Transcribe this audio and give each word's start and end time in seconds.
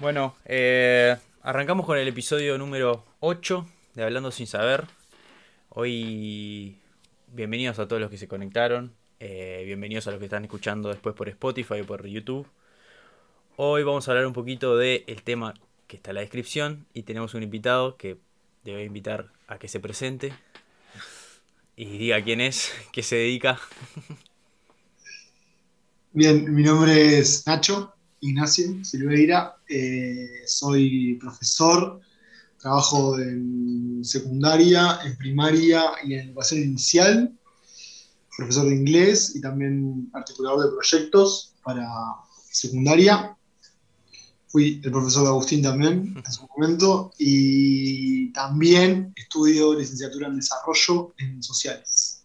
Bueno, 0.00 0.34
eh, 0.46 1.14
arrancamos 1.42 1.84
con 1.84 1.98
el 1.98 2.08
episodio 2.08 2.56
número 2.56 3.04
8 3.20 3.68
de 3.94 4.02
Hablando 4.02 4.30
sin 4.30 4.46
saber. 4.46 4.86
Hoy, 5.68 6.78
bienvenidos 7.26 7.78
a 7.78 7.86
todos 7.86 8.00
los 8.00 8.10
que 8.10 8.16
se 8.16 8.26
conectaron. 8.26 8.94
eh, 9.18 9.62
bienvenidos 9.66 10.06
a 10.06 10.12
los 10.12 10.18
que 10.18 10.24
están 10.24 10.44
escuchando 10.44 10.88
después 10.88 11.14
por 11.14 11.28
Spotify 11.28 11.82
o 11.82 11.86
por 11.86 12.06
YouTube. 12.06 12.46
Hoy 13.56 13.82
vamos 13.82 14.08
a 14.08 14.12
hablar 14.12 14.26
un 14.26 14.32
poquito 14.32 14.78
del 14.78 15.04
tema 15.22 15.52
que 15.86 15.96
está 15.96 16.12
en 16.12 16.14
la 16.14 16.22
descripción 16.22 16.86
y 16.94 17.02
tenemos 17.02 17.34
un 17.34 17.42
invitado 17.42 17.98
que 17.98 18.16
debe 18.64 18.84
invitar 18.84 19.28
a 19.48 19.58
que 19.58 19.68
se 19.68 19.80
presente 19.80 20.32
y 21.76 21.84
diga 21.98 22.24
quién 22.24 22.40
es, 22.40 22.72
qué 22.90 23.02
se 23.02 23.16
dedica. 23.16 23.60
Bien, 26.12 26.54
mi 26.54 26.62
nombre 26.62 27.18
es 27.18 27.46
Nacho 27.46 27.94
Ignacio 28.20 28.84
Silveira, 28.84 29.56
eh, 29.68 30.42
soy 30.46 31.14
profesor, 31.14 32.00
trabajo 32.58 33.18
en 33.18 34.00
secundaria, 34.04 34.98
en 35.04 35.16
primaria 35.16 35.92
y 36.04 36.14
en 36.14 36.28
educación 36.28 36.62
inicial, 36.62 37.32
profesor 38.36 38.68
de 38.68 38.74
inglés 38.74 39.34
y 39.34 39.40
también 39.40 40.10
articulador 40.12 40.64
de 40.64 40.76
proyectos 40.76 41.54
para 41.62 41.86
secundaria. 42.50 43.36
Fui 44.48 44.80
el 44.82 44.90
profesor 44.90 45.22
de 45.22 45.28
Agustín 45.28 45.62
también 45.62 46.14
en 46.26 46.32
su 46.32 46.46
momento 46.48 47.12
y 47.18 48.32
también 48.32 49.12
estudio 49.16 49.74
licenciatura 49.74 50.28
en 50.28 50.36
desarrollo 50.36 51.14
en 51.18 51.42
sociales. 51.42 52.22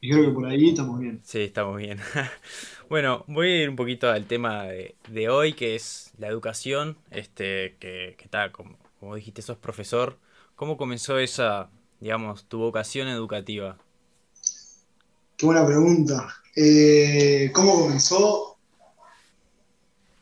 Y 0.00 0.10
creo 0.10 0.24
que 0.24 0.30
por 0.30 0.46
ahí 0.46 0.70
estamos 0.70 0.98
bien. 0.98 1.20
Sí, 1.24 1.40
estamos 1.40 1.76
bien. 1.76 2.00
Bueno, 2.90 3.24
voy 3.28 3.46
a 3.46 3.62
ir 3.62 3.70
un 3.70 3.76
poquito 3.76 4.10
al 4.10 4.26
tema 4.26 4.64
de, 4.64 5.28
hoy, 5.28 5.52
que 5.52 5.76
es 5.76 6.10
la 6.18 6.26
educación, 6.26 6.98
este, 7.12 7.76
que, 7.78 8.16
que 8.18 8.24
está, 8.24 8.50
como, 8.50 8.76
como 8.98 9.14
dijiste, 9.14 9.42
sos 9.42 9.58
profesor. 9.58 10.18
¿Cómo 10.56 10.76
comenzó 10.76 11.16
esa, 11.20 11.70
digamos, 12.00 12.46
tu 12.48 12.58
vocación 12.58 13.06
educativa? 13.06 13.78
Qué 15.36 15.46
buena 15.46 15.64
pregunta. 15.64 16.34
Eh, 16.56 17.52
¿Cómo 17.54 17.80
comenzó? 17.80 18.58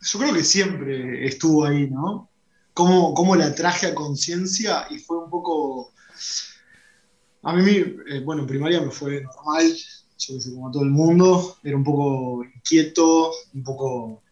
Yo 0.02 0.18
creo 0.18 0.34
que 0.34 0.44
siempre 0.44 1.26
estuvo 1.26 1.64
ahí, 1.64 1.88
¿no? 1.88 2.28
¿Cómo, 2.74 3.14
cómo 3.14 3.34
la 3.34 3.54
traje 3.54 3.86
a 3.86 3.94
conciencia 3.94 4.86
y 4.90 4.98
fue 4.98 5.16
un 5.16 5.30
poco... 5.30 5.94
A 7.44 7.54
mí, 7.54 7.76
eh, 8.10 8.20
bueno, 8.22 8.42
en 8.42 8.46
primaria 8.46 8.82
me 8.82 8.90
fue 8.90 9.22
normal, 9.22 9.74
yo 10.18 10.34
que 10.34 10.40
sé, 10.40 10.52
como 10.52 10.70
todo 10.70 10.82
el 10.82 10.90
mundo, 10.90 11.56
era 11.62 11.76
un 11.76 11.84
poco 11.84 12.44
inquieto, 12.44 13.32
un 13.54 13.62
poco... 13.62 14.22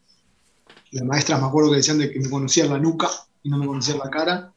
Las 0.92 1.04
maestras 1.04 1.40
me 1.40 1.46
acuerdo 1.46 1.70
que 1.70 1.76
decían 1.76 1.98
de 1.98 2.10
que 2.10 2.20
me 2.20 2.30
conocían 2.30 2.70
la 2.70 2.78
nuca 2.78 3.08
y 3.42 3.48
no 3.48 3.58
me 3.58 3.66
conocían 3.66 3.98
la 3.98 4.08
cara, 4.08 4.52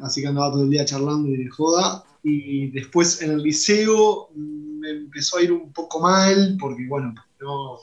así 0.00 0.20
que 0.20 0.28
andaba 0.28 0.52
todo 0.52 0.64
el 0.64 0.70
día 0.70 0.84
charlando 0.84 1.28
y 1.28 1.36
de 1.36 1.48
joda. 1.48 2.04
Y 2.22 2.70
después 2.70 3.22
en 3.22 3.32
el 3.32 3.42
liceo 3.42 4.30
me 4.34 4.90
empezó 4.90 5.38
a 5.38 5.42
ir 5.42 5.52
un 5.52 5.72
poco 5.72 6.00
mal, 6.00 6.56
porque 6.58 6.86
bueno, 6.88 7.14
no, 7.40 7.78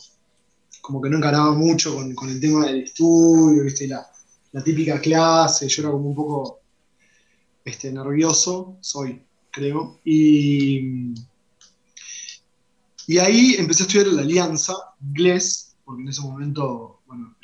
como 0.82 1.02
que 1.02 1.10
no 1.10 1.18
encaraba 1.18 1.54
mucho 1.54 1.96
con, 1.96 2.14
con 2.14 2.30
el 2.30 2.42
tema 2.42 2.66
del 2.66 2.84
estudio, 2.84 3.64
¿viste? 3.64 3.88
La, 3.88 4.06
la, 4.52 4.64
típica 4.64 5.00
clase, 5.00 5.68
yo 5.70 5.84
era 5.84 5.92
como 5.92 6.10
un 6.10 6.16
poco 6.16 6.60
este, 7.64 7.92
nervioso, 7.92 8.78
soy, 8.82 9.22
creo. 9.50 10.00
Y, 10.04 11.14
y 13.14 13.20
ahí 13.20 13.56
empecé 13.60 13.84
a 13.84 13.86
estudiar 13.86 14.08
en 14.08 14.16
la 14.16 14.22
Alianza, 14.24 14.74
inglés, 15.00 15.76
porque 15.86 16.02
en 16.02 16.08
ese 16.08 16.22
momento, 16.22 17.02
bueno, 17.06 17.36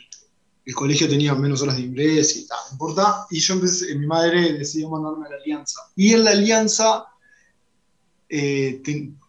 el 0.65 0.73
colegio 0.73 1.07
tenía 1.07 1.35
menos 1.35 1.61
horas 1.61 1.75
de 1.75 1.83
inglés 1.83 2.37
y 2.37 2.47
tal, 2.47 2.57
no 2.65 2.71
importa. 2.71 3.27
Y 3.29 3.39
yo 3.39 3.53
empecé, 3.53 3.93
mi 3.93 4.07
madre 4.07 4.53
decidió 4.53 4.89
mandarme 4.89 5.27
a 5.27 5.29
la 5.29 5.35
Alianza. 5.35 5.81
Y 5.95 6.13
en 6.13 6.23
la 6.23 6.31
Alianza 6.31 7.05
eh, 8.27 8.81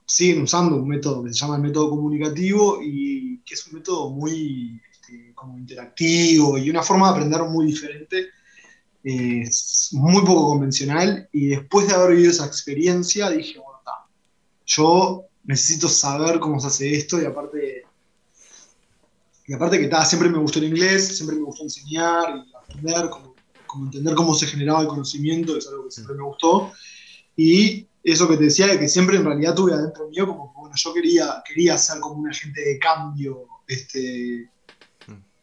siguen 0.07 0.41
usando 0.45 0.77
un 0.77 0.89
método 0.89 1.23
que 1.25 1.35
se 1.35 1.41
llama 1.41 1.57
el 1.57 1.63
método 1.63 1.91
comunicativo 1.91 2.81
y 2.83 3.43
que 3.45 3.53
es 3.53 3.67
un 3.67 3.75
método 3.75 4.09
muy 4.09 4.81
este, 4.91 5.35
como 5.35 5.59
interactivo 5.59 6.57
y 6.57 6.71
una 6.71 6.83
forma 6.83 7.09
de 7.09 7.13
aprender 7.19 7.43
muy 7.51 7.67
diferente. 7.67 8.29
Muy 9.93 10.23
poco 10.25 10.49
convencional. 10.49 11.29
Y 11.33 11.49
después 11.49 11.87
de 11.87 11.93
haber 11.93 12.13
vivido 12.13 12.31
esa 12.31 12.47
experiencia, 12.47 13.29
dije, 13.29 13.59
bueno, 13.59 13.79
está, 13.81 13.93
yo 14.65 15.27
necesito 15.45 15.89
saber 15.89 16.39
cómo 16.39 16.61
se 16.61 16.67
hace 16.67 16.97
esto 16.97 17.21
y 17.21 17.25
aparte 17.25 17.85
y 19.51 19.53
aparte 19.53 19.81
que 19.81 19.89
ta, 19.89 20.05
siempre 20.05 20.29
me 20.29 20.39
gustó 20.39 20.61
el 20.61 20.67
inglés, 20.67 21.17
siempre 21.17 21.35
me 21.35 21.43
gustó 21.43 21.65
enseñar 21.65 22.37
y 22.37 22.55
aprender, 22.55 23.11
como, 23.11 23.35
como, 23.67 23.87
entender 23.87 24.15
cómo 24.15 24.33
se 24.33 24.47
generaba 24.47 24.83
el 24.83 24.87
conocimiento, 24.87 25.57
es 25.57 25.67
algo 25.67 25.87
que 25.87 25.91
siempre 25.91 26.15
me 26.15 26.23
gustó. 26.23 26.71
Y 27.35 27.85
eso 28.05 28.29
que 28.29 28.37
te 28.37 28.45
decía, 28.45 28.69
de 28.69 28.79
que 28.79 28.89
siempre 28.89 29.17
en 29.17 29.25
realidad 29.25 29.57
tuve 29.57 29.73
adentro 29.73 30.09
mío, 30.09 30.29
como 30.29 30.53
bueno, 30.55 30.77
yo 30.77 30.95
quería, 30.95 31.43
quería 31.45 31.77
ser 31.79 31.99
como 31.99 32.21
un 32.21 32.29
agente 32.29 32.61
de 32.61 32.79
cambio. 32.79 33.49
Este, 33.67 34.49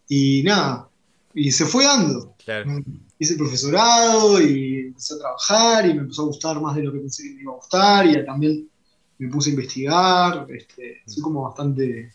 y 0.07 0.41
nada, 0.43 0.89
y 1.33 1.51
se 1.51 1.65
fue 1.65 1.83
dando. 1.83 2.33
Claro. 2.45 2.81
Hice 3.19 3.33
el 3.33 3.39
profesorado 3.39 4.41
y 4.41 4.87
empecé 4.87 5.15
a 5.15 5.19
trabajar 5.19 5.85
y 5.85 5.93
me 5.95 5.99
empezó 6.03 6.21
a 6.21 6.27
gustar 6.27 6.61
más 6.61 6.77
de 6.77 6.83
lo 6.83 6.93
que 6.93 6.99
pensé 6.99 7.23
que 7.23 7.35
me 7.35 7.41
iba 7.41 7.51
a 7.51 7.55
gustar 7.57 8.05
y 8.05 8.25
también 8.25 8.69
me 9.17 9.29
puse 9.29 9.49
a 9.49 9.53
investigar. 9.53 10.47
Este, 10.49 11.01
soy 11.05 11.21
como 11.21 11.43
bastante 11.43 12.11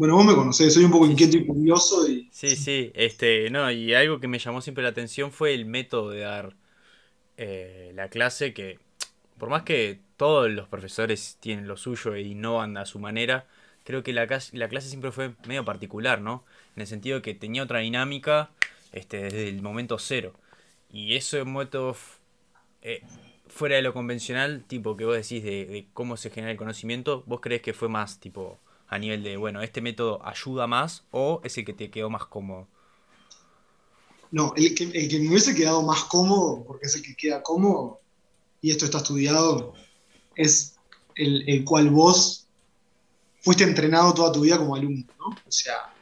bueno, 0.00 0.14
vos 0.14 0.24
me 0.24 0.34
conocés, 0.34 0.72
soy 0.72 0.84
un 0.84 0.90
poco 0.90 1.04
inquieto 1.04 1.36
y 1.36 1.44
curioso. 1.44 2.08
Y... 2.08 2.26
Sí, 2.32 2.56
sí, 2.56 2.90
este, 2.94 3.50
no, 3.50 3.70
y 3.70 3.92
algo 3.92 4.18
que 4.18 4.28
me 4.28 4.38
llamó 4.38 4.62
siempre 4.62 4.82
la 4.82 4.88
atención 4.88 5.30
fue 5.30 5.52
el 5.52 5.66
método 5.66 6.08
de 6.08 6.20
dar 6.20 6.56
eh, 7.36 7.92
la 7.94 8.08
clase, 8.08 8.54
que 8.54 8.78
por 9.36 9.50
más 9.50 9.62
que 9.62 10.00
todos 10.16 10.50
los 10.50 10.68
profesores 10.68 11.36
tienen 11.38 11.68
lo 11.68 11.76
suyo 11.76 12.14
e 12.14 12.22
innovan 12.22 12.78
a 12.78 12.86
su 12.86 12.98
manera, 12.98 13.46
creo 13.84 14.02
que 14.02 14.14
la, 14.14 14.26
la 14.52 14.68
clase 14.70 14.88
siempre 14.88 15.12
fue 15.12 15.34
medio 15.46 15.66
particular, 15.66 16.22
¿no? 16.22 16.46
En 16.76 16.80
el 16.80 16.86
sentido 16.86 17.20
que 17.20 17.34
tenía 17.34 17.62
otra 17.62 17.80
dinámica 17.80 18.48
este, 18.92 19.24
desde 19.24 19.50
el 19.50 19.60
momento 19.60 19.98
cero. 19.98 20.32
Y 20.90 21.14
ese 21.14 21.44
método 21.44 21.94
eh, 22.80 23.02
fuera 23.50 23.76
de 23.76 23.82
lo 23.82 23.92
convencional, 23.92 24.64
tipo 24.66 24.96
que 24.96 25.04
vos 25.04 25.16
decís 25.16 25.42
de, 25.44 25.86
cómo 25.92 26.16
se 26.16 26.30
genera 26.30 26.52
el 26.52 26.56
conocimiento, 26.56 27.24
¿vos 27.26 27.40
crees 27.40 27.62
que 27.62 27.72
fue 27.72 27.88
más 27.88 28.18
tipo 28.18 28.58
a 28.88 28.98
nivel 28.98 29.22
de, 29.22 29.36
bueno, 29.36 29.62
este 29.62 29.80
método 29.80 30.24
ayuda 30.24 30.66
más 30.66 31.04
o 31.10 31.40
es 31.44 31.56
el 31.58 31.64
que 31.64 31.72
te 31.72 31.90
quedó 31.90 32.10
más 32.10 32.26
cómodo? 32.26 32.66
No, 34.30 34.52
el 34.56 34.74
que, 34.74 34.84
el 34.84 35.08
que 35.08 35.18
me 35.18 35.28
hubiese 35.28 35.54
quedado 35.54 35.82
más 35.82 36.04
cómodo, 36.04 36.64
porque 36.64 36.86
es 36.86 36.94
el 36.94 37.02
que 37.02 37.16
queda 37.16 37.42
cómodo, 37.42 38.00
y 38.62 38.70
esto 38.70 38.84
está 38.84 38.98
estudiado, 38.98 39.74
es 40.36 40.76
el, 41.16 41.48
el 41.48 41.64
cual 41.64 41.90
vos 41.90 42.46
fuiste 43.40 43.64
entrenado 43.64 44.14
toda 44.14 44.32
tu 44.32 44.40
vida 44.40 44.58
como 44.58 44.76
alumno, 44.76 45.04
¿no? 45.18 45.26
O 45.26 45.50
sea, 45.50 45.92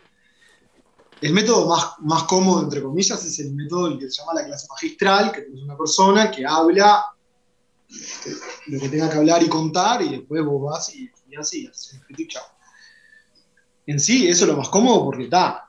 el 1.21 1.33
método 1.33 1.67
más, 1.67 1.95
más 2.01 2.25
cómodo, 2.25 2.63
entre 2.63 2.83
comillas, 2.83 3.25
es 3.25 3.39
el 3.39 3.55
método 3.55 3.89
el 3.89 3.99
que 3.99 4.11
se 4.11 4.21
llama 4.21 4.35
la 4.35 4.45
clase 4.45 4.67
magistral, 4.69 5.33
que 5.33 5.41
es 5.41 5.63
una 5.63 5.77
persona 5.77 6.31
que 6.31 6.45
habla 6.47 7.05
lo 8.67 8.81
que 8.81 8.89
tenga 8.89 9.11
que 9.11 9.19
hablar 9.19 9.43
y 9.43 9.49
contar, 9.49 10.03
y 10.03 10.11
después 10.11 10.45
vos 10.45 10.71
vas 10.71 10.95
y, 10.95 11.11
y 11.29 11.37
así, 11.37 11.67
haces 11.67 12.01
el 12.09 12.29
chao 12.29 12.45
en 13.89 13.99
sí, 13.99 14.29
eso 14.29 14.45
es 14.45 14.51
lo 14.51 14.57
más 14.59 14.69
cómodo 14.69 15.07
porque 15.07 15.25
está, 15.25 15.67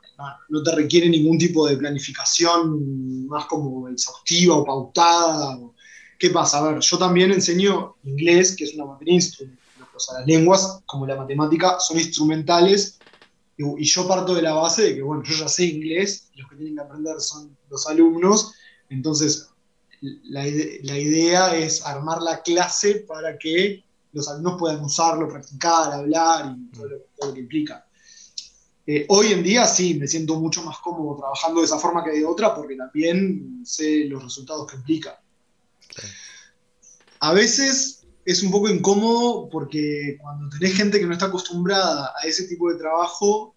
no 0.50 0.62
te 0.62 0.76
requiere 0.76 1.08
ningún 1.08 1.38
tipo 1.38 1.66
de 1.66 1.78
planificación 1.78 3.26
más 3.28 3.46
como 3.46 3.88
exhaustiva 3.88 4.58
o 4.58 4.66
pautada. 4.66 5.58
¿Qué 6.18 6.30
pasa? 6.30 6.58
A 6.58 6.64
ver, 6.64 6.80
yo 6.82 6.98
también 6.98 7.32
enseño 7.32 7.96
inglés, 8.04 8.58
que 8.58 8.66
es 8.66 8.74
una 8.74 8.86
materia 8.86 9.14
instrumental. 9.14 9.58
O 9.96 10.00
sea, 10.00 10.20
las 10.20 10.28
lenguas, 10.28 10.82
como 10.86 11.08
la 11.08 11.16
matemática, 11.16 11.80
son 11.80 11.98
instrumentales. 11.98 13.00
Y, 13.56 13.64
y 13.84 13.86
yo 13.86 14.06
parto 14.06 14.36
de 14.36 14.42
la 14.42 14.54
base 14.54 14.82
de 14.84 14.96
que, 14.96 15.02
bueno, 15.02 15.24
yo 15.24 15.38
ya 15.38 15.48
sé 15.48 15.64
inglés, 15.64 16.30
y 16.34 16.42
los 16.42 16.50
que 16.50 16.58
tienen 16.58 16.76
que 16.76 16.82
aprender 16.82 17.22
son 17.22 17.56
los 17.70 17.88
alumnos. 17.88 18.54
Entonces, 18.90 19.48
la, 20.02 20.44
la 20.84 20.98
idea 20.98 21.56
es 21.56 21.86
armar 21.86 22.22
la 22.22 22.42
clase 22.42 23.06
para 23.08 23.38
que 23.38 23.84
los 24.14 24.28
alumnos 24.28 24.58
puedan 24.60 24.84
usarlo, 24.84 25.30
practicar, 25.30 25.94
hablar 25.94 26.56
y 26.58 26.76
todo 26.76 26.88
lo, 27.28 27.34
que 27.34 27.40
implica. 27.40 27.86
Eh, 28.86 29.06
hoy 29.10 29.28
en 29.28 29.44
día 29.44 29.66
sí, 29.66 29.94
me 29.96 30.08
siento 30.08 30.40
mucho 30.40 30.64
más 30.64 30.78
cómodo 30.80 31.18
trabajando 31.18 31.60
de 31.60 31.66
esa 31.66 31.78
forma 31.78 32.04
que 32.04 32.12
de 32.12 32.26
otra 32.26 32.56
porque 32.56 32.76
también 32.76 33.62
sé 33.64 34.06
los 34.06 34.24
resultados 34.24 34.70
que 34.70 34.78
implica. 34.78 35.22
A 37.20 37.34
veces 37.34 38.08
es 38.26 38.42
un 38.42 38.52
poco 38.52 38.70
incómodo 38.70 39.48
porque 39.50 40.18
cuando 40.20 40.50
tenés 40.50 40.76
gente 40.76 41.00
que 41.00 41.06
no 41.06 41.14
está 41.14 41.28
acostumbrada 41.28 42.14
a 42.20 42.26
ese 42.26 42.48
tipo 42.48 42.72
de 42.72 42.80
trabajo, 42.80 43.54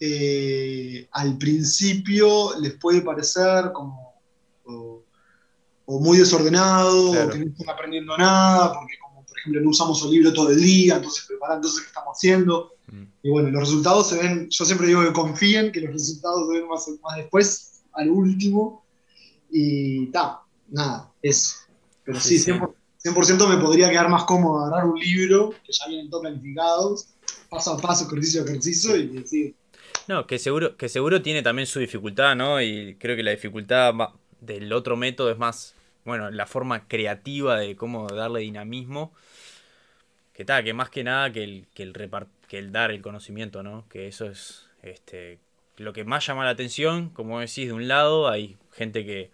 eh, 0.00 1.08
al 1.12 1.38
principio 1.38 2.58
les 2.60 2.74
puede 2.74 3.02
parecer 3.02 3.70
como 3.72 4.14
o 5.86 6.00
muy 6.00 6.18
desordenado, 6.18 7.12
claro. 7.12 7.28
o 7.28 7.32
que 7.32 7.38
no 7.38 7.46
están 7.46 7.68
aprendiendo 7.70 8.16
nada, 8.18 8.74
porque 8.74 8.94
como 9.00 9.24
por 9.24 9.38
ejemplo 9.38 9.60
no 9.62 9.70
usamos 9.70 10.04
el 10.04 10.10
libro 10.10 10.32
todo 10.32 10.50
el 10.50 10.60
día, 10.60 10.96
entonces 10.96 11.24
preparar 11.26 11.56
entonces 11.56 11.80
qué 11.80 11.86
estamos 11.86 12.16
haciendo. 12.16 12.72
Y 13.22 13.30
bueno, 13.30 13.50
los 13.50 13.62
resultados 13.62 14.08
se 14.08 14.18
ven, 14.18 14.48
yo 14.48 14.64
siempre 14.64 14.86
digo 14.86 15.02
que 15.02 15.12
confíen, 15.12 15.72
que 15.72 15.80
los 15.80 15.92
resultados 15.92 16.46
se 16.46 16.52
ven 16.52 16.68
más, 16.68 16.88
más 17.02 17.16
después, 17.16 17.82
al 17.92 18.10
último. 18.10 18.84
Y 19.50 20.06
ta, 20.06 20.42
nada, 20.68 21.12
eso. 21.22 21.56
Pero 22.04 22.20
sí, 22.20 22.38
Sí, 22.38 22.52
sí. 22.52 23.10
100%, 23.10 23.48
me 23.48 23.62
podría 23.62 23.88
quedar 23.90 24.08
más 24.08 24.24
cómodo 24.24 24.64
agarrar 24.64 24.88
un 24.88 24.98
libro, 24.98 25.50
que 25.64 25.72
ya 25.72 25.86
vienen 25.86 26.10
todos 26.10 26.22
planificados, 26.22 27.08
paso 27.48 27.72
a 27.72 27.78
paso, 27.78 28.06
ejercicio 28.06 28.42
a 28.42 28.44
ejercicio, 28.44 28.96
y 28.96 29.06
decir, 29.06 29.54
No, 30.08 30.26
que 30.26 30.38
seguro, 30.38 30.76
que 30.76 30.88
seguro 30.88 31.22
tiene 31.22 31.42
también 31.42 31.66
su 31.66 31.78
dificultad, 31.78 32.34
¿no? 32.34 32.60
Y 32.60 32.96
creo 32.98 33.14
que 33.14 33.22
la 33.22 33.30
dificultad 33.30 33.94
del 34.40 34.72
otro 34.72 34.96
método 34.96 35.30
es 35.30 35.38
más, 35.38 35.75
bueno, 36.06 36.30
la 36.30 36.46
forma 36.46 36.88
creativa 36.88 37.58
de 37.58 37.76
cómo 37.76 38.08
darle 38.08 38.40
dinamismo. 38.40 39.12
Que 40.32 40.44
tal, 40.44 40.64
que 40.64 40.74
más 40.74 40.90
que 40.90 41.02
nada 41.04 41.32
que 41.32 41.42
el, 41.44 41.66
que 41.74 41.82
el 41.82 41.94
repar- 41.94 42.28
que 42.48 42.58
el 42.58 42.70
dar 42.72 42.90
el 42.90 43.00
conocimiento, 43.02 43.62
¿no? 43.62 43.88
Que 43.88 44.06
eso 44.06 44.26
es 44.26 44.68
este 44.82 45.38
lo 45.78 45.92
que 45.92 46.04
más 46.04 46.26
llama 46.26 46.44
la 46.44 46.50
atención, 46.50 47.10
como 47.10 47.40
decís, 47.40 47.66
de 47.66 47.72
un 47.74 47.86
lado 47.88 48.28
hay 48.28 48.56
gente 48.72 49.04
que 49.04 49.30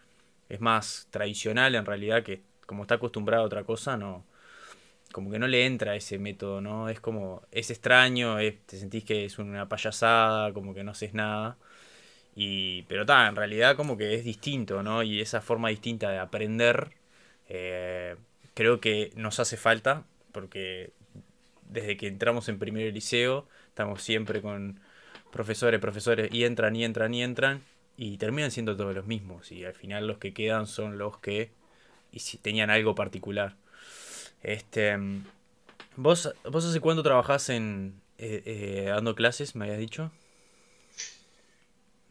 es 0.48 0.60
más 0.60 1.06
tradicional 1.10 1.74
en 1.76 1.86
realidad, 1.86 2.24
que 2.24 2.42
como 2.66 2.82
está 2.82 2.96
acostumbrada 2.96 3.42
a 3.44 3.46
otra 3.46 3.62
cosa, 3.64 3.96
no, 3.96 4.24
como 5.12 5.30
que 5.30 5.38
no 5.38 5.46
le 5.48 5.66
entra 5.66 5.96
ese 5.96 6.18
método, 6.18 6.60
¿no? 6.60 6.88
Es 6.88 7.00
como, 7.00 7.42
es 7.52 7.70
extraño, 7.70 8.38
es- 8.40 8.60
te 8.66 8.78
sentís 8.78 9.04
que 9.04 9.24
es 9.26 9.38
una 9.38 9.68
payasada, 9.68 10.52
como 10.52 10.74
que 10.74 10.84
no 10.84 10.92
haces 10.92 11.14
nada. 11.14 11.56
Y, 12.34 12.82
pero 12.84 13.02
está, 13.02 13.28
en 13.28 13.36
realidad 13.36 13.76
como 13.76 13.96
que 13.96 14.14
es 14.14 14.24
distinto, 14.24 14.82
¿no? 14.82 15.02
Y 15.02 15.20
esa 15.20 15.40
forma 15.40 15.68
distinta 15.68 16.10
de 16.10 16.18
aprender, 16.18 16.92
eh, 17.48 18.16
creo 18.54 18.80
que 18.80 19.12
nos 19.16 19.38
hace 19.38 19.56
falta, 19.56 20.04
porque 20.32 20.92
desde 21.68 21.96
que 21.96 22.06
entramos 22.06 22.48
en 22.48 22.58
primer 22.58 22.92
liceo, 22.92 23.46
estamos 23.68 24.02
siempre 24.02 24.40
con 24.40 24.80
profesores, 25.30 25.80
profesores, 25.80 26.32
y 26.32 26.44
entran, 26.44 26.76
y 26.76 26.84
entran, 26.84 27.12
y 27.14 27.22
entran, 27.22 27.62
y 27.96 28.16
terminan 28.18 28.50
siendo 28.50 28.76
todos 28.76 28.94
los 28.94 29.06
mismos, 29.06 29.52
y 29.52 29.64
al 29.64 29.74
final 29.74 30.06
los 30.06 30.18
que 30.18 30.32
quedan 30.32 30.66
son 30.66 30.98
los 30.98 31.18
que, 31.18 31.50
y 32.12 32.20
si 32.20 32.38
tenían 32.38 32.70
algo 32.70 32.94
particular. 32.94 33.56
Este, 34.42 34.96
mm, 34.96 35.24
¿vos, 35.96 36.34
vos 36.44 36.64
hace 36.64 36.80
cuánto 36.80 37.02
trabajás 37.02 37.48
en 37.50 38.00
eh, 38.18 38.42
eh, 38.46 38.84
dando 38.88 39.14
clases, 39.14 39.54
me 39.56 39.64
habías 39.64 39.78
dicho? 39.78 40.10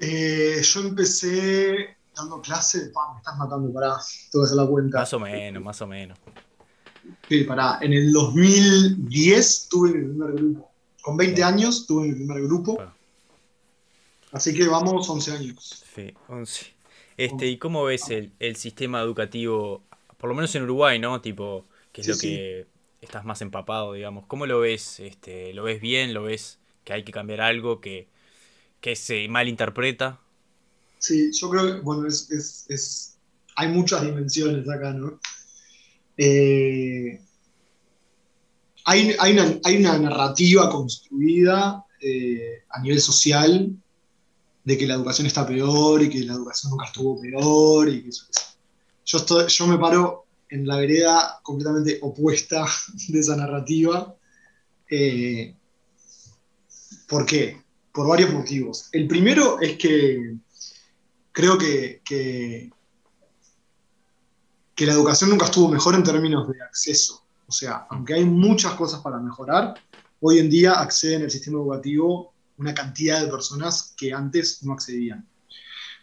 Eh, 0.02 0.62
yo 0.64 0.82
empecé 0.82 1.98
dando 2.16 2.42
clases, 2.42 2.86
me 3.14 3.18
estás 3.20 3.38
matando, 3.38 3.72
pará, 3.74 3.98
tengo 4.32 4.44
que 4.44 4.48
hacer 4.48 4.58
la 4.58 4.68
cuenta. 4.68 5.00
Más 5.00 5.14
o 5.14 5.20
menos, 5.20 5.64
más 5.64 5.82
o 5.82 5.88
menos. 5.88 6.20
Sí, 7.28 7.44
pará, 7.46 7.80
en 7.82 7.94
el 7.94 8.12
2010 8.12 9.68
tuve 9.70 9.92
mi 9.94 10.04
primer 10.06 10.34
grupo. 10.34 10.72
Con 11.02 11.18
20 11.18 11.44
años 11.44 11.88
tuve 11.88 12.08
mi 12.10 12.14
primer 12.16 12.42
grupo, 12.44 12.76
Bueno, 12.76 12.96
así 14.32 14.54
que 14.54 14.68
vamos 14.68 15.10
11 15.10 15.32
años. 15.32 15.88
sí, 15.96 16.14
11. 16.28 16.76
Este, 17.18 17.48
¿y 17.48 17.58
cómo 17.58 17.84
ves 17.84 18.10
el, 18.10 18.34
el 18.40 18.56
sistema 18.56 19.02
educativo, 19.02 19.88
por 20.18 20.30
lo 20.30 20.36
menos 20.36 20.54
en 20.56 20.64
Uruguay, 20.64 21.00
¿no? 21.00 21.22
Tipo, 21.22 21.70
que 21.92 22.02
es 22.02 22.08
Sí, 22.08 22.12
lo 22.12 22.18
sí. 22.18 22.48
que 22.50 22.68
estás 23.02 23.26
más 23.26 23.42
empapado, 23.42 23.94
digamos. 23.94 24.26
¿Cómo 24.28 24.46
lo 24.46 24.60
ves? 24.62 25.00
Este, 25.00 25.54
¿lo 25.54 25.64
ves 25.64 25.82
bien? 25.82 26.14
¿Lo 26.14 26.24
ves 26.24 26.60
que 26.84 26.94
hay 26.94 27.04
que 27.04 27.12
cambiar 27.12 27.42
algo 27.42 27.82
que, 27.82 28.11
que 28.82 28.96
se 28.96 29.28
malinterpreta? 29.28 30.20
Sí, 31.00 31.32
yo 31.34 31.50
creo 31.50 31.66
que, 31.66 31.82
bueno, 31.82 32.08
es, 32.08 32.30
es- 32.70 33.18
hay 33.56 33.68
muchas 33.70 34.02
dimensiones 34.04 34.68
acá, 34.70 34.94
¿no? 34.94 35.20
Eh, 36.18 37.20
hay, 38.86 39.16
hay 39.20 39.34
una, 39.34 39.60
hay 39.64 39.78
una 39.78 39.98
narrativa 39.98 40.70
construida 40.70 41.86
eh, 42.00 42.64
a 42.70 42.82
nivel 42.82 43.00
social 43.02 43.72
de 44.64 44.78
que 44.78 44.88
la 44.88 44.96
educación 44.96 45.28
está 45.28 45.46
peor 45.46 46.02
y 46.02 46.10
que 46.10 46.20
la 46.22 46.34
educación 46.34 46.72
nunca 46.72 46.86
estuvo 46.86 47.20
peor 47.22 47.90
y. 47.90 48.10
Yo, 49.04 49.18
estoy, 49.18 49.48
yo 49.48 49.68
me 49.68 49.78
paro 49.78 50.26
en 50.50 50.68
la 50.68 50.78
vereda 50.78 51.40
completamente 51.44 52.00
opuesta 52.02 52.66
de 53.10 53.20
esa 53.20 53.36
narrativa. 53.36 54.16
Eh, 54.90 55.56
¿Por 57.08 57.26
qué? 57.26 57.62
Por 57.92 58.08
varios 58.08 58.32
motivos. 58.32 58.90
El 58.92 59.08
primero 59.08 59.60
es 59.60 59.78
que 59.78 60.36
creo 61.32 61.58
que, 61.58 62.02
que, 62.06 62.70
la 64.86 64.94
educación 64.94 65.30
nunca 65.30 65.46
estuvo 65.46 65.70
mejor 65.70 65.94
en 65.94 66.04
términos 66.04 66.48
de 66.48 66.60
acceso. 66.64 67.24
O 67.48 67.52
sea, 67.52 67.86
aunque 67.92 68.16
hay 68.16 68.26
muchas 68.26 68.74
cosas 68.74 69.02
para 69.02 69.20
mejorar, 69.20 69.76
hoy 70.22 70.40
en 70.40 70.50
día 70.50 70.74
acceden 70.74 71.22
al 71.22 71.30
sistema 71.30 71.60
educativo 71.60 72.34
una 72.58 72.74
cantidad 72.74 73.22
de 73.22 73.28
personas 73.28 73.94
que 73.96 74.12
antes 74.12 74.64
no 74.64 74.74
accedían. 74.74 75.28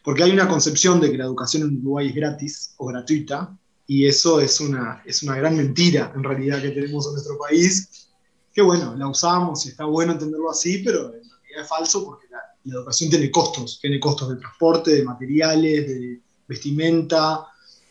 Porque 0.05 0.23
hay 0.23 0.31
una 0.31 0.47
concepción 0.47 1.01
de 1.01 1.11
que 1.11 1.19
la 1.19 1.25
educación 1.25 1.63
en 1.65 1.79
Uruguay 1.79 2.09
es 2.09 2.15
gratis 2.15 2.75
o 2.77 2.87
gratuita, 2.87 3.57
y 3.87 4.07
eso 4.07 4.41
es 4.41 4.61
una, 4.61 5.03
es 5.07 5.23
una 5.23 5.35
gran 5.35 5.57
mentira 5.57 6.13
en 6.15 6.23
realidad 6.23 6.61
que 6.61 6.71
tenemos 6.71 7.07
en 7.07 7.13
nuestro 7.15 7.39
país, 7.39 8.09
que 8.53 8.61
bueno, 8.63 8.95
la 8.97 9.09
usamos 9.09 9.65
y 9.67 9.71
está 9.71 9.87
bueno 9.87 10.13
entenderlo 10.13 10.51
así, 10.51 10.83
pero 10.85 11.15
es 11.61 11.69
falso 11.69 12.05
porque 12.05 12.27
la, 12.31 12.39
la 12.65 12.75
educación 12.77 13.11
tiene 13.11 13.31
costos, 13.31 13.79
tiene 13.81 13.99
costos 14.01 14.31
de 14.31 14.37
transporte, 14.37 14.91
de 14.95 15.05
materiales, 15.05 15.87
de 15.89 16.21
vestimenta, 16.47 17.47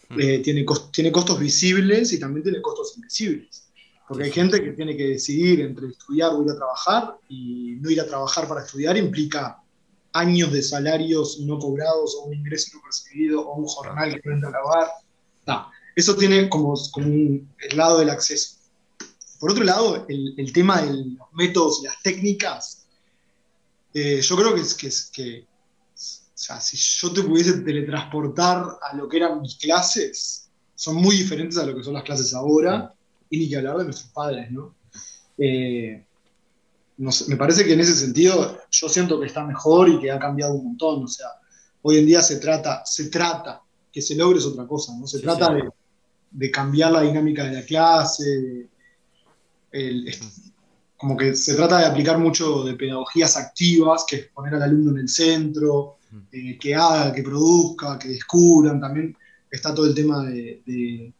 Mm. 0.09 0.19
eh, 0.21 0.39
tiene, 0.39 0.65
cos- 0.65 0.89
tiene 0.89 1.11
costos 1.11 1.37
visibles 1.37 2.13
y 2.13 2.19
también 2.19 2.41
tiene 2.43 2.61
costos 2.61 2.93
invisibles. 2.95 3.63
Porque 4.07 4.23
hay 4.23 4.31
gente 4.31 4.63
que 4.63 4.71
tiene 4.71 4.95
que 4.95 5.05
decidir 5.09 5.59
entre 5.59 5.89
estudiar 5.89 6.31
o 6.31 6.41
ir 6.45 6.49
a 6.51 6.55
trabajar, 6.55 7.17
y 7.27 7.75
no 7.81 7.89
ir 7.89 7.99
a 7.99 8.07
trabajar 8.07 8.47
para 8.47 8.63
estudiar 8.63 8.95
implica 8.95 9.61
años 10.13 10.53
de 10.53 10.61
salarios 10.63 11.39
no 11.41 11.59
cobrados 11.59 12.15
o 12.15 12.27
un 12.27 12.35
ingreso 12.35 12.69
no 12.77 12.81
percibido 12.83 13.41
o 13.41 13.55
un 13.55 13.65
jornal 13.65 14.13
que 14.13 14.21
no 14.29 14.35
entra 14.35 14.47
a 14.47 14.51
lavar. 14.53 14.87
Ta. 15.43 15.69
Eso 15.93 16.15
tiene 16.15 16.47
como, 16.47 16.73
como 16.93 17.07
un- 17.07 17.49
el 17.69 17.75
lado 17.77 17.99
del 17.99 18.09
acceso. 18.09 18.55
Por 19.41 19.51
otro 19.51 19.65
lado, 19.65 20.05
el, 20.07 20.35
el 20.37 20.53
tema 20.53 20.81
de 20.83 20.93
los 21.03 21.27
métodos 21.33 21.81
y 21.81 21.83
las 21.83 22.01
técnicas, 22.01 22.86
eh, 23.99 24.21
yo 24.21 24.35
creo 24.35 24.55
que 24.55 24.61
que, 24.77 24.89
que 25.13 25.41
o 25.43 26.39
sea, 26.39 26.59
si 26.61 26.77
yo 26.77 27.11
te 27.13 27.23
pudiese 27.23 27.53
teletransportar 27.61 28.63
a 28.81 28.95
lo 28.95 29.07
que 29.09 29.17
eran 29.17 29.41
mis 29.41 29.55
clases, 29.55 30.49
son 30.75 30.95
muy 30.97 31.15
diferentes 31.17 31.57
a 31.57 31.65
lo 31.65 31.75
que 31.75 31.83
son 31.83 31.93
las 31.95 32.03
clases 32.03 32.33
ahora, 32.33 32.93
y 33.29 33.39
ni 33.39 33.49
que 33.49 33.57
hablar 33.57 33.77
de 33.77 33.85
nuestros 33.85 34.11
padres, 34.11 34.51
¿no? 34.51 34.75
Eh, 35.37 36.05
no 36.97 37.11
sé, 37.11 37.25
me 37.27 37.35
parece 37.35 37.65
que 37.65 37.73
en 37.73 37.79
ese 37.79 37.95
sentido 37.95 38.59
yo 38.71 38.87
siento 38.89 39.19
que 39.19 39.25
está 39.27 39.43
mejor 39.45 39.89
y 39.89 39.99
que 39.99 40.11
ha 40.11 40.19
cambiado 40.19 40.53
un 40.53 40.65
montón. 40.65 41.03
O 41.03 41.07
sea, 41.07 41.27
hoy 41.81 41.97
en 41.97 42.05
día 42.05 42.21
se 42.21 42.37
trata, 42.37 42.83
se 42.85 43.09
trata, 43.09 43.61
que 43.91 44.01
se 44.01 44.15
logre 44.15 44.39
es 44.39 44.45
otra 44.45 44.65
cosa, 44.67 44.93
¿no? 44.97 45.05
Se 45.07 45.17
Sí, 45.17 45.23
trata 45.23 45.47
sí. 45.47 45.53
De, 45.55 45.69
de 46.31 46.51
cambiar 46.51 46.91
la 46.91 47.01
dinámica 47.01 47.43
de 47.45 47.53
la 47.53 47.65
clase, 47.65 48.23
de- 48.23 48.69
el- 49.71 50.07
como 50.97 51.15
que 51.15 51.35
se 51.35 51.55
trata 51.55 51.79
de 51.79 51.85
aplicar 51.85 52.17
mucho 52.17 52.63
de 52.63 52.73
pedagogías 52.73 53.37
activas, 53.37 54.05
que 54.07 54.15
es 54.15 54.25
poner 54.27 54.55
al 54.55 54.63
alumno 54.63 54.91
en 54.91 54.99
el 54.99 55.09
centro, 55.09 55.97
eh, 56.31 56.57
que 56.59 56.73
haga, 56.73 57.13
que 57.13 57.23
produzca, 57.23 57.99
que 57.99 58.09
descubran. 58.09 58.81
También 58.81 59.15
está 59.49 59.73
todo 59.73 59.85
el 59.85 59.93
tema 59.95 60.25
de, 60.25 60.61
de 60.65 61.13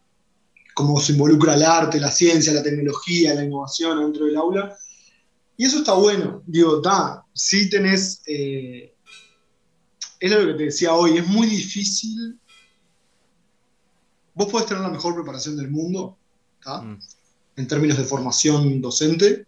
cómo 0.73 0.99
se 0.99 1.13
involucra 1.13 1.53
el 1.53 1.63
arte, 1.63 1.99
la 1.99 2.11
ciencia, 2.11 2.53
la 2.53 2.63
tecnología, 2.63 3.33
la 3.35 3.43
innovación 3.43 3.99
dentro 3.99 4.25
del 4.25 4.37
aula. 4.37 4.75
Y 5.55 5.65
eso 5.65 5.79
está 5.79 5.93
bueno. 5.93 6.43
Digo, 6.45 6.81
da, 6.81 7.23
sí 7.33 7.69
tenés. 7.69 8.21
eh, 8.27 8.93
es 10.19 10.31
lo 10.31 10.47
que 10.47 10.53
te 10.53 10.63
decía 10.65 10.93
hoy, 10.93 11.17
es 11.17 11.27
muy 11.27 11.47
difícil. 11.47 12.39
Vos 14.33 14.47
podés 14.47 14.67
tener 14.67 14.83
la 14.83 14.89
mejor 14.89 15.15
preparación 15.15 15.57
del 15.57 15.69
mundo, 15.69 16.17
¿tá? 16.63 16.81
Mm. 16.81 16.99
en 17.55 17.67
términos 17.67 17.97
de 17.97 18.03
formación 18.03 18.81
docente, 18.81 19.46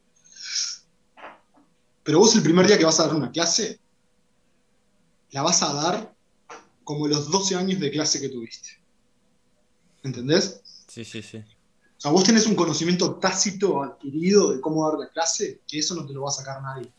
pero 2.10 2.18
vos 2.18 2.34
el 2.36 2.42
primer 2.42 2.66
día 2.66 2.76
que 2.76 2.86
vas 2.86 3.00
a 3.00 3.06
dar 3.06 3.14
una 3.16 3.32
clase, 3.32 3.80
la 5.30 5.44
vas 5.44 5.62
a 5.62 5.72
dar 5.76 6.16
como 6.84 7.08
los 7.08 7.30
12 7.30 7.54
años 7.56 7.80
de 7.80 7.92
clase 7.92 8.20
que 8.20 8.30
tuviste. 8.30 8.70
¿Entendés? 10.02 10.60
Sí, 10.88 11.06
sí, 11.06 11.22
sí. 11.22 11.38
O 11.38 12.02
sea, 12.02 12.10
vos 12.10 12.24
tenés 12.24 12.48
un 12.48 12.56
conocimiento 12.56 13.14
tácito 13.18 13.84
adquirido 13.84 14.54
de 14.54 14.60
cómo 14.60 14.90
dar 14.90 14.98
la 14.98 15.10
clase, 15.10 15.62
que 15.68 15.78
eso 15.78 15.94
no 15.94 16.04
te 16.04 16.14
lo 16.14 16.24
va 16.24 16.30
a 16.30 16.34
sacar 16.34 16.64
nadie. 16.64 16.92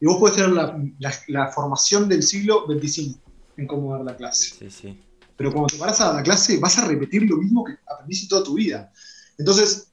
Y 0.00 0.06
vos 0.06 0.18
podés 0.18 0.36
tener 0.36 0.50
la, 0.52 0.80
la- 1.00 1.14
la 1.26 1.48
formación 1.48 2.08
del 2.08 2.22
siglo 2.22 2.64
XXV 2.68 3.16
en 3.56 3.66
cómo 3.66 3.92
dar 3.92 4.04
la 4.04 4.16
clase. 4.16 4.54
Sí, 4.56 4.70
sí. 4.70 5.02
Pero 5.36 5.50
cuando 5.50 5.66
te 5.66 5.78
paras 5.78 6.00
a 6.00 6.06
dar 6.06 6.14
la 6.14 6.22
clase, 6.22 6.58
vas 6.58 6.78
a 6.78 6.84
repetir 6.86 7.22
lo 7.24 7.38
mismo 7.38 7.64
que 7.64 7.72
aprendiste 7.92 8.28
toda 8.28 8.44
tu 8.44 8.54
vida. 8.54 8.92
Entonces, 9.36 9.88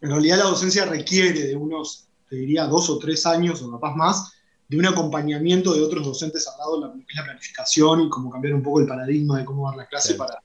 en 0.00 0.08
realidad 0.08 0.38
la 0.38 0.44
docencia 0.44 0.86
requiere 0.86 1.48
de 1.48 1.54
unos, 1.54 2.06
te 2.30 2.36
diría, 2.36 2.64
dos 2.64 2.88
o 2.88 2.98
tres 2.98 3.26
años, 3.26 3.60
o 3.60 3.70
capaz 3.70 3.94
más, 3.94 4.32
de 4.68 4.78
un 4.78 4.86
acompañamiento 4.86 5.74
de 5.74 5.82
otros 5.82 6.06
docentes 6.06 6.48
al 6.48 6.56
lado 6.58 6.80
de 6.80 6.86
la, 6.86 6.92
que 6.94 7.00
es 7.10 7.16
la 7.16 7.24
planificación 7.24 8.00
y 8.02 8.08
cómo 8.08 8.30
cambiar 8.30 8.54
un 8.54 8.62
poco 8.62 8.80
el 8.80 8.86
paradigma 8.86 9.38
de 9.38 9.44
cómo 9.44 9.68
dar 9.68 9.76
la 9.76 9.86
clase 9.86 10.14
para, 10.14 10.40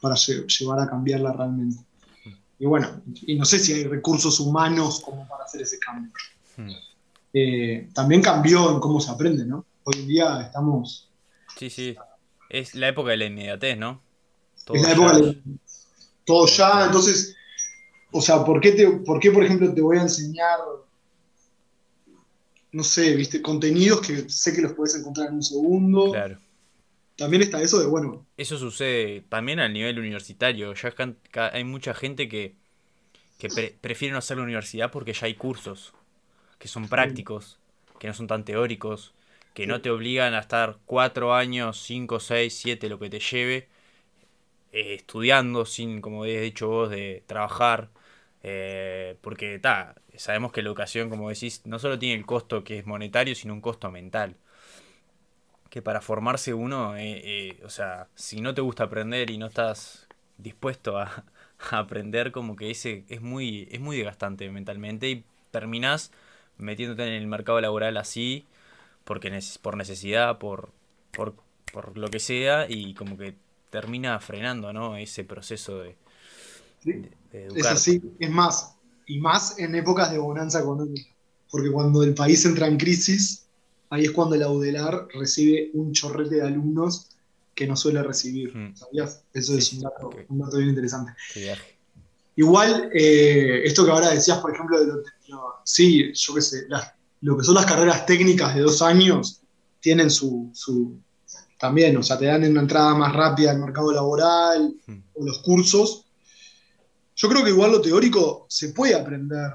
para 0.00 0.14
lle- 0.14 0.46
llevar 0.46 0.78
a 0.80 0.88
cambiarla 0.88 1.32
realmente. 1.32 1.78
Y 2.58 2.66
bueno, 2.66 3.02
y 3.26 3.34
no 3.36 3.44
sé 3.46 3.58
si 3.58 3.72
hay 3.72 3.84
recursos 3.84 4.38
humanos 4.38 5.00
como 5.00 5.26
para 5.26 5.44
hacer 5.44 5.62
ese 5.62 5.78
cambio. 5.78 6.12
Mm. 6.58 6.70
Eh, 7.32 7.88
también 7.94 8.20
cambió 8.20 8.70
en 8.70 8.80
cómo 8.80 9.00
se 9.00 9.10
aprende, 9.10 9.46
¿no? 9.46 9.64
Hoy 9.84 9.94
en 10.00 10.08
día 10.08 10.40
estamos 10.42 11.10
Sí, 11.56 11.70
sí. 11.70 11.96
Es 12.48 12.74
la 12.74 12.88
época 12.88 13.10
de 13.10 13.16
la 13.18 13.24
inmediatez, 13.26 13.78
¿no? 13.78 14.02
Todo 14.64 14.76
es 14.76 14.82
la 14.82 14.92
época 14.92 15.18
de 15.18 15.42
Todo 16.24 16.46
ya, 16.46 16.86
entonces, 16.86 17.36
o 18.12 18.20
sea, 18.20 18.44
¿por 18.44 18.60
qué, 18.60 18.72
te, 18.72 18.88
¿por 18.90 19.20
qué, 19.20 19.30
por 19.30 19.44
ejemplo, 19.44 19.72
te 19.72 19.80
voy 19.80 19.98
a 19.98 20.02
enseñar, 20.02 20.58
no 22.72 22.82
sé, 22.84 23.14
viste, 23.16 23.42
contenidos 23.42 24.00
que 24.00 24.28
sé 24.28 24.54
que 24.54 24.62
los 24.62 24.72
puedes 24.72 24.94
encontrar 24.96 25.28
en 25.28 25.34
un 25.34 25.42
segundo? 25.42 26.12
Claro. 26.12 26.38
También 27.16 27.42
está 27.42 27.60
eso 27.60 27.78
de, 27.78 27.86
bueno. 27.86 28.24
Eso 28.36 28.56
sucede 28.58 29.22
también 29.28 29.60
al 29.60 29.72
nivel 29.72 29.98
universitario. 29.98 30.72
Ya 30.74 30.94
hay 31.52 31.64
mucha 31.64 31.92
gente 31.94 32.28
que, 32.28 32.54
que 33.38 33.48
prefiere 33.80 34.12
no 34.12 34.18
hacer 34.18 34.38
la 34.38 34.44
universidad 34.44 34.90
porque 34.90 35.12
ya 35.12 35.26
hay 35.26 35.34
cursos 35.34 35.92
que 36.58 36.68
son 36.68 36.88
prácticos, 36.88 37.58
que 37.98 38.06
no 38.06 38.14
son 38.14 38.26
tan 38.26 38.44
teóricos, 38.44 39.14
que 39.54 39.66
no 39.66 39.80
te 39.80 39.90
obligan 39.90 40.34
a 40.34 40.40
estar 40.40 40.76
cuatro 40.86 41.34
años, 41.34 41.82
cinco, 41.82 42.20
seis, 42.20 42.54
siete, 42.54 42.88
lo 42.88 42.98
que 42.98 43.10
te 43.10 43.18
lleve, 43.18 43.68
eh, 44.72 44.94
estudiando 44.94 45.64
sin, 45.66 46.00
como 46.00 46.22
habéis 46.22 46.42
dicho 46.42 46.68
vos, 46.68 46.90
de 46.90 47.22
trabajar. 47.26 47.90
Eh, 48.42 49.16
porque 49.20 49.58
ta, 49.58 49.94
sabemos 50.20 50.52
que 50.52 50.62
la 50.62 50.68
educación, 50.68 51.10
como 51.10 51.28
decís, 51.28 51.62
no 51.64 51.78
solo 51.78 51.98
tiene 51.98 52.14
el 52.16 52.26
costo 52.26 52.64
que 52.64 52.78
es 52.78 52.86
monetario, 52.86 53.34
sino 53.34 53.54
un 53.54 53.60
costo 53.60 53.90
mental. 53.90 54.36
Que 55.70 55.82
para 55.82 56.00
formarse 56.00 56.52
uno, 56.52 56.96
eh, 56.96 57.60
o 57.64 57.70
sea, 57.70 58.08
si 58.14 58.40
no 58.40 58.54
te 58.54 58.60
gusta 58.60 58.84
aprender 58.84 59.30
y 59.30 59.38
no 59.38 59.46
estás 59.46 60.08
dispuesto 60.38 60.98
a, 60.98 61.24
a 61.70 61.78
aprender, 61.78 62.32
como 62.32 62.56
que 62.56 62.70
ese 62.70 63.04
es 63.08 63.22
muy, 63.22 63.68
es 63.70 63.80
muy 63.80 63.96
desgastante 63.96 64.50
mentalmente 64.50 65.08
y 65.10 65.24
terminás 65.50 66.12
metiéndote 66.58 67.04
en 67.06 67.14
el 67.14 67.26
mercado 67.26 67.60
laboral 67.60 67.96
así 67.96 68.46
porque 69.04 69.36
por 69.62 69.76
necesidad, 69.76 70.38
por, 70.38 70.70
por, 71.10 71.34
por, 71.72 71.98
lo 71.98 72.08
que 72.08 72.20
sea, 72.20 72.66
y 72.68 72.94
como 72.94 73.16
que 73.16 73.34
termina 73.70 74.20
frenando, 74.20 74.72
¿no? 74.72 74.96
Ese 74.96 75.24
proceso 75.24 75.80
de, 75.80 75.96
Es 77.32 77.66
así, 77.66 78.00
es 78.18 78.30
más, 78.30 78.76
y 79.10 79.18
más 79.18 79.58
en 79.58 79.74
épocas 79.74 80.12
de 80.12 80.18
bonanza 80.18 80.60
económica, 80.60 81.10
porque 81.50 81.70
cuando 81.70 82.04
el 82.04 82.14
país 82.14 82.44
entra 82.44 82.68
en 82.68 82.76
crisis, 82.76 83.46
ahí 83.90 84.04
es 84.04 84.12
cuando 84.12 84.36
el 84.36 84.42
Audelar 84.44 85.08
recibe 85.12 85.70
un 85.74 85.92
chorrete 85.92 86.36
de 86.36 86.42
alumnos 86.42 87.08
que 87.52 87.66
no 87.66 87.74
suele 87.74 88.04
recibir. 88.04 88.56
Hmm. 88.56 88.76
¿Sabías? 88.76 89.24
Eso 89.34 89.58
es 89.58 89.72
un 89.72 89.80
dato, 89.80 90.10
bien 90.56 90.68
interesante. 90.68 91.12
Igual, 92.36 92.90
eh, 92.94 93.62
esto 93.64 93.84
que 93.84 93.90
ahora 93.90 94.10
decías, 94.10 94.38
por 94.38 94.54
ejemplo, 94.54 94.78
de 94.78 94.86
lo, 94.86 95.02
sí, 95.64 96.12
yo 96.14 96.34
qué 96.34 96.40
sé, 96.40 96.66
las 96.68 96.92
lo 97.22 97.36
que 97.36 97.44
son 97.44 97.56
las 97.56 97.66
carreras 97.66 98.06
técnicas 98.06 98.54
de 98.54 98.62
dos 98.62 98.80
años 98.80 99.40
tienen 99.80 100.08
su, 100.10 100.52
también, 101.58 101.96
o 101.96 102.02
sea, 102.02 102.16
te 102.16 102.26
dan 102.26 102.48
una 102.48 102.60
entrada 102.60 102.94
más 102.94 103.12
rápida 103.12 103.50
al 103.50 103.58
mercado 103.58 103.92
laboral 103.92 104.72
hmm. 104.86 104.98
o 105.14 105.24
los 105.26 105.40
cursos. 105.40 106.06
Yo 107.16 107.28
creo 107.28 107.44
que 107.44 107.50
igual 107.50 107.72
lo 107.72 107.80
teórico 107.80 108.46
se 108.48 108.70
puede 108.70 108.94
aprender 108.94 109.50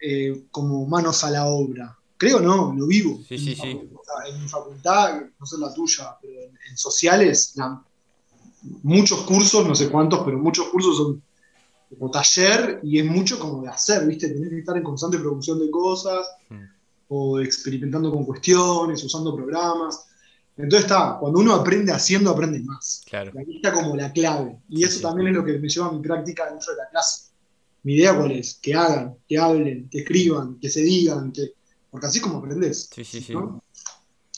eh, 0.00 0.44
como 0.50 0.86
manos 0.86 1.22
a 1.24 1.30
la 1.30 1.46
obra. 1.46 1.96
Creo 2.16 2.40
no, 2.40 2.72
lo 2.74 2.86
vivo. 2.86 3.20
Sí, 3.28 3.38
sí, 3.38 3.54
sí. 3.54 3.68
en 3.68 4.42
mi 4.42 4.48
facultad, 4.48 5.22
no 5.38 5.46
sé 5.46 5.58
la 5.58 5.72
tuya, 5.72 6.16
pero 6.20 6.34
en, 6.68 6.76
sociales, 6.76 7.54
muchos 8.82 9.20
cursos, 9.22 9.66
no 9.66 9.74
sé 9.74 9.88
cuántos, 9.88 10.20
pero 10.24 10.38
muchos 10.38 10.68
cursos 10.68 10.96
son 10.96 11.22
como 11.88 12.10
taller 12.10 12.80
y 12.82 12.98
es 12.98 13.04
mucho 13.06 13.38
como 13.38 13.62
de 13.62 13.68
hacer, 13.68 14.06
¿viste? 14.06 14.28
Tenés 14.28 14.50
que 14.50 14.58
estar 14.58 14.76
en 14.76 14.84
constante 14.84 15.18
producción 15.18 15.58
de 15.58 15.70
cosas. 15.70 16.26
Hmm 16.48 16.66
o 17.12 17.40
experimentando 17.40 18.10
con 18.10 18.24
cuestiones, 18.24 19.02
usando 19.02 19.34
programas. 19.34 20.06
Entonces 20.62 20.82
está, 20.82 21.16
cuando 21.18 21.40
uno 21.40 21.54
aprende 21.54 21.92
haciendo, 21.92 22.30
aprende 22.30 22.60
más. 22.60 23.02
Claro. 23.08 23.32
Y 23.34 23.38
ahí 23.38 23.56
está 23.56 23.72
como 23.72 23.96
la 23.96 24.12
clave. 24.12 24.58
Y 24.68 24.84
eso 24.84 25.00
también 25.00 25.28
es 25.28 25.34
lo 25.34 25.44
que 25.44 25.58
me 25.58 25.68
lleva 25.68 25.86
a 25.86 25.92
mi 25.92 26.00
práctica 26.00 26.50
dentro 26.50 26.72
de 26.72 26.78
la 26.78 26.88
clase. 26.88 27.30
Mi 27.82 27.94
idea 27.94 28.16
cuál 28.16 28.32
es, 28.32 28.54
que 28.54 28.74
hagan, 28.74 29.16
que 29.26 29.38
hablen, 29.38 29.88
que 29.88 30.00
escriban, 30.00 30.58
que 30.58 30.68
se 30.68 30.82
digan, 30.82 31.32
que... 31.32 31.54
porque 31.90 32.06
así 32.06 32.18
es 32.18 32.24
como 32.24 32.38
aprendes. 32.38 32.88
Sí, 32.92 33.04
sí, 33.04 33.20
sí. 33.20 33.34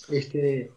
Este... 0.08 0.72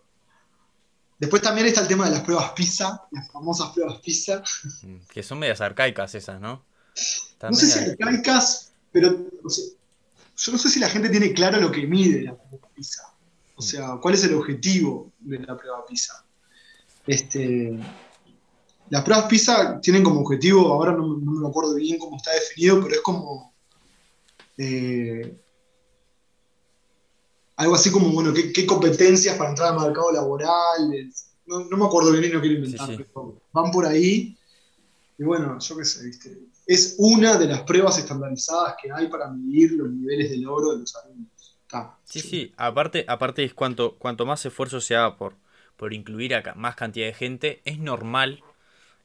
Después 1.17 1.41
también 1.41 1.67
está 1.67 1.81
el 1.81 1.87
tema 1.87 2.05
de 2.05 2.11
las 2.11 2.23
pruebas 2.23 2.51
PISA, 2.51 3.01
las 3.11 3.31
famosas 3.31 3.69
pruebas 3.69 3.99
PISA. 3.99 4.43
Mm, 4.83 4.97
que 5.09 5.23
son 5.23 5.39
medias 5.39 5.61
arcaicas 5.61 6.13
esas, 6.15 6.41
¿no? 6.41 6.65
no 7.41 7.53
sé 7.53 7.67
si 7.67 7.89
arcaicas, 7.91 8.73
pero 8.91 9.17
yo 10.37 10.51
no 10.51 10.57
sé 10.57 10.69
si 10.69 10.79
la 10.79 10.89
gente 10.89 11.09
tiene 11.09 11.33
claro 11.33 11.59
lo 11.59 11.71
que 11.71 11.87
mide 11.87 12.23
la 12.23 12.35
prueba 12.35 12.67
PISA. 12.75 13.14
O 13.55 13.61
sea, 13.61 13.97
cuál 14.01 14.13
es 14.13 14.23
el 14.23 14.33
objetivo 14.33 15.11
de 15.19 15.39
la 15.39 15.57
prueba 15.57 15.85
PISA. 15.85 16.25
Este, 17.07 17.77
las 18.89 19.03
pruebas 19.03 19.25
PISA 19.27 19.79
tienen 19.81 20.03
como 20.03 20.21
objetivo, 20.21 20.73
ahora 20.73 20.93
no, 20.93 21.17
me 21.17 21.47
acuerdo 21.47 21.75
bien 21.75 21.97
cómo 21.97 22.17
está 22.17 22.31
definido, 22.33 22.81
pero 22.81 22.95
es 22.95 23.01
como 23.01 23.53
eh, 24.57 25.37
algo 27.55 27.75
así 27.75 27.91
como, 27.91 28.09
bueno, 28.09 28.33
¿qué, 28.33 28.65
competencias 28.65 29.37
para 29.37 29.51
entrar 29.51 29.73
al 29.73 29.81
mercado 29.81 30.11
laboral. 30.11 31.11
No, 31.45 31.77
me 31.77 31.85
acuerdo 31.85 32.11
bien 32.11 32.25
y 32.25 32.29
no 32.29 32.41
quiero 32.41 32.55
inventar, 32.55 32.89
pero 32.97 33.41
van 33.53 33.71
por 33.71 33.85
ahí. 33.85 34.37
Y 35.17 35.23
bueno, 35.23 35.57
yo 35.59 35.77
qué 35.77 35.85
sé, 35.85 36.05
¿viste? 36.05 36.37
es 36.65 36.95
una 36.97 37.37
de 37.37 37.47
las 37.47 37.61
pruebas 37.61 37.97
estandarizadas 37.97 38.75
que 38.81 38.91
hay 38.91 39.07
para 39.07 39.29
medir 39.29 39.73
los 39.73 39.91
niveles 39.91 40.31
de 40.31 40.37
logro 40.37 40.71
de 40.73 40.79
los 40.79 40.95
alumnos. 40.95 41.31
Sí, 42.03 42.19
sí, 42.21 42.53
aparte, 42.57 43.05
aparte 43.07 43.43
es 43.43 43.53
cuanto, 43.53 43.95
cuanto 43.95 44.25
más 44.25 44.45
esfuerzo 44.45 44.81
se 44.81 44.95
haga 44.95 45.17
por, 45.17 45.35
por 45.77 45.93
incluir 45.93 46.35
a 46.35 46.53
más 46.55 46.75
cantidad 46.75 47.07
de 47.07 47.13
gente, 47.13 47.61
es 47.65 47.79
normal, 47.79 48.43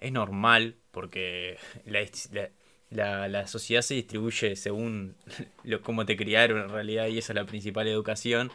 es 0.01 0.13
normal, 0.13 0.77
porque 0.91 1.59
la, 1.85 3.29
la, 3.29 3.47
sociedad 3.47 3.83
se 3.83 3.95
distribuye 3.95 4.57
según 4.57 5.15
lo, 5.65 5.83
cómo 5.83 6.07
te 6.07 6.17
criaron 6.17 6.63
en 6.63 6.69
realidad, 6.69 7.07
y 7.09 7.19
esa 7.19 7.33
es 7.33 7.37
la 7.37 7.47
principal 7.47 7.89
educación, 7.89 8.51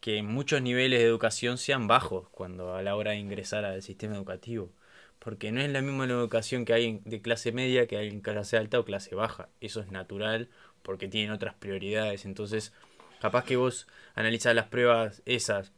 que 0.00 0.22
muchos 0.22 0.62
niveles 0.62 1.00
de 1.00 1.06
educación 1.06 1.58
sean 1.58 1.86
bajos 1.86 2.28
cuando 2.30 2.74
a 2.74 2.82
la 2.82 2.96
hora 2.96 3.12
de 3.12 3.18
ingresar 3.18 3.64
al 3.64 3.82
sistema 3.82 4.16
educativo. 4.16 4.70
Porque 5.18 5.52
no 5.52 5.60
es 5.60 5.70
la 5.70 5.82
misma 5.82 6.06
educación 6.06 6.64
que 6.64 6.72
hay 6.72 7.00
de 7.04 7.20
clase 7.20 7.52
media 7.52 7.86
que 7.86 7.98
hay 7.98 8.08
en 8.08 8.22
clase 8.22 8.56
alta 8.56 8.80
o 8.80 8.86
clase 8.86 9.14
baja. 9.14 9.50
Eso 9.60 9.80
es 9.80 9.90
natural 9.90 10.48
porque 10.82 11.08
tienen 11.08 11.30
otras 11.30 11.54
prioridades. 11.54 12.24
Entonces, 12.24 12.72
capaz 13.20 13.44
que 13.44 13.56
vos 13.56 13.86
analizas 14.14 14.54
las 14.54 14.66
pruebas 14.66 15.22
esas 15.26 15.72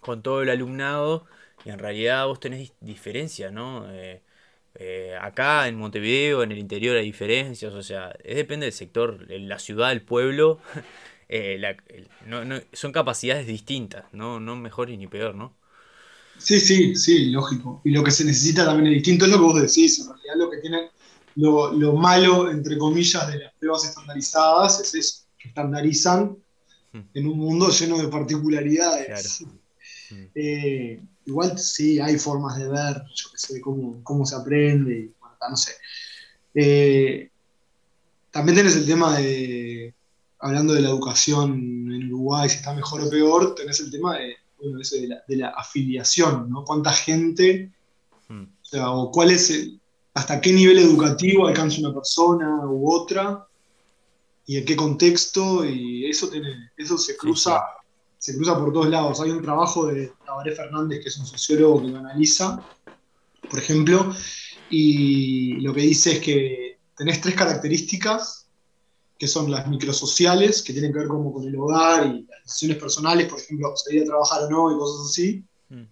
con 0.00 0.22
todo 0.22 0.42
el 0.42 0.50
alumnado 0.50 1.26
y 1.64 1.70
en 1.70 1.78
realidad 1.78 2.26
vos 2.26 2.40
tenés 2.40 2.72
diferencias, 2.80 3.52
¿no? 3.52 3.90
Eh, 3.92 4.22
eh, 4.76 5.16
acá 5.20 5.68
en 5.68 5.76
Montevideo, 5.76 6.42
en 6.42 6.52
el 6.52 6.58
interior 6.58 6.96
hay 6.96 7.04
diferencias, 7.04 7.74
o 7.74 7.82
sea, 7.82 8.12
es, 8.24 8.36
depende 8.36 8.66
del 8.66 8.72
sector, 8.72 9.26
la 9.28 9.58
ciudad, 9.58 9.92
el 9.92 10.02
pueblo, 10.02 10.60
eh, 11.28 11.76
son 12.72 12.92
capacidades 12.92 13.46
distintas, 13.46 14.04
¿no? 14.12 14.40
no 14.40 14.56
mejor 14.56 14.88
ni 14.88 15.06
peor, 15.06 15.34
¿no? 15.34 15.54
Sí, 16.38 16.58
sí, 16.58 16.96
sí, 16.96 17.26
lógico. 17.26 17.82
Y 17.84 17.90
lo 17.90 18.02
que 18.02 18.10
se 18.10 18.24
necesita 18.24 18.64
también 18.64 18.86
es 18.86 18.94
distinto, 18.94 19.26
es 19.26 19.30
lo 19.30 19.36
que 19.36 19.44
vos 19.44 19.60
decís. 19.60 19.98
En 19.98 20.06
realidad 20.06 20.34
lo 20.38 20.50
que 20.50 20.56
tienen, 20.56 20.88
lo, 21.36 21.92
malo, 21.96 22.50
entre 22.50 22.78
comillas, 22.78 23.30
de 23.30 23.40
las 23.40 23.52
pruebas 23.54 23.84
estandarizadas 23.84 24.80
es 24.80 24.94
eso, 24.94 25.24
que 25.38 25.48
estandarizan. 25.48 26.38
En 26.92 27.26
un 27.26 27.38
mundo 27.38 27.70
lleno 27.70 27.98
de 27.98 28.08
particularidades. 28.08 29.44
Eh, 30.34 31.00
igual 31.24 31.58
sí, 31.58 32.00
hay 32.00 32.18
formas 32.18 32.58
de 32.58 32.68
ver, 32.68 33.02
yo 33.14 33.30
qué 33.30 33.38
sé, 33.38 33.60
cómo, 33.60 34.00
cómo 34.02 34.26
se 34.26 34.36
aprende, 34.36 35.10
no 35.48 35.56
sé. 35.56 35.72
Eh, 36.54 37.30
también 38.30 38.56
tenés 38.56 38.76
el 38.76 38.86
tema 38.86 39.18
de, 39.18 39.94
hablando 40.38 40.74
de 40.74 40.80
la 40.80 40.88
educación 40.88 41.52
en 41.92 42.12
Uruguay, 42.12 42.48
si 42.48 42.56
está 42.56 42.74
mejor 42.74 43.02
o 43.02 43.10
peor, 43.10 43.54
tenés 43.54 43.80
el 43.80 43.90
tema 43.90 44.18
de 44.18 44.36
bueno, 44.60 44.80
eso 44.80 44.96
de 44.96 45.36
la, 45.36 45.48
afiliación, 45.48 46.50
¿no? 46.50 46.64
¿Cuánta 46.64 46.92
gente, 46.92 47.72
o 48.28 48.64
sea, 48.64 48.90
o 48.90 49.10
cuál 49.10 49.30
es, 49.30 49.70
hasta 50.14 50.40
qué 50.40 50.52
nivel 50.52 50.78
educativo 50.78 51.46
alcanza 51.46 51.80
una 51.80 51.94
persona 51.94 52.66
u 52.66 52.92
otra, 52.92 53.46
y 54.50 54.56
en 54.56 54.64
qué 54.64 54.74
contexto, 54.74 55.64
y 55.64 56.10
eso, 56.10 56.28
tiene, 56.28 56.72
eso 56.76 56.98
se 56.98 57.16
cruza, 57.16 57.62
se 58.18 58.34
cruza 58.34 58.58
por 58.58 58.72
todos 58.72 58.88
lados. 58.88 59.20
Hay 59.20 59.30
un 59.30 59.40
trabajo 59.40 59.86
de 59.86 60.12
Tabaré 60.26 60.56
Fernández, 60.56 61.04
que 61.04 61.08
es 61.08 61.18
un 61.18 61.26
sociólogo 61.26 61.80
que 61.80 61.86
lo 61.86 61.98
analiza, 61.98 62.60
por 63.48 63.60
ejemplo, 63.60 64.12
y 64.68 65.60
lo 65.60 65.72
que 65.72 65.82
dice 65.82 66.14
es 66.14 66.18
que 66.18 66.78
tenés 66.96 67.20
tres 67.20 67.36
características 67.36 68.48
que 69.16 69.28
son 69.28 69.52
las 69.52 69.68
microsociales, 69.68 70.64
que 70.64 70.72
tienen 70.72 70.92
que 70.92 70.98
ver 70.98 71.06
como 71.06 71.32
con 71.32 71.46
el 71.46 71.54
hogar 71.54 72.08
y 72.08 72.26
las 72.28 72.42
decisiones 72.42 72.78
personales, 72.78 73.28
por 73.28 73.38
ejemplo, 73.38 73.72
salir 73.76 74.02
a 74.02 74.06
trabajar 74.06 74.42
o 74.42 74.50
no 74.50 74.74
y 74.74 74.78
cosas 74.80 75.10
así. 75.12 75.44
Mm. 75.68 75.84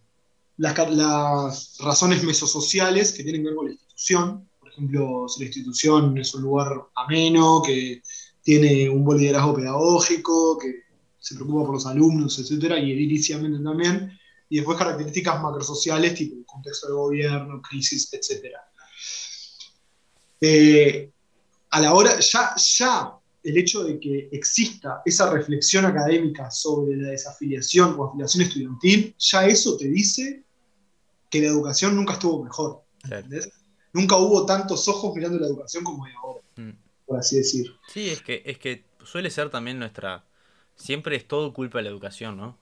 Las, 0.57 1.77
razones 1.79 2.25
mesosociales, 2.25 3.13
que 3.13 3.23
tienen 3.23 3.43
que 3.43 3.51
ver 3.51 3.57
con 3.57 3.67
la 3.67 3.71
institución, 3.71 4.49
por 4.59 4.69
ejemplo, 4.69 5.29
si 5.29 5.43
la 5.43 5.47
institución 5.47 6.19
es 6.19 6.35
un 6.35 6.43
lugar 6.43 6.73
ameno, 6.97 7.63
que 7.65 8.03
tiene 8.49 8.89
un 8.89 9.05
buen 9.05 9.19
liderazgo 9.19 9.57
pedagógico, 9.57 10.57
que 10.57 10.85
se 11.19 11.35
preocupa 11.35 11.67
por 11.67 11.75
los 11.75 11.85
alumnos, 11.85 12.39
etc. 12.39 12.77
Y 12.83 12.93
ediliciamente 12.93 13.63
también. 13.63 14.19
y 14.49 14.57
después 14.57 14.79
características 14.79 15.43
macrosociales, 15.43 16.15
tipo 16.15 16.37
contexto 16.47 16.87
de 16.87 16.95
gobierno, 16.95 17.61
crisis, 17.61 18.11
etc. 18.11 18.55
Eh, 20.41 21.11
a 21.69 21.81
la 21.83 21.93
hora, 21.93 22.19
ya, 22.21 22.55
ya 22.57 23.13
el 23.43 23.59
hecho 23.59 23.85
de 23.85 24.01
que 24.01 24.31
exista 24.33 25.03
esa 25.05 25.31
reflexión 25.31 25.85
académica 25.85 26.51
sobre 26.51 26.97
la 26.97 27.11
desafiliación 27.11 27.97
o 27.99 28.07
afiliación 28.07 28.45
estudiantil, 28.45 29.15
ya 29.19 29.47
eso 29.47 29.77
te 29.77 29.89
dice 29.89 30.43
que 31.29 31.43
la 31.43 31.49
educación 31.49 31.95
nunca 31.95 32.15
estuvo 32.15 32.43
mejor. 32.45 32.83
Nunca 33.93 34.17
hubo 34.17 34.47
tantos 34.47 34.89
ojos 34.89 35.15
mirando 35.15 35.39
la 35.39 35.49
educación 35.49 35.85
como 35.85 36.07
hay 36.07 36.15
ahora, 36.15 36.41
mm. 36.57 36.88
Por 37.09 37.19
así 37.19 37.39
decir. 37.39 37.75
Sí, 37.89 38.11
es 38.11 38.23
que, 38.23 38.43
es 38.45 38.59
que 38.59 38.85
suele 39.05 39.31
ser 39.31 39.51
también 39.51 39.79
nuestra... 39.79 40.25
Siempre 40.77 41.17
es 41.17 41.27
todo 41.27 41.53
culpa 41.53 41.79
de 41.79 41.85
la 41.85 41.91
educación, 41.91 42.37
¿no? 42.37 42.57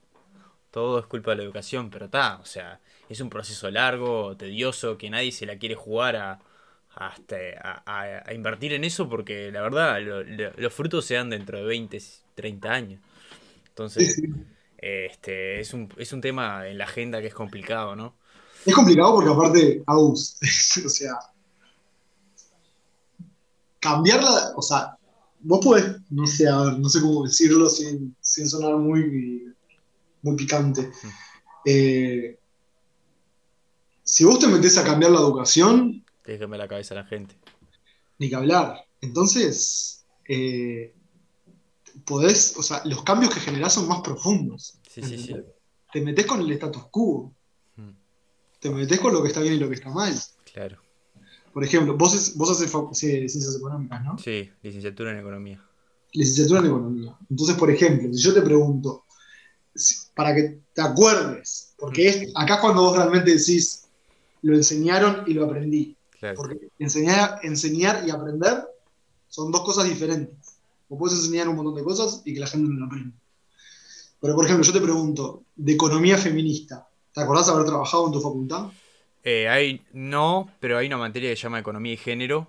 Todo 0.70 0.98
es 0.98 1.06
culpa 1.06 1.32
de 1.32 1.38
la 1.38 1.42
educación, 1.42 1.90
pero 1.90 2.06
está, 2.06 2.38
o 2.38 2.46
sea, 2.46 2.80
es 3.10 3.20
un 3.20 3.28
proceso 3.28 3.70
largo, 3.70 4.36
tedioso, 4.36 4.96
que 4.96 5.10
nadie 5.10 5.32
se 5.32 5.44
la 5.44 5.58
quiere 5.58 5.74
jugar 5.74 6.16
a, 6.16 6.40
a, 6.96 8.32
invertir 8.34 8.72
en 8.72 8.84
eso 8.84 9.08
porque 9.08 9.50
la 9.52 9.60
verdad 9.60 9.98
los 10.56 10.72
frutos 10.72 11.04
se 11.04 11.14
dan 11.14 11.28
dentro 11.28 11.58
de 11.58 11.64
20, 11.64 12.02
30 12.34 12.72
años. 12.72 13.00
Entonces, 13.68 14.22
este 14.78 15.60
es 15.60 15.74
un, 15.74 15.92
es 15.98 16.12
un 16.12 16.20
tema 16.20 16.66
en 16.68 16.78
la 16.78 16.84
agenda 16.84 17.20
que 17.20 17.26
es 17.26 17.34
complicado, 17.34 17.94
¿no? 17.96 18.16
Es 18.64 18.74
complicado 18.74 19.14
porque 19.14 19.30
aparte, 19.30 19.82
Aus, 19.86 20.38
o 20.84 20.88
sea, 20.88 21.12
cambiarla, 23.90 24.52
o 24.56 24.62
sea, 24.62 24.96
vos 25.40 25.64
podés, 25.64 25.96
no 26.10 26.26
sé, 26.26 26.44
no 26.44 26.88
sé 26.88 27.00
cómo 27.00 27.24
decirlo 27.24 27.68
sin, 27.68 28.14
sonar 28.20 28.76
muy, 28.76 29.52
muy 30.22 30.36
picante. 30.36 30.90
Eh, 31.64 32.38
si 34.02 34.24
vos 34.24 34.38
te 34.38 34.46
metés 34.46 34.78
a 34.78 34.84
cambiar 34.84 35.12
la 35.12 35.18
educación, 35.18 36.04
Déjame 36.26 36.58
la 36.58 36.66
cabeza 36.66 36.94
a 36.94 36.98
la 36.98 37.04
gente. 37.04 37.36
Ni 38.18 38.28
que 38.28 38.34
hablar. 38.34 38.84
Entonces, 39.00 40.04
eh, 40.28 40.92
podés, 42.04 42.56
o 42.56 42.62
sea, 42.62 42.82
los 42.84 43.04
cambios 43.04 43.32
que 43.32 43.40
generás 43.40 43.74
son 43.74 43.86
más 43.86 44.00
profundos. 44.00 44.78
Sí, 44.90 45.02
sí, 45.02 45.18
sí. 45.18 45.36
Te 45.92 46.00
metes 46.00 46.26
con 46.26 46.40
el 46.40 46.50
status 46.50 46.86
quo. 46.90 47.32
Hmm. 47.76 47.92
Te 48.58 48.70
metes 48.70 48.98
con 48.98 49.12
lo 49.12 49.22
que 49.22 49.28
está 49.28 49.40
bien 49.40 49.54
y 49.54 49.58
lo 49.58 49.68
que 49.68 49.76
está 49.76 49.90
mal. 49.90 50.12
Claro. 50.52 50.80
Por 51.56 51.64
ejemplo, 51.64 51.96
vos, 51.96 52.34
vos 52.36 52.50
haces 52.50 52.70
ciencias 52.92 53.56
económicas, 53.56 54.04
¿no? 54.04 54.18
Sí, 54.18 54.46
licenciatura 54.60 55.12
en 55.12 55.20
economía. 55.20 55.64
Licenciatura 56.12 56.60
en 56.60 56.66
economía. 56.66 57.16
Entonces, 57.30 57.56
por 57.56 57.70
ejemplo, 57.70 58.12
si 58.12 58.22
yo 58.22 58.34
te 58.34 58.42
pregunto, 58.42 59.06
para 60.14 60.34
que 60.34 60.60
te 60.74 60.82
acuerdes, 60.82 61.72
porque 61.78 62.02
hmm. 62.02 62.24
es, 62.24 62.32
acá 62.34 62.60
cuando 62.60 62.82
vos 62.82 62.94
realmente 62.98 63.30
decís, 63.30 63.86
lo 64.42 64.54
enseñaron 64.54 65.24
y 65.26 65.32
lo 65.32 65.46
aprendí. 65.46 65.96
Porque 66.36 66.68
enseñar, 66.78 67.40
enseñar 67.42 68.06
y 68.06 68.10
aprender 68.10 68.62
son 69.28 69.50
dos 69.50 69.62
cosas 69.62 69.88
diferentes. 69.88 70.36
O 70.90 70.98
puedes 70.98 71.16
enseñar 71.16 71.48
un 71.48 71.56
montón 71.56 71.76
de 71.76 71.84
cosas 71.84 72.20
y 72.26 72.34
que 72.34 72.40
la 72.40 72.48
gente 72.48 72.68
no 72.68 72.80
lo 72.80 72.84
aprenda. 72.84 73.16
Pero, 74.20 74.34
por 74.34 74.44
ejemplo, 74.44 74.62
yo 74.62 74.74
te 74.74 74.80
pregunto, 74.82 75.44
de 75.56 75.72
economía 75.72 76.18
feminista, 76.18 76.86
¿te 77.14 77.22
acordás 77.22 77.46
de 77.46 77.52
haber 77.52 77.64
trabajado 77.64 78.08
en 78.08 78.12
tu 78.12 78.20
facultad? 78.20 78.66
Eh, 79.28 79.48
hay, 79.48 79.84
no, 79.92 80.52
pero 80.60 80.78
hay 80.78 80.86
una 80.86 80.98
materia 80.98 81.28
que 81.28 81.34
se 81.34 81.42
llama 81.42 81.58
Economía 81.58 81.92
y 81.92 81.96
Género, 81.96 82.48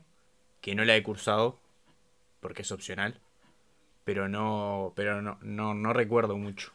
que 0.61 0.75
no 0.75 0.85
la 0.85 0.95
he 0.95 1.01
cursado, 1.01 1.59
porque 2.39 2.61
es 2.61 2.71
opcional. 2.71 3.19
Pero 4.03 4.29
no, 4.29 4.93
pero 4.95 5.21
no, 5.23 5.39
no, 5.41 5.73
no 5.73 5.91
recuerdo 5.91 6.37
mucho 6.37 6.71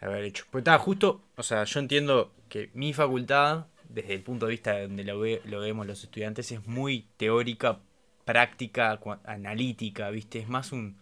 haber 0.00 0.24
hecho. 0.24 0.46
Pues 0.50 0.62
estaba 0.62 0.78
justo, 0.78 1.20
o 1.36 1.42
sea, 1.42 1.64
yo 1.64 1.78
entiendo 1.78 2.32
que 2.48 2.70
mi 2.72 2.94
facultad 2.94 3.66
desde 3.88 4.14
el 4.14 4.22
punto 4.22 4.46
de 4.46 4.52
vista 4.52 4.72
de 4.72 4.82
donde 4.88 5.04
lo, 5.04 5.22
lo 5.44 5.60
vemos 5.60 5.86
los 5.86 6.02
estudiantes, 6.04 6.50
es 6.52 6.66
muy 6.66 7.06
teórica, 7.18 7.80
práctica, 8.24 8.98
analítica, 9.24 10.10
¿viste? 10.10 10.38
Es 10.38 10.48
más 10.48 10.72
un... 10.72 10.96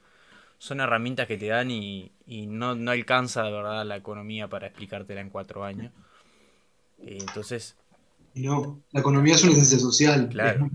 Son 0.59 0.81
herramientas 0.81 1.29
que 1.29 1.37
te 1.37 1.47
dan 1.47 1.71
y, 1.71 2.11
no, 2.27 2.71
alcanza 2.91 3.45
de 3.45 3.53
verdad 3.53 3.85
la 3.85 3.97
economía 3.97 4.49
para 4.49 4.67
explicártela 4.67 5.21
en 5.21 5.31
cuatro 5.31 5.65
años. 5.65 5.93
Y. 8.37 8.47
No, 8.47 8.83
la 8.93 9.01
economía 9.01 9.35
es 9.35 9.45
una 9.45 9.55
ciencia 9.55 9.79
social. 9.79 10.29
Claro. 10.29 10.71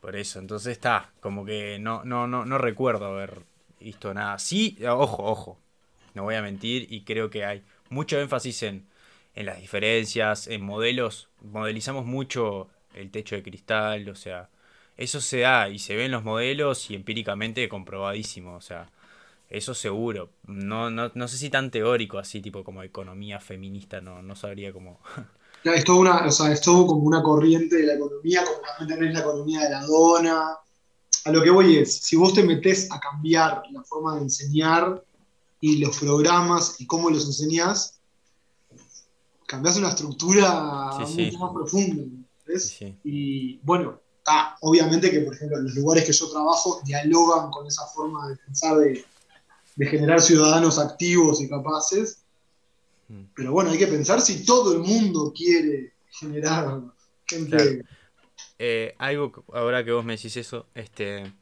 Por 0.00 0.16
eso, 0.16 0.38
entonces 0.38 0.72
está, 0.72 1.12
como 1.20 1.44
que 1.44 1.78
no, 1.78 2.04
no, 2.04 2.26
no, 2.26 2.46
no 2.46 2.58
recuerdo 2.58 3.06
haber 3.06 3.42
visto 3.78 4.14
nada. 4.14 4.38
Sí, 4.38 4.78
ojo, 4.88 5.22
ojo, 5.22 5.58
no 6.14 6.22
voy 6.22 6.36
a 6.36 6.42
mentir 6.42 6.86
y 6.90 7.04
creo 7.04 7.28
que 7.28 7.44
hay 7.44 7.62
mucho 7.90 8.18
énfasis 8.18 8.62
en 8.62 8.86
en 9.34 9.46
las 9.46 9.60
diferencias, 9.60 10.48
en 10.48 10.62
modelos, 10.62 11.28
modelizamos 11.42 12.04
mucho 12.06 12.68
el 12.94 13.10
techo 13.10 13.36
de 13.36 13.42
cristal, 13.42 14.08
o 14.08 14.14
sea, 14.14 14.50
eso 14.96 15.20
se 15.20 15.40
da 15.40 15.68
y 15.68 15.78
se 15.78 15.96
ve 15.96 16.06
en 16.06 16.12
los 16.12 16.24
modelos 16.24 16.90
y 16.90 16.94
empíricamente 16.94 17.68
comprobadísimo, 17.68 18.54
o 18.56 18.60
sea, 18.60 18.90
eso 19.50 19.74
seguro. 19.74 20.30
No, 20.46 20.90
no, 20.90 21.12
no 21.14 21.28
sé 21.28 21.38
si 21.38 21.50
tan 21.50 21.70
teórico 21.70 22.18
así, 22.18 22.40
tipo 22.42 22.64
como 22.64 22.82
economía 22.82 23.40
feminista, 23.40 24.00
no, 24.00 24.22
no 24.22 24.36
sabría 24.36 24.72
cómo. 24.72 25.00
Es 25.62 25.84
todo, 25.84 25.98
una, 25.98 26.26
o 26.26 26.30
sea, 26.30 26.52
es 26.52 26.60
todo 26.60 26.86
como 26.86 27.02
una 27.02 27.22
corriente 27.22 27.76
de 27.76 27.86
la 27.86 27.94
economía, 27.94 28.44
como 28.44 28.60
también 28.60 28.98
tenés 28.98 29.14
la 29.14 29.20
economía 29.20 29.60
de 29.60 29.70
la 29.70 29.84
dona. 29.84 30.56
A 31.24 31.30
lo 31.30 31.42
que 31.42 31.50
voy 31.50 31.76
es, 31.76 31.98
si 31.98 32.16
vos 32.16 32.32
te 32.32 32.42
metés 32.42 32.90
a 32.90 32.98
cambiar 32.98 33.62
la 33.70 33.82
forma 33.82 34.16
de 34.16 34.22
enseñar 34.22 35.04
y 35.60 35.78
los 35.78 35.98
programas 35.98 36.80
y 36.80 36.86
cómo 36.86 37.10
los 37.10 37.26
enseñás, 37.26 38.00
cambias 39.46 39.76
una 39.76 39.90
estructura 39.90 40.98
mucho 40.98 41.38
más 41.38 41.52
profunda. 41.52 42.04
y 43.04 43.58
bueno, 43.58 44.00
obviamente 44.60 45.10
que, 45.10 45.20
por 45.20 45.34
ejemplo, 45.34 45.58
en 45.58 45.64
los 45.64 45.74
lugares 45.74 46.04
que 46.04 46.12
yo 46.12 46.30
trabajo 46.30 46.80
dialogan 46.84 47.50
con 47.50 47.66
esa 47.66 47.86
forma 47.86 48.28
de 48.28 48.36
pensar 48.36 48.78
de, 48.78 49.04
generar 49.86 50.20
ciudadanos 50.20 50.78
activos 50.78 51.40
y 51.40 51.48
capaces. 51.48 52.19
Mm. 53.10 53.24
Pero 53.34 53.52
bueno, 53.52 53.70
hay 53.70 53.78
que 53.78 53.88
pensar 53.88 54.20
si 54.20 54.44
todo 54.44 54.72
el 54.72 54.78
mundo 54.78 55.32
quiere 55.36 55.94
generar 56.10 56.80
gente. 57.26 57.82
Eh, 58.58 58.94
algo, 58.98 59.44
ahora 59.52 59.84
que 59.84 59.90
vos 59.90 60.04
me 60.04 60.16
decís 60.16 60.36
eso, 60.36 60.66
este, 60.74 61.32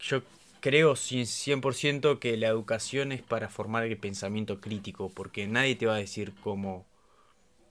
yo 0.00 0.22
creo 0.60 0.94
100% 0.94 2.18
que 2.18 2.36
la 2.38 2.48
educación 2.48 3.12
es 3.12 3.22
para 3.22 3.48
formar 3.48 3.84
el 3.84 3.98
pensamiento 3.98 4.60
crítico, 4.60 5.10
porque 5.10 5.46
nadie 5.46 5.76
te 5.76 5.86
va 5.86 5.96
a 5.96 5.98
decir 5.98 6.32
cómo, 6.42 6.86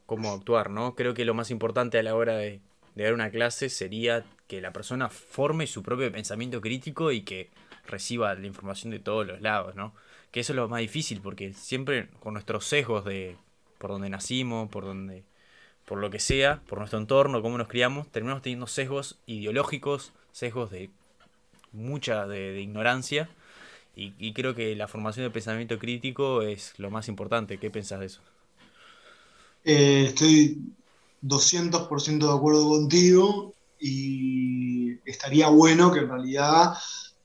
cómo 0.05 0.31
actuar, 0.31 0.69
¿no? 0.69 0.95
Creo 0.95 1.13
que 1.13 1.25
lo 1.25 1.33
más 1.33 1.49
importante 1.49 1.97
a 1.97 2.03
la 2.03 2.15
hora 2.15 2.37
de, 2.37 2.61
dar 2.95 3.13
una 3.13 3.31
clase 3.31 3.69
sería 3.69 4.23
que 4.47 4.61
la 4.61 4.71
persona 4.71 5.09
forme 5.09 5.65
su 5.65 5.81
propio 5.81 6.11
pensamiento 6.11 6.61
crítico 6.61 7.11
y 7.11 7.21
que 7.21 7.49
reciba 7.87 8.33
la 8.35 8.45
información 8.45 8.91
de 8.91 8.99
todos 8.99 9.25
los 9.25 9.41
lados, 9.41 9.75
¿no? 9.75 9.93
Que 10.35 10.41
eso 10.41 10.51
es 10.51 10.57
lo 10.57 10.67
más 10.67 10.81
difícil, 10.81 11.21
porque 11.21 11.53
siempre 11.53 12.09
con 12.19 12.33
nuestros 12.33 12.65
sesgos 12.65 13.05
de 13.05 13.37
por 13.77 13.89
donde 13.89 14.09
nacimos, 14.09 14.67
por 14.67 14.83
donde 14.83 15.23
por 15.85 15.97
lo 15.97 16.09
que 16.09 16.19
sea, 16.19 16.61
por 16.67 16.79
nuestro 16.79 16.99
entorno, 16.99 17.41
cómo 17.41 17.57
nos 17.57 17.69
criamos, 17.69 18.09
terminamos 18.09 18.43
teniendo 18.43 18.67
sesgos 18.67 19.17
ideológicos, 19.27 20.11
sesgos 20.33 20.71
de 20.71 20.89
mucha 21.71 22.27
de, 22.27 22.59
ignorancia. 22.59 23.29
Y, 23.95 24.33
creo 24.33 24.53
que 24.55 24.75
la 24.75 24.89
formación 24.89 25.25
de 25.25 25.29
pensamiento 25.29 25.79
crítico 25.79 26.41
es 26.41 26.73
lo 26.79 26.91
más 26.91 27.07
importante. 27.07 27.57
¿Qué 27.57 27.71
pensás 27.71 28.01
de 28.01 28.07
eso? 28.07 28.19
Eh, 29.63 30.07
estoy 30.09 30.59
200% 31.21 32.27
de 32.27 32.37
acuerdo 32.37 32.67
contigo 32.67 33.53
y 33.79 34.99
estaría 35.09 35.47
bueno 35.47 35.93
que 35.93 35.99
en 35.99 36.09
realidad 36.09 36.73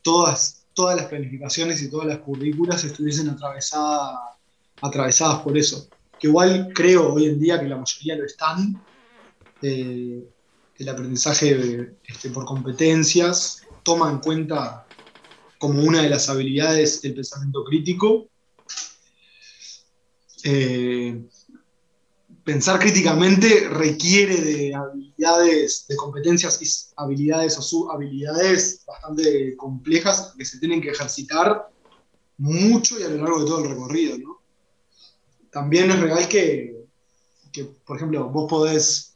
todas, 0.03 0.60
todas 0.81 0.97
las 0.97 1.09
planificaciones 1.09 1.83
y 1.83 1.91
todas 1.91 2.07
las 2.07 2.21
currículas 2.21 2.83
estuviesen 2.85 3.29
atravesadas, 3.29 4.19
atravesadas 4.81 5.43
por 5.43 5.59
eso. 5.59 5.91
Que 6.19 6.29
igual 6.29 6.71
creo 6.75 7.13
hoy 7.13 7.27
en 7.27 7.39
día 7.39 7.61
que 7.61 7.69
la 7.69 7.77
mayoría 7.77 8.17
lo 8.17 8.25
están. 8.25 8.83
Eh, 9.61 10.25
el 10.79 10.89
aprendizaje 10.89 11.99
este, 12.03 12.31
por 12.31 12.47
competencias 12.47 13.61
toma 13.83 14.09
en 14.11 14.21
cuenta 14.21 14.87
como 15.59 15.83
una 15.83 16.01
de 16.01 16.09
las 16.09 16.31
habilidades 16.31 17.05
el 17.05 17.13
pensamiento 17.13 17.63
crítico. 17.63 18.31
Eh, 20.45 21.27
pensar 22.45 22.79
críticamente 22.79 23.69
requiere 23.69 24.41
de 24.41 24.75
habilidades, 24.75 25.87
de 25.89 25.97
competencias 25.97 26.61
y 26.63 26.95
habilidades 26.97 27.59
o 27.59 27.63
subhabilidades 27.63 28.85
bastante 28.87 29.57
complejas 29.57 30.35
que 30.37 30.45
se 30.45 30.59
tienen 30.59 30.81
que 30.81 30.91
ejercitar 30.91 31.71
mucho 32.39 32.99
y 32.99 33.03
a 33.03 33.09
lo 33.09 33.19
largo 33.19 33.41
de 33.41 33.47
todo 33.47 33.65
el 33.65 33.71
recorrido. 33.71 34.41
También 35.51 35.91
es 35.91 36.01
real 36.01 36.29
que, 36.29 36.87
que, 37.53 37.65
por 37.65 37.97
ejemplo, 37.97 38.29
vos 38.31 38.49
podés 38.49 39.11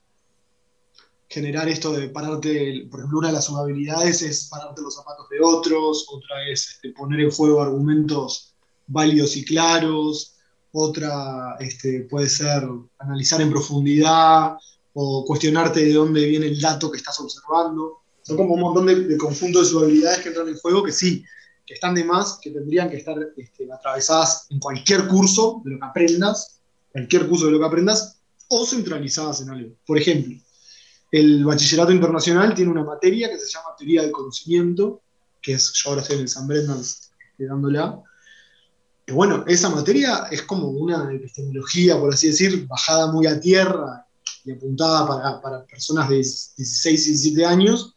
generar 1.29 1.69
esto 1.69 1.93
de 1.93 2.09
pararte, 2.09 2.87
por 2.91 3.01
ejemplo, 3.01 3.19
una 3.19 3.29
de 3.29 3.35
las 3.35 3.51
habilidades 3.51 4.23
es 4.23 4.49
pararte 4.49 4.83
los 4.83 4.95
zapatos 4.95 5.29
de 5.31 5.39
otros, 5.43 6.07
otra 6.09 6.47
es 6.49 6.69
este, 6.69 6.91
poner 6.91 7.21
en 7.21 7.31
juego 7.31 7.63
argumentos 7.63 8.55
válidos 8.87 9.37
y 9.37 9.45
claros, 9.45 10.34
otra 10.77 11.57
este, 11.61 12.01
puede 12.11 12.29
ser 12.29 12.65
analizar 12.99 13.41
en 13.41 13.51
profundidad 13.51 14.57
o 14.93 15.25
cuestionarte 15.25 15.85
de 15.85 15.93
dónde 15.93 16.27
viene 16.27 16.47
el 16.47 16.61
dato 16.61 16.91
que 16.91 16.99
estás 16.99 17.19
observando. 17.21 18.01
Son 18.23 18.37
como 18.37 18.55
un 18.55 18.61
montón 18.61 18.87
de, 18.87 18.95
de 18.97 19.17
habilidades 19.17 20.19
que 20.19 20.29
entran 20.29 20.49
en 20.49 20.57
juego 20.57 20.83
que 20.83 20.93
sí, 20.93 21.25
que 21.65 21.75
están 21.75 21.95
de 21.95 22.05
más, 22.05 22.39
que 22.43 22.51
tendrían 22.51 22.91
que 22.91 22.97
estar 22.97 23.17
este, 23.37 23.73
atravesadas 23.73 24.47
en 24.51 24.59
cualquier 24.59 25.07
curso 25.07 25.63
de 25.65 25.73
lo 25.73 25.79
que 25.79 25.87
aprendas, 25.87 26.61
cualquier 26.91 27.29
curso 27.29 27.47
de 27.47 27.53
lo 27.53 27.61
que 27.61 27.67
aprendas, 27.67 28.19
o 28.49 28.67
centralizadas 28.67 29.43
en 29.43 29.51
algo. 29.51 29.77
Por 29.87 29.99
ejemplo, 29.99 30.35
el 31.13 31.45
bachillerato 31.45 31.93
internacional 31.93 32.53
tiene 32.55 32.73
una 32.73 32.83
materia 32.83 33.31
que 33.31 33.39
se 33.39 33.47
llama 33.47 33.77
teoría 33.79 34.03
del 34.03 34.11
conocimiento, 34.11 35.03
que 35.41 35.53
es, 35.53 35.73
yo 35.75 35.91
ahora 35.91 36.03
estoy 36.03 36.17
en 36.17 36.23
el 36.23 36.29
San 36.29 36.49
Brendan 36.49 36.81
este, 36.81 37.15
dándola, 37.39 38.03
bueno, 39.13 39.45
esa 39.47 39.69
materia 39.69 40.29
es 40.31 40.43
como 40.43 40.69
una 40.69 41.13
epistemología, 41.13 41.99
por 41.99 42.15
así 42.15 42.29
decir, 42.29 42.67
bajada 42.67 43.13
muy 43.13 43.27
a 43.27 43.39
tierra 43.39 44.07
y 44.45 44.53
apuntada 44.53 45.07
para, 45.07 45.41
para 45.43 45.65
personas 45.67 46.09
de 46.09 46.17
16 46.17 47.07
y 47.07 47.11
17 47.11 47.45
años, 47.45 47.97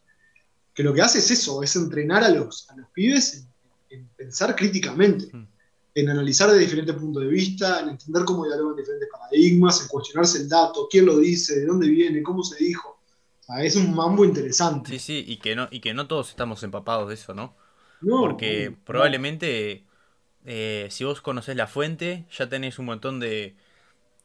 que 0.74 0.82
lo 0.82 0.92
que 0.92 1.00
hace 1.00 1.18
es 1.18 1.30
eso, 1.30 1.62
es 1.62 1.74
entrenar 1.76 2.24
a 2.24 2.28
los, 2.28 2.68
a 2.70 2.76
los 2.76 2.88
pibes 2.90 3.46
en, 3.90 4.06
pensar 4.16 4.54
críticamente, 4.54 5.26
mm. 5.34 5.46
en 5.94 6.10
analizar 6.10 6.50
de 6.50 6.58
diferentes 6.58 6.94
puntos 6.94 7.22
de 7.22 7.28
vista, 7.28 7.80
en 7.80 7.90
entender 7.90 8.24
cómo 8.24 8.44
dialogan 8.44 8.76
diferentes 8.76 9.08
paradigmas, 9.10 9.82
en 9.82 9.88
cuestionarse 9.88 10.38
el 10.38 10.48
dato, 10.48 10.88
quién 10.90 11.06
lo 11.06 11.18
dice, 11.18 11.58
de 11.58 11.66
dónde 11.66 11.88
viene, 11.88 12.22
cómo 12.22 12.42
se 12.44 12.62
dijo. 12.62 13.00
es 13.60 13.76
un 13.76 13.94
mambo 13.94 14.24
interesante. 14.24 14.90
Sí, 14.90 14.98
sí, 14.98 15.24
y 15.26 15.38
que 15.38 15.56
no, 15.56 15.68
y 15.70 15.80
que 15.80 15.94
no 15.94 16.06
todos 16.06 16.28
estamos 16.28 16.62
empapados 16.62 17.08
de 17.08 17.14
eso, 17.14 17.34
¿no? 17.34 17.56
no 18.02 18.20
Porque 18.20 18.76
probablemente 18.84 19.87
eh, 20.50 20.86
si 20.90 21.04
vos 21.04 21.20
conocés 21.20 21.56
la 21.56 21.66
fuente, 21.66 22.24
ya 22.30 22.48
tenés 22.48 22.78
un 22.78 22.86
montón 22.86 23.20
de, 23.20 23.54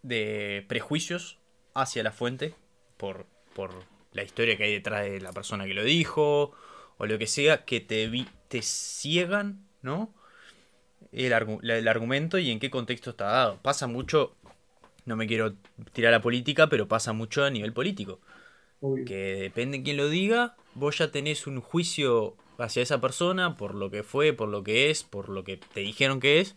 de 0.04 0.64
prejuicios 0.70 1.38
hacia 1.74 2.02
la 2.02 2.14
fuente 2.14 2.56
por, 2.96 3.26
por 3.54 3.72
la 4.14 4.24
historia 4.24 4.56
que 4.56 4.64
hay 4.64 4.72
detrás 4.72 5.04
de 5.04 5.20
la 5.20 5.34
persona 5.34 5.66
que 5.66 5.74
lo 5.74 5.84
dijo 5.84 6.54
o 6.98 7.06
lo 7.06 7.20
que 7.20 7.28
sea, 7.28 7.66
que 7.66 7.82
te, 7.82 8.10
te 8.48 8.62
ciegan, 8.62 9.68
¿no? 9.82 10.14
El, 11.12 11.34
el, 11.70 11.88
argumento 11.90 12.40
y 12.40 12.52
en 12.52 12.60
qué 12.62 12.70
contexto 12.70 13.10
está 13.10 13.26
dado. 13.26 13.60
Pasa 13.62 13.88
mucho, 13.88 14.34
no 15.04 15.18
me 15.18 15.28
quiero 15.28 15.56
tirar 15.92 16.14
a 16.14 16.22
política, 16.22 16.70
pero 16.70 16.88
pasa 16.88 17.12
mucho 17.12 17.44
a 17.44 17.50
nivel 17.50 17.74
político. 17.74 18.22
Que 19.06 19.36
depende 19.36 19.80
de 19.80 19.84
quién 19.84 19.98
lo 19.98 20.08
diga, 20.08 20.56
vos 20.74 21.00
ya 21.00 21.12
tenés 21.12 21.48
un 21.48 21.60
juicio 21.60 22.38
hacia 22.58 22.84
esa 22.84 23.02
persona 23.02 23.58
por 23.58 23.76
lo 23.76 23.90
que 23.90 24.04
fue, 24.04 24.34
por 24.34 24.50
lo 24.50 24.64
que 24.64 24.90
es, 24.90 25.04
por 25.04 25.30
lo 25.30 25.44
que 25.44 25.58
te 25.58 25.82
dijeron 25.82 26.20
que 26.20 26.40
es, 26.40 26.56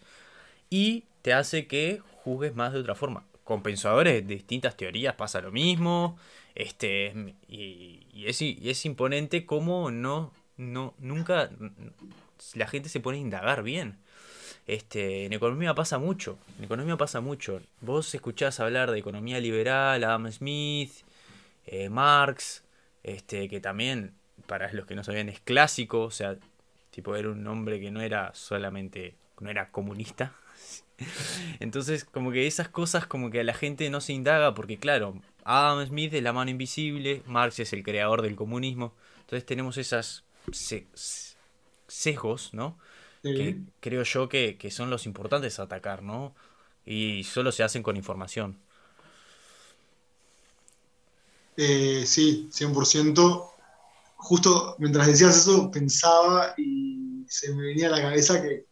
y 0.70 1.04
te 1.22 1.32
hace 1.32 1.66
que 1.66 2.00
juzgues 2.22 2.54
más 2.54 2.72
de 2.72 2.80
otra 2.80 2.94
forma. 2.94 3.24
Con 3.44 3.62
pensadores 3.62 4.26
de 4.26 4.35
distintas 4.35 4.76
teorías 4.76 5.14
pasa 5.14 5.40
lo 5.40 5.52
mismo, 5.52 6.18
este, 6.54 7.35
y, 7.48 8.24
es, 8.26 8.40
es, 8.42 8.87
imponente 8.87 9.46
cómo 9.46 9.90
no, 9.90 10.32
no, 10.56 10.94
nunca 10.98 11.50
la 12.54 12.66
gente 12.66 12.88
se 12.88 13.00
pone 13.00 13.18
a 13.18 13.20
indagar 13.20 13.62
bien. 13.62 13.98
Este, 14.66 15.26
en 15.26 15.32
economía 15.32 15.74
pasa 15.74 15.98
mucho, 15.98 16.38
en 16.59 16.64
economía 16.64 16.96
pasa 16.96 17.20
mucho. 17.20 17.61
Vos 17.80 18.12
escuchás 18.14 18.59
hablar 18.59 18.90
de 18.90 18.98
economía 18.98 19.38
liberal, 19.38 20.02
Adam 20.02 20.32
Smith, 20.32 20.92
eh, 21.66 21.88
Marx, 21.88 22.64
este, 23.04 23.48
que 23.48 23.61
también 23.61 24.14
para 24.46 24.72
los 24.72 24.87
que 24.87 24.94
no 24.94 25.04
sabían, 25.04 25.28
es 25.28 25.40
clásico, 25.40 26.02
o 26.02 26.11
sea, 26.11 26.37
tipo 26.90 27.14
era 27.16 27.30
un 27.30 27.46
hombre 27.46 27.80
que 27.80 27.90
no 27.90 28.00
era 28.00 28.35
solamente, 28.35 29.14
no 29.40 29.50
era 29.50 29.70
comunista. 29.70 30.35
Entonces, 31.61 32.04
como 32.04 32.32
que 32.32 32.46
esas 32.46 32.68
cosas 32.68 33.06
como 33.06 33.30
que 33.30 33.40
a 33.40 33.44
la 33.44 33.54
gente 33.54 33.88
no 33.90 34.00
se 34.00 34.12
indaga 34.12 34.54
porque 34.54 34.78
claro, 34.78 35.20
Adam 35.44 35.87
Smith 35.87 36.14
es 36.14 36.22
la 36.22 36.32
mano 36.32 36.50
invisible, 36.50 37.22
Marx 37.26 37.61
es 37.61 37.72
el 37.72 37.82
creador 37.82 38.22
del 38.22 38.37
comunismo. 38.37 38.94
Entonces 39.20 39.46
tenemos 39.46 39.76
esas 39.76 40.24
sesgos, 41.87 42.54
¿no? 42.54 42.78
Que 43.22 43.59
creo 43.80 44.04
yo 44.04 44.28
que, 44.28 44.56
son 44.70 44.88
los 44.88 45.04
importantes 45.04 45.59
a 45.59 45.64
atacar, 45.64 46.02
¿no? 46.02 46.35
Y 46.85 47.24
solo 47.24 47.50
se 47.50 47.64
hacen 47.64 47.82
con 47.82 47.96
información. 47.96 48.59
Eh, 51.56 52.04
sí, 52.06 52.48
100% 52.52 53.56
justo 54.16 54.76
mientras 54.79 55.07
decías 55.07 55.37
eso 55.37 55.70
pensaba 55.70 56.55
y 56.57 57.24
se 57.29 57.55
me 57.55 57.62
venía 57.62 57.88
a 57.88 57.90
la 57.90 58.02
cabeza 58.02 58.42
que, 58.42 58.66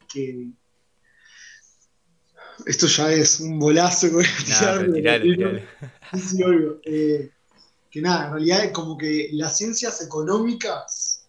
esto 2.66 2.86
ya 2.86 3.12
es 3.12 3.40
un 3.40 3.58
bolazo 3.58 4.08
que 6.82 7.30
que 7.94 8.00
nada, 8.00 8.26
en 8.26 8.32
realidad 8.32 8.64
es 8.64 8.72
como 8.72 8.98
que 8.98 9.28
las 9.34 9.56
ciencias 9.56 10.02
económicas, 10.02 11.28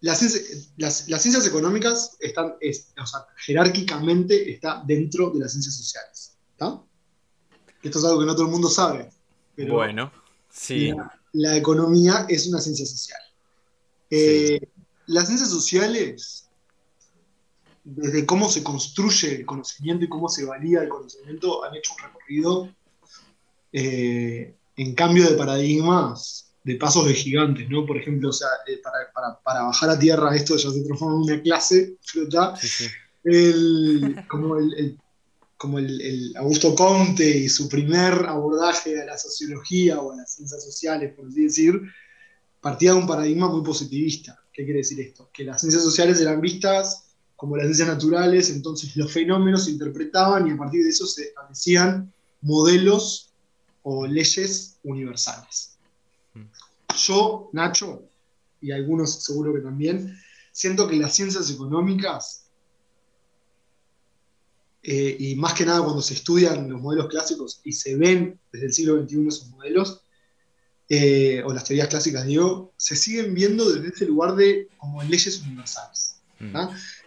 las, 0.00 0.20
ciencias 0.20 1.44
económicas 1.48 2.16
están, 2.20 2.54
o 2.54 3.06
sea, 3.06 3.26
jerárquicamente 3.38 4.52
está 4.52 4.84
dentro 4.86 5.30
de 5.30 5.40
las 5.40 5.50
ciencias 5.50 5.74
sociales. 5.74 6.36
Esto 7.82 7.98
es 7.98 8.04
algo 8.04 8.20
que 8.20 8.26
no 8.26 8.34
todo 8.34 8.44
el 8.44 8.52
mundo 8.52 8.68
sabe. 8.68 9.10
bueno. 9.56 10.12
Sí. 10.52 10.92
La, 11.32 11.56
economía 11.56 12.26
es 12.28 12.46
una 12.46 12.60
ciencia 12.60 12.84
social. 12.84 13.20
Eh, 14.10 14.60
las 15.06 15.26
ciencias 15.26 15.48
sociales, 15.48 16.48
desde 17.82 18.26
cómo 18.26 18.50
se 18.50 18.62
construye 18.62 19.36
el 19.36 19.46
conocimiento 19.46 20.04
y 20.04 20.08
cómo 20.08 20.28
se 20.28 20.44
valía 20.44 20.82
el 20.82 20.88
conocimiento, 20.88 21.64
han 21.64 21.74
hecho 21.74 21.94
un 21.94 22.04
recorrido 22.04 22.74
eh, 23.72 24.54
en 24.76 24.94
cambio 24.94 25.28
de 25.28 25.36
paradigmas 25.36 26.52
de 26.64 26.76
pasos 26.76 27.06
de 27.06 27.14
gigantes, 27.14 27.68
¿no? 27.68 27.84
Por 27.84 27.96
ejemplo, 27.96 28.28
o 28.28 28.32
sea, 28.32 28.48
eh, 28.66 28.80
para, 29.12 29.62
bajar 29.64 29.90
a 29.90 29.98
tierra 29.98 30.36
esto 30.36 30.56
ya 30.56 30.70
se 30.70 30.82
transforma 30.82 31.16
en 31.16 31.32
una 31.32 31.42
clase, 31.42 31.96
como 34.28 34.56
el, 34.58 34.98
como 35.62 35.78
el, 35.78 36.34
Augusto 36.38 36.74
Comte 36.74 37.24
y 37.24 37.48
su 37.48 37.68
primer 37.68 38.14
abordaje 38.26 39.00
a 39.00 39.04
la 39.04 39.16
sociología 39.16 40.00
o 40.00 40.10
a 40.10 40.16
las 40.16 40.34
ciencias 40.34 40.64
sociales, 40.64 41.14
por 41.14 41.28
así 41.28 41.44
decir, 41.44 41.80
partía 42.60 42.90
de 42.90 42.98
un 42.98 43.06
paradigma 43.06 43.48
muy 43.48 43.62
positivista. 43.62 44.42
¿Qué 44.52 44.64
quiere 44.64 44.80
decir 44.80 44.98
esto? 44.98 45.30
Que 45.32 45.44
las 45.44 45.60
ciencias 45.60 45.84
sociales 45.84 46.20
eran 46.20 46.40
vistas 46.40 47.14
como 47.36 47.56
las 47.56 47.66
ciencias 47.66 47.86
naturales, 47.86 48.50
entonces 48.50 48.96
los 48.96 49.12
fenómenos 49.12 49.66
se 49.66 49.70
interpretaban 49.70 50.48
y 50.48 50.50
a 50.50 50.56
partir 50.56 50.82
de 50.82 50.90
eso 50.90 51.06
se 51.06 51.26
establecían 51.28 52.12
modelos 52.40 53.30
o 53.84 54.04
leyes 54.04 54.78
universales. 54.82 55.76
Mm. 56.34 56.46
Yo, 57.06 57.50
Nacho, 57.52 58.02
y 58.60 58.72
algunos 58.72 59.22
seguro 59.22 59.54
que 59.54 59.60
también, 59.60 60.18
siento 60.50 60.88
que 60.88 60.96
las 60.96 61.14
ciencias 61.14 61.48
económicas 61.52 62.41
eh, 64.82 65.16
y 65.18 65.36
más 65.36 65.54
que 65.54 65.64
nada 65.64 65.82
cuando 65.82 66.02
se 66.02 66.14
estudian 66.14 66.68
los 66.68 66.80
modelos 66.80 67.06
clásicos 67.06 67.60
y 67.64 67.72
se 67.72 67.96
ven 67.96 68.40
desde 68.52 68.66
el 68.66 68.72
siglo 68.72 69.00
XXI 69.00 69.28
esos 69.28 69.48
modelos, 69.50 70.02
eh, 70.88 71.42
o 71.46 71.52
las 71.52 71.64
teorías 71.64 71.88
clásicas, 71.88 72.26
digo, 72.26 72.74
se 72.76 72.96
siguen 72.96 73.32
viendo 73.32 73.70
desde 73.70 73.88
este 73.88 74.06
lugar 74.06 74.34
de 74.34 74.68
como 74.76 75.02
leyes 75.02 75.40
universales. 75.40 76.16
Mm. 76.40 76.56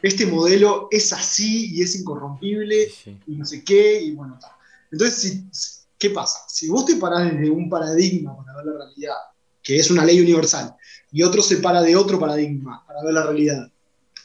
Este 0.01 0.25
modelo 0.25 0.87
es 0.89 1.11
así 1.11 1.75
y 1.75 1.81
es 1.81 1.95
incorrompible 1.95 2.89
y 3.27 3.35
no 3.35 3.45
sé 3.45 3.63
qué, 3.63 4.01
y 4.01 4.11
bueno, 4.11 4.35
está. 4.35 4.55
Entonces, 4.91 5.85
¿qué 5.97 6.09
pasa? 6.09 6.39
Si 6.47 6.69
vos 6.69 6.85
te 6.85 6.95
parás 6.95 7.31
desde 7.31 7.49
un 7.49 7.69
paradigma 7.69 8.37
para 8.37 8.55
ver 8.55 8.65
la 8.65 8.85
realidad, 8.85 9.17
que 9.61 9.75
es 9.75 9.91
una 9.91 10.05
ley 10.05 10.21
universal, 10.21 10.73
y 11.11 11.23
otro 11.23 11.41
se 11.41 11.57
para 11.57 11.81
de 11.81 11.95
otro 11.97 12.17
paradigma 12.17 12.85
para 12.87 13.03
ver 13.03 13.13
la 13.13 13.23
realidad, 13.23 13.71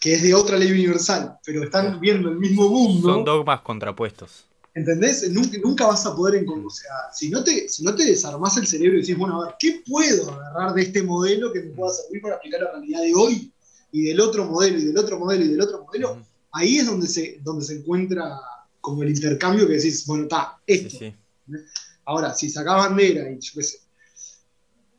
que 0.01 0.15
es 0.15 0.23
de 0.23 0.35
otra 0.35 0.57
ley 0.57 0.73
universal, 0.73 1.39
pero 1.45 1.63
están 1.63 2.01
viendo 2.01 2.31
el 2.31 2.39
mismo 2.39 2.69
mundo. 2.69 3.13
Son 3.13 3.25
dogmas 3.25 3.61
contrapuestos. 3.61 4.47
¿Entendés? 4.75 5.31
Nunca, 5.31 5.87
vas 5.87 6.07
a 6.07 6.17
poder 6.17 6.43
encontrar. 6.43 6.67
O 6.67 6.71
sea, 6.71 6.91
si 7.13 7.29
no, 7.29 7.45
te, 7.45 7.69
si 7.69 7.85
no 7.85 7.95
te 7.95 8.07
desarmás 8.07 8.57
el 8.57 8.67
cerebro 8.67 8.97
y 8.97 9.01
decís, 9.03 9.19
bueno, 9.19 9.43
a 9.43 9.47
ver, 9.47 9.55
¿qué 9.59 9.83
puedo 9.87 10.31
agarrar 10.31 10.75
de 10.75 10.83
este 10.83 11.03
modelo 11.03 11.53
que 11.53 11.61
me 11.61 11.71
pueda 11.73 11.93
servir 11.93 12.23
para 12.23 12.37
aplicar 12.37 12.63
la 12.63 12.73
realidad 12.73 13.03
de 13.03 13.15
hoy? 13.15 13.53
Y 13.93 14.05
del 14.05 14.21
otro 14.21 14.47
modelo, 14.47 14.79
y 14.79 14.85
del 14.85 14.97
otro 14.97 15.19
modelo, 15.19 15.45
y 15.45 15.49
del 15.49 15.61
otro 15.61 15.85
modelo. 15.85 16.25
Ahí 16.53 16.79
es 16.79 16.87
donde 16.87 17.07
se, 17.07 17.39
donde 17.43 17.65
se 17.65 17.75
encuentra 17.75 18.41
como 18.81 19.03
el 19.03 19.11
intercambio 19.11 19.67
que 19.67 19.75
decís, 19.75 20.07
bueno, 20.07 20.23
está, 20.25 20.59
esto. 20.67 20.97
Ahora, 22.07 22.33
si 22.33 22.49
sacás 22.49 22.77
bandera 22.89 23.31
y 23.31 23.39
yo 23.39 23.53
qué 23.57 23.63
sé, 23.63 23.79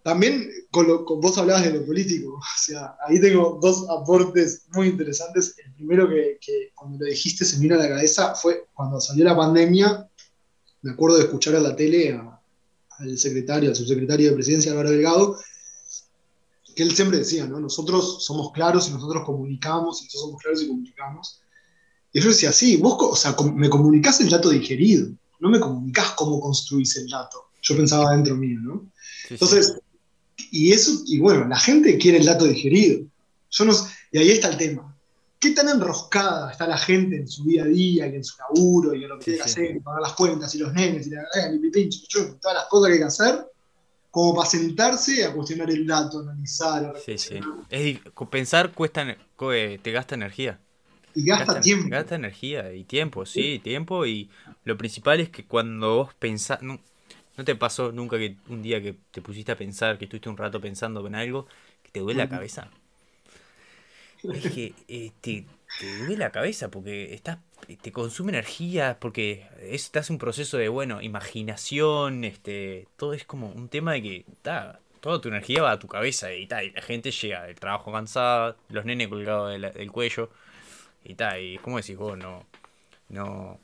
también 0.04 0.50
con, 0.72 0.88
lo, 0.88 1.06
vos 1.06 1.38
hablabas 1.38 1.64
de 1.64 1.74
lo 1.74 1.86
político, 1.86 2.34
o 2.36 2.42
sea, 2.58 2.96
ahí 3.08 3.20
tengo 3.20 3.60
dos 3.62 3.86
aportes 3.90 4.64
muy 4.74 4.88
interesantes. 4.88 5.56
El 5.64 5.74
primero 5.74 6.10
que, 6.10 6.72
cuando 6.76 7.00
lo 7.00 7.06
dijiste 7.06 7.46
se 7.46 7.58
me 7.58 7.64
vino 7.64 7.76
a 7.76 7.80
la 7.80 7.90
cabeza 7.90 8.36
fue 8.36 8.66
cuando 8.74 9.00
salió 9.00 9.26
la 9.26 9.36
pandemia, 9.36 10.08
me 10.82 10.92
acuerdo 10.92 11.18
de 11.18 11.24
escuchar 11.24 11.56
a 11.56 11.60
la 11.60 11.76
tele 11.76 12.20
al 12.90 13.18
secretario, 13.18 13.70
al 13.70 13.76
subsecretario 13.76 14.30
de 14.30 14.36
presidencia 14.36 14.72
Álvaro 14.72 14.92
Delgado, 14.92 15.38
que 16.76 16.84
él 16.84 16.96
siempre 16.96 17.20
decía, 17.20 17.46
¿no? 17.46 17.60
Nosotros 17.60 18.24
somos 18.24 18.52
claros 18.52 18.88
y 18.88 18.92
nosotros 18.92 19.24
comunicamos, 19.26 20.02
y 20.02 20.06
nosotros 20.06 20.22
somos 20.22 20.42
claros 20.42 20.64
y 20.64 20.68
comunicamos. 20.68 21.42
Y 22.14 22.22
yo 22.22 22.30
decía, 22.30 22.52
sí, 22.52 22.78
vos 22.78 22.98
o 23.00 23.16
sea, 23.16 23.36
me 23.54 23.70
comunicás 23.70 24.22
el 24.22 24.30
dato 24.30 24.50
digerido, 24.50 25.10
no 25.40 25.50
me 25.50 25.60
comunicás 25.60 26.12
cómo 26.12 26.40
construís 26.40 26.96
el 26.98 27.10
dato. 27.10 27.50
Yo 27.62 27.76
pensaba 27.76 28.12
dentro 28.12 28.36
mío, 28.36 28.60
¿no? 28.62 28.92
Entonces, 29.30 29.76
y 30.52 30.72
eso, 30.72 30.92
y 31.06 31.20
bueno, 31.20 31.48
la 31.48 31.58
gente 31.58 31.98
quiere 31.98 32.18
el 32.18 32.26
dato 32.26 32.46
digerido. 32.46 33.06
Yo 33.50 33.66
no, 33.66 33.74
y 34.12 34.18
ahí 34.18 34.32
está 34.32 34.50
el 34.50 34.58
tema. 34.58 34.96
¿Qué 35.40 35.52
tan 35.52 35.70
enroscada 35.70 36.52
está 36.52 36.68
la 36.68 36.78
gente 36.78 37.18
en 37.18 37.28
su 37.28 37.44
día 37.44 37.64
a 37.64 37.68
día 37.68 38.08
y 38.08 38.16
en 38.16 38.24
su 38.24 38.36
laburo 38.38 38.94
y 38.94 39.04
en 39.04 39.10
lo 39.10 39.18
que 39.18 39.26
tiene 39.26 39.40
que 39.40 39.46
hacer, 39.46 39.76
y 39.76 39.80
pagar 39.80 40.02
las 40.02 40.14
cuentas 40.14 40.54
y 40.54 40.60
los 40.60 40.72
nenes 40.74 41.08
y 41.08 41.10
la, 41.10 41.22
eh, 41.22 41.90
todas 42.40 42.56
las 42.56 42.66
cosas 42.66 42.88
que 42.88 42.94
hay 42.94 43.00
que 43.00 43.06
hacer? 43.06 43.52
como 44.12 44.36
para 44.36 44.50
sentarse 44.50 45.26
a 45.26 45.34
cuestionar 45.34 45.72
el 45.72 45.88
dato, 45.88 46.20
analizar. 46.20 46.94
Sí, 47.04 47.18
sí. 47.18 47.40
Es, 47.70 48.00
pensar 48.30 48.74
cuesta, 48.74 49.18
eh, 49.54 49.80
te 49.82 49.92
gasta 49.92 50.16
energía. 50.16 50.60
Y 51.16 51.26
gasta, 51.26 51.60
tiempo. 51.60 51.88
Gasta 51.90 52.16
energía 52.16 52.74
y 52.74 52.84
tiempo, 52.84 53.26
sí, 53.26 53.60
tiempo. 53.64 54.06
Y 54.06 54.30
lo 54.66 54.78
principal 54.78 55.22
es 55.22 55.30
que 55.30 55.46
cuando 55.46 55.96
vos 55.96 56.14
pensás. 56.14 56.62
No, 56.62 56.80
te 57.36 57.56
pasó 57.56 57.92
nunca 57.92 58.18
que 58.18 58.36
un 58.50 58.62
día 58.62 58.82
que 58.82 58.96
te 59.12 59.22
pusiste 59.22 59.52
a 59.52 59.58
pensar, 59.58 59.98
que 59.98 60.06
estuviste 60.06 60.30
un 60.30 60.38
rato 60.38 60.60
pensando 60.62 61.06
en 61.06 61.16
algo, 61.16 61.48
que 61.84 61.92
te 61.92 62.00
duele 62.00 62.20
la 62.20 62.30
cabeza? 62.30 62.70
Es 64.24 64.52
que 64.52 64.74
eh, 64.88 65.12
te, 65.22 65.46
te 65.80 65.98
duele 65.98 66.18
la 66.18 66.32
cabeza 66.32 66.70
porque 66.70 67.14
estás 67.14 67.40
te 67.82 67.92
consume 67.92 68.32
energía, 68.32 68.98
porque 69.00 69.48
es, 69.62 69.92
te 69.92 70.00
hace 70.00 70.14
un 70.14 70.20
proceso 70.20 70.58
de, 70.58 70.70
bueno, 70.70 71.02
imaginación, 71.02 72.24
este, 72.24 72.88
todo 72.98 73.14
es 73.14 73.26
como 73.26 73.50
un 73.50 73.70
tema 73.70 73.94
de 73.94 74.02
que, 74.02 74.26
ta, 74.42 74.80
toda 75.00 75.22
tu 75.22 75.30
energía 75.30 75.62
va 75.64 75.72
a 75.72 75.80
tu 75.80 75.88
cabeza 75.88 76.34
y, 76.34 76.48
ta, 76.48 76.64
y 76.64 76.72
la 76.72 76.82
gente 76.82 77.12
llega 77.12 77.44
del 77.44 77.60
trabajo 77.60 77.92
cansada, 77.92 78.56
los 78.70 78.86
nenes 78.86 79.08
colgados 79.08 79.52
del, 79.52 79.92
cuello, 79.92 80.30
y 81.04 81.16
tal, 81.16 81.42
y 81.42 81.58
como 81.60 81.78
decís 81.78 81.98
vos, 81.98 82.18
no, 82.18 82.46
no, 83.10 83.60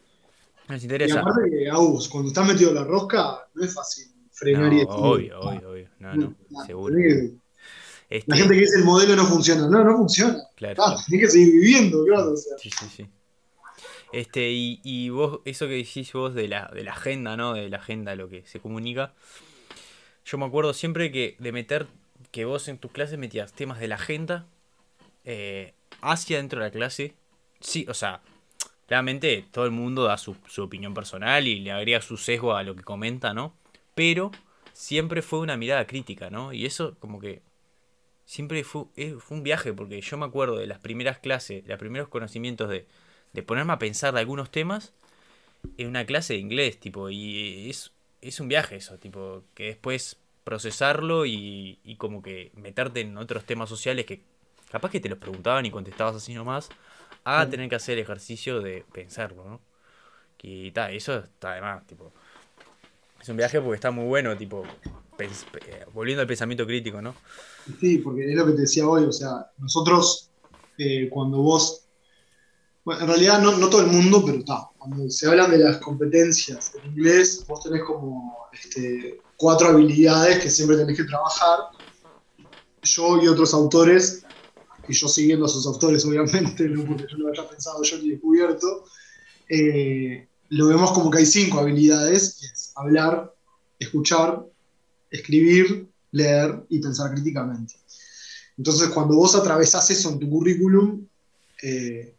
no 0.67 0.75
les 0.75 0.83
interesa. 0.83 1.15
Y 1.15 1.17
aparte 1.17 1.49
que, 1.49 2.09
cuando 2.09 2.27
estás 2.29 2.47
metido 2.47 2.69
en 2.69 2.75
la 2.75 2.83
rosca, 2.83 3.47
no 3.53 3.63
es 3.63 3.73
fácil 3.73 4.07
frenar 4.31 4.73
y 4.73 4.83
Obvio, 4.87 5.39
obvio, 5.39 5.69
obvio, 5.71 5.89
no, 5.99 6.15
no, 6.15 6.35
seguro. 6.65 6.95
La 8.09 8.15
este 8.17 8.35
gente 8.37 8.53
que 8.53 8.61
dice 8.61 8.79
el 8.79 8.85
modelo 8.85 9.15
no 9.15 9.25
funciona, 9.25 9.67
no, 9.67 9.83
no 9.83 9.97
funciona. 9.97 10.37
Claro. 10.55 10.81
Ah, 10.85 10.95
que 11.09 11.27
seguir 11.27 11.53
viviendo, 11.53 12.05
claro. 12.05 12.33
O 12.33 12.37
sea. 12.37 12.57
Sí, 12.57 12.69
sí, 12.69 12.85
sí. 12.95 13.07
Este, 14.13 14.49
y, 14.51 15.09
vos, 15.09 15.41
eso 15.43 15.67
que 15.67 15.73
decís 15.73 16.13
vos 16.13 16.33
de 16.33 16.47
la, 16.47 16.71
de 16.73 16.83
la 16.83 16.93
agenda, 16.93 17.35
¿no? 17.35 17.53
De 17.53 17.69
la 17.69 17.77
agenda, 17.77 18.15
lo 18.15 18.29
que 18.29 18.45
se 18.45 18.59
comunica. 18.59 19.13
Yo 20.23 20.37
me 20.37 20.45
acuerdo 20.45 20.73
siempre 20.73 21.11
que 21.11 21.35
de 21.39 21.51
meter, 21.51 21.87
que 22.31 22.45
vos 22.45 22.67
en 22.67 22.77
tus 22.77 22.91
clases 22.91 23.17
metías 23.17 23.53
temas 23.53 23.79
de 23.79 23.87
la 23.87 23.95
agenda 23.95 24.45
eh, 25.25 25.73
hacia 26.01 26.37
dentro 26.37 26.59
de 26.59 26.67
la 26.67 26.71
clase. 26.71 27.13
Sí, 27.59 27.85
o 27.89 27.93
sea, 27.93 28.21
claramente 28.87 29.45
todo 29.51 29.65
el 29.65 29.71
mundo 29.71 30.05
da 30.05 30.17
su, 30.17 30.35
su 30.47 30.63
opinión 30.63 30.93
personal 30.93 31.45
y 31.47 31.59
le 31.59 31.71
agrega 31.71 32.01
su 32.01 32.17
sesgo 32.17 32.55
a 32.55 32.63
lo 32.63 32.75
que 32.75 32.83
comenta, 32.83 33.33
¿no? 33.33 33.53
Pero 33.93 34.31
siempre 34.73 35.21
fue 35.21 35.39
una 35.39 35.57
mirada 35.57 35.85
crítica, 35.87 36.29
¿no? 36.29 36.53
Y 36.53 36.65
eso 36.65 36.95
como 36.99 37.19
que 37.19 37.41
siempre 38.25 38.63
fue, 38.63 38.85
eh, 38.95 39.15
fue 39.19 39.37
un 39.37 39.43
viaje, 39.43 39.73
porque 39.73 40.01
yo 40.01 40.17
me 40.17 40.25
acuerdo 40.25 40.57
de 40.57 40.67
las 40.67 40.79
primeras 40.79 41.19
clases, 41.19 41.65
los 41.67 41.79
primeros 41.79 42.07
conocimientos 42.07 42.69
de, 42.69 42.87
de 43.33 43.43
ponerme 43.43 43.73
a 43.73 43.79
pensar 43.79 44.13
de 44.13 44.19
algunos 44.19 44.51
temas 44.51 44.93
en 45.77 45.87
una 45.87 46.05
clase 46.05 46.33
de 46.33 46.39
inglés, 46.39 46.79
tipo, 46.79 47.09
y 47.09 47.69
es, 47.69 47.91
es 48.21 48.39
un 48.39 48.47
viaje 48.47 48.77
eso, 48.77 48.97
tipo, 48.97 49.43
que 49.53 49.65
después 49.65 50.17
procesarlo 50.43 51.25
y, 51.25 51.79
y 51.83 51.95
como 51.95 52.21
que 52.21 52.51
meterte 52.55 53.01
en 53.01 53.17
otros 53.17 53.43
temas 53.45 53.67
sociales 53.67 54.05
que 54.05 54.21
capaz 54.71 54.91
que 54.91 54.99
te 54.99 55.09
los 55.09 55.17
preguntaban 55.17 55.65
y 55.65 55.71
contestabas 55.71 56.15
así 56.15 56.33
nomás, 56.33 56.69
a 57.27 57.49
tener 57.49 57.69
que 57.69 57.75
hacer 57.75 57.97
el 57.97 58.03
ejercicio 58.03 58.61
de 58.61 58.85
pensarlo, 58.93 59.43
¿no? 59.43 59.61
Y 60.41 60.71
tal, 60.71 60.93
eso 60.93 61.17
está 61.17 61.53
de 61.53 61.61
más, 61.61 61.85
tipo. 61.85 62.13
Es 63.19 63.27
un 63.29 63.37
viaje 63.37 63.59
porque 63.59 63.75
está 63.75 63.91
muy 63.91 64.05
bueno, 64.05 64.37
tipo, 64.37 64.63
volviendo 65.93 66.21
al 66.21 66.27
pensamiento 66.27 66.65
crítico, 66.65 67.01
¿no? 67.01 67.15
Sí, 67.79 67.97
porque 67.97 68.29
es 68.29 68.35
lo 68.35 68.45
que 68.45 68.53
te 68.53 68.61
decía 68.61 68.87
hoy, 68.87 69.03
o 69.03 69.11
sea, 69.11 69.51
nosotros, 69.57 70.29
eh, 70.77 71.09
cuando 71.09 71.39
vos 71.39 71.87
bueno, 72.87 73.01
en 73.01 73.07
realidad 73.09 73.41
no, 73.41 73.57
no 73.57 73.69
todo 73.69 73.81
el 73.81 73.87
mundo, 73.87 74.23
pero 74.25 74.37
está. 74.37 74.69
Cuando 74.77 75.09
se 75.09 75.27
hablan 75.27 75.51
de 75.51 75.57
las 75.57 75.75
competencias 75.79 76.71
en 76.81 76.91
inglés, 76.91 77.43
vos 77.45 77.61
tenés 77.61 77.83
como 77.83 78.37
este, 78.53 79.19
cuatro 79.35 79.67
habilidades 79.67 80.41
que 80.41 80.49
siempre 80.49 80.77
tenés 80.77 80.95
que 80.95 81.03
trabajar. 81.03 81.59
Yo 82.83 83.21
y 83.21 83.27
otros 83.27 83.53
autores, 83.53 84.23
y 84.87 84.93
yo 84.93 85.07
siguiendo 85.07 85.45
a 85.45 85.49
sus 85.49 85.65
autores, 85.65 86.05
obviamente, 86.05 86.67
no 86.69 86.85
porque 86.85 87.05
yo 87.09 87.17
lo 87.17 87.31
haya 87.31 87.47
pensado 87.47 87.81
yo 87.83 87.97
ni 87.97 88.09
descubierto, 88.09 88.85
eh, 89.49 90.27
lo 90.49 90.67
vemos 90.67 90.91
como 90.91 91.11
que 91.11 91.19
hay 91.19 91.25
cinco 91.25 91.59
habilidades, 91.59 92.41
es 92.43 92.71
hablar, 92.75 93.33
escuchar, 93.79 94.45
escribir, 95.11 95.87
leer 96.11 96.65
y 96.69 96.79
pensar 96.79 97.11
críticamente. 97.11 97.75
Entonces, 98.57 98.89
cuando 98.89 99.15
vos 99.15 99.35
atravesás 99.35 99.89
eso 99.91 100.09
en 100.09 100.19
tu 100.19 100.29
currículum, 100.29 101.05
eh, 101.61 102.15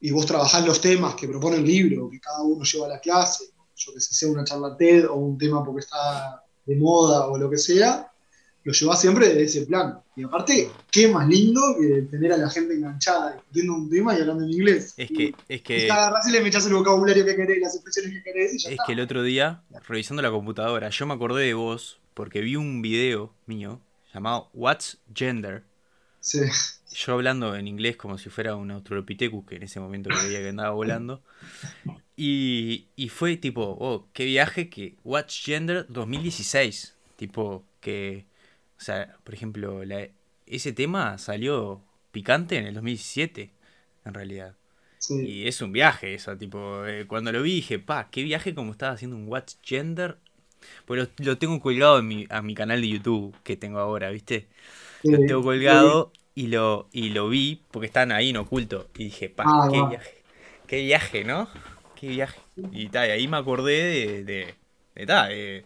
y 0.00 0.10
vos 0.10 0.26
trabajás 0.26 0.64
los 0.64 0.80
temas 0.80 1.14
que 1.14 1.28
propone 1.28 1.56
el 1.56 1.64
libro, 1.64 2.08
que 2.08 2.20
cada 2.20 2.42
uno 2.42 2.64
lleva 2.64 2.86
a 2.86 2.90
la 2.90 3.00
clase, 3.00 3.44
yo 3.74 3.94
que 3.94 4.00
sé, 4.00 4.14
sea 4.14 4.30
una 4.30 4.44
charla 4.44 4.76
TED 4.76 5.08
o 5.08 5.14
un 5.14 5.38
tema 5.38 5.64
porque 5.64 5.80
está 5.80 6.42
de 6.64 6.76
moda 6.76 7.26
o 7.26 7.38
lo 7.38 7.50
que 7.50 7.58
sea, 7.58 8.10
lo 8.68 8.74
llevas 8.74 9.00
siempre 9.00 9.28
desde 9.28 9.42
ese 9.44 9.66
plan. 9.66 9.98
Y 10.14 10.24
aparte, 10.24 10.70
qué 10.90 11.08
más 11.08 11.26
lindo 11.26 11.60
que 11.80 12.02
tener 12.02 12.34
a 12.34 12.36
la 12.36 12.50
gente 12.50 12.74
enganchada 12.74 13.32
discutiendo 13.32 13.74
un 13.74 13.88
tema 13.88 14.14
y 14.14 14.20
hablando 14.20 14.44
en 14.44 14.50
inglés. 14.50 14.92
Es 14.98 15.08
que. 15.08 15.34
Es 15.48 15.62
que 15.62 15.88
y 15.88 16.30
le 16.30 16.46
echás 16.46 16.66
el 16.66 16.74
vocabulario 16.74 17.24
que 17.24 17.34
querés, 17.34 17.60
las 17.62 17.74
expresiones 17.74 18.12
que 18.12 18.22
querés 18.22 18.54
y 18.54 18.58
ya 18.58 18.70
Es 18.70 18.78
que 18.86 18.92
el 18.92 19.00
otro 19.00 19.22
día, 19.22 19.62
revisando 19.86 20.22
la 20.22 20.30
computadora, 20.30 20.90
yo 20.90 21.06
me 21.06 21.14
acordé 21.14 21.46
de 21.46 21.54
vos 21.54 21.98
porque 22.12 22.42
vi 22.42 22.56
un 22.56 22.82
video 22.82 23.32
mío 23.46 23.80
llamado 24.12 24.50
What's 24.52 24.98
Gender. 25.14 25.64
Sí 26.20 26.40
yo 26.94 27.12
hablando 27.12 27.54
en 27.54 27.68
inglés 27.68 27.96
como 27.96 28.18
si 28.18 28.30
fuera 28.30 28.56
un 28.56 28.70
Australopithecus, 28.70 29.46
que 29.46 29.56
en 29.56 29.62
ese 29.62 29.80
momento 29.80 30.10
creía 30.10 30.38
que 30.38 30.48
andaba 30.48 30.70
volando. 30.70 31.22
Y, 32.16 32.88
y 32.96 33.08
fue 33.10 33.36
tipo, 33.36 33.76
oh, 33.78 34.08
qué 34.12 34.24
viaje 34.24 34.68
que 34.68 34.96
Watch 35.04 35.44
Gender 35.44 35.86
2016. 35.88 36.94
Tipo, 37.16 37.64
que, 37.80 38.26
o 38.78 38.80
sea, 38.80 39.16
por 39.24 39.34
ejemplo, 39.34 39.84
la, 39.84 40.08
ese 40.46 40.72
tema 40.72 41.18
salió 41.18 41.82
picante 42.12 42.56
en 42.56 42.66
el 42.66 42.74
2017, 42.74 43.50
en 44.04 44.14
realidad. 44.14 44.54
Y 45.10 45.46
es 45.46 45.62
un 45.62 45.72
viaje 45.72 46.14
eso, 46.14 46.36
tipo, 46.36 46.84
eh, 46.84 47.06
cuando 47.06 47.32
lo 47.32 47.42
vi 47.42 47.54
dije, 47.54 47.78
pa, 47.78 48.10
qué 48.10 48.22
viaje 48.22 48.54
como 48.54 48.72
estaba 48.72 48.92
haciendo 48.92 49.16
un 49.16 49.28
Watch 49.28 49.54
Gender. 49.62 50.18
Pues 50.86 51.08
lo, 51.18 51.38
tengo 51.38 51.60
colgado 51.60 52.00
en 52.00 52.08
mi, 52.08 52.26
a 52.30 52.42
mi 52.42 52.54
canal 52.54 52.80
de 52.80 52.88
YouTube 52.88 53.34
que 53.44 53.56
tengo 53.56 53.78
ahora, 53.78 54.10
¿viste? 54.10 54.48
Lo 55.04 55.18
tengo 55.18 55.42
colgado 55.42 56.12
y 56.34 56.48
lo, 56.48 56.88
y 56.92 57.10
lo 57.10 57.28
vi 57.28 57.62
porque 57.70 57.86
están 57.86 58.10
ahí 58.10 58.30
en 58.30 58.38
oculto. 58.38 58.88
Y 58.96 59.04
dije, 59.04 59.28
pa, 59.28 59.44
ah, 59.46 59.68
qué 59.70 59.82
viaje. 59.86 60.14
Qué 60.66 60.80
viaje, 60.82 61.24
¿no? 61.24 61.48
Qué 61.94 62.08
viaje. 62.08 62.40
Y, 62.72 62.88
tal, 62.88 63.08
y 63.08 63.12
ahí 63.12 63.28
me 63.28 63.36
acordé 63.36 63.82
de, 63.82 64.24
de, 64.24 64.54
de, 65.06 65.64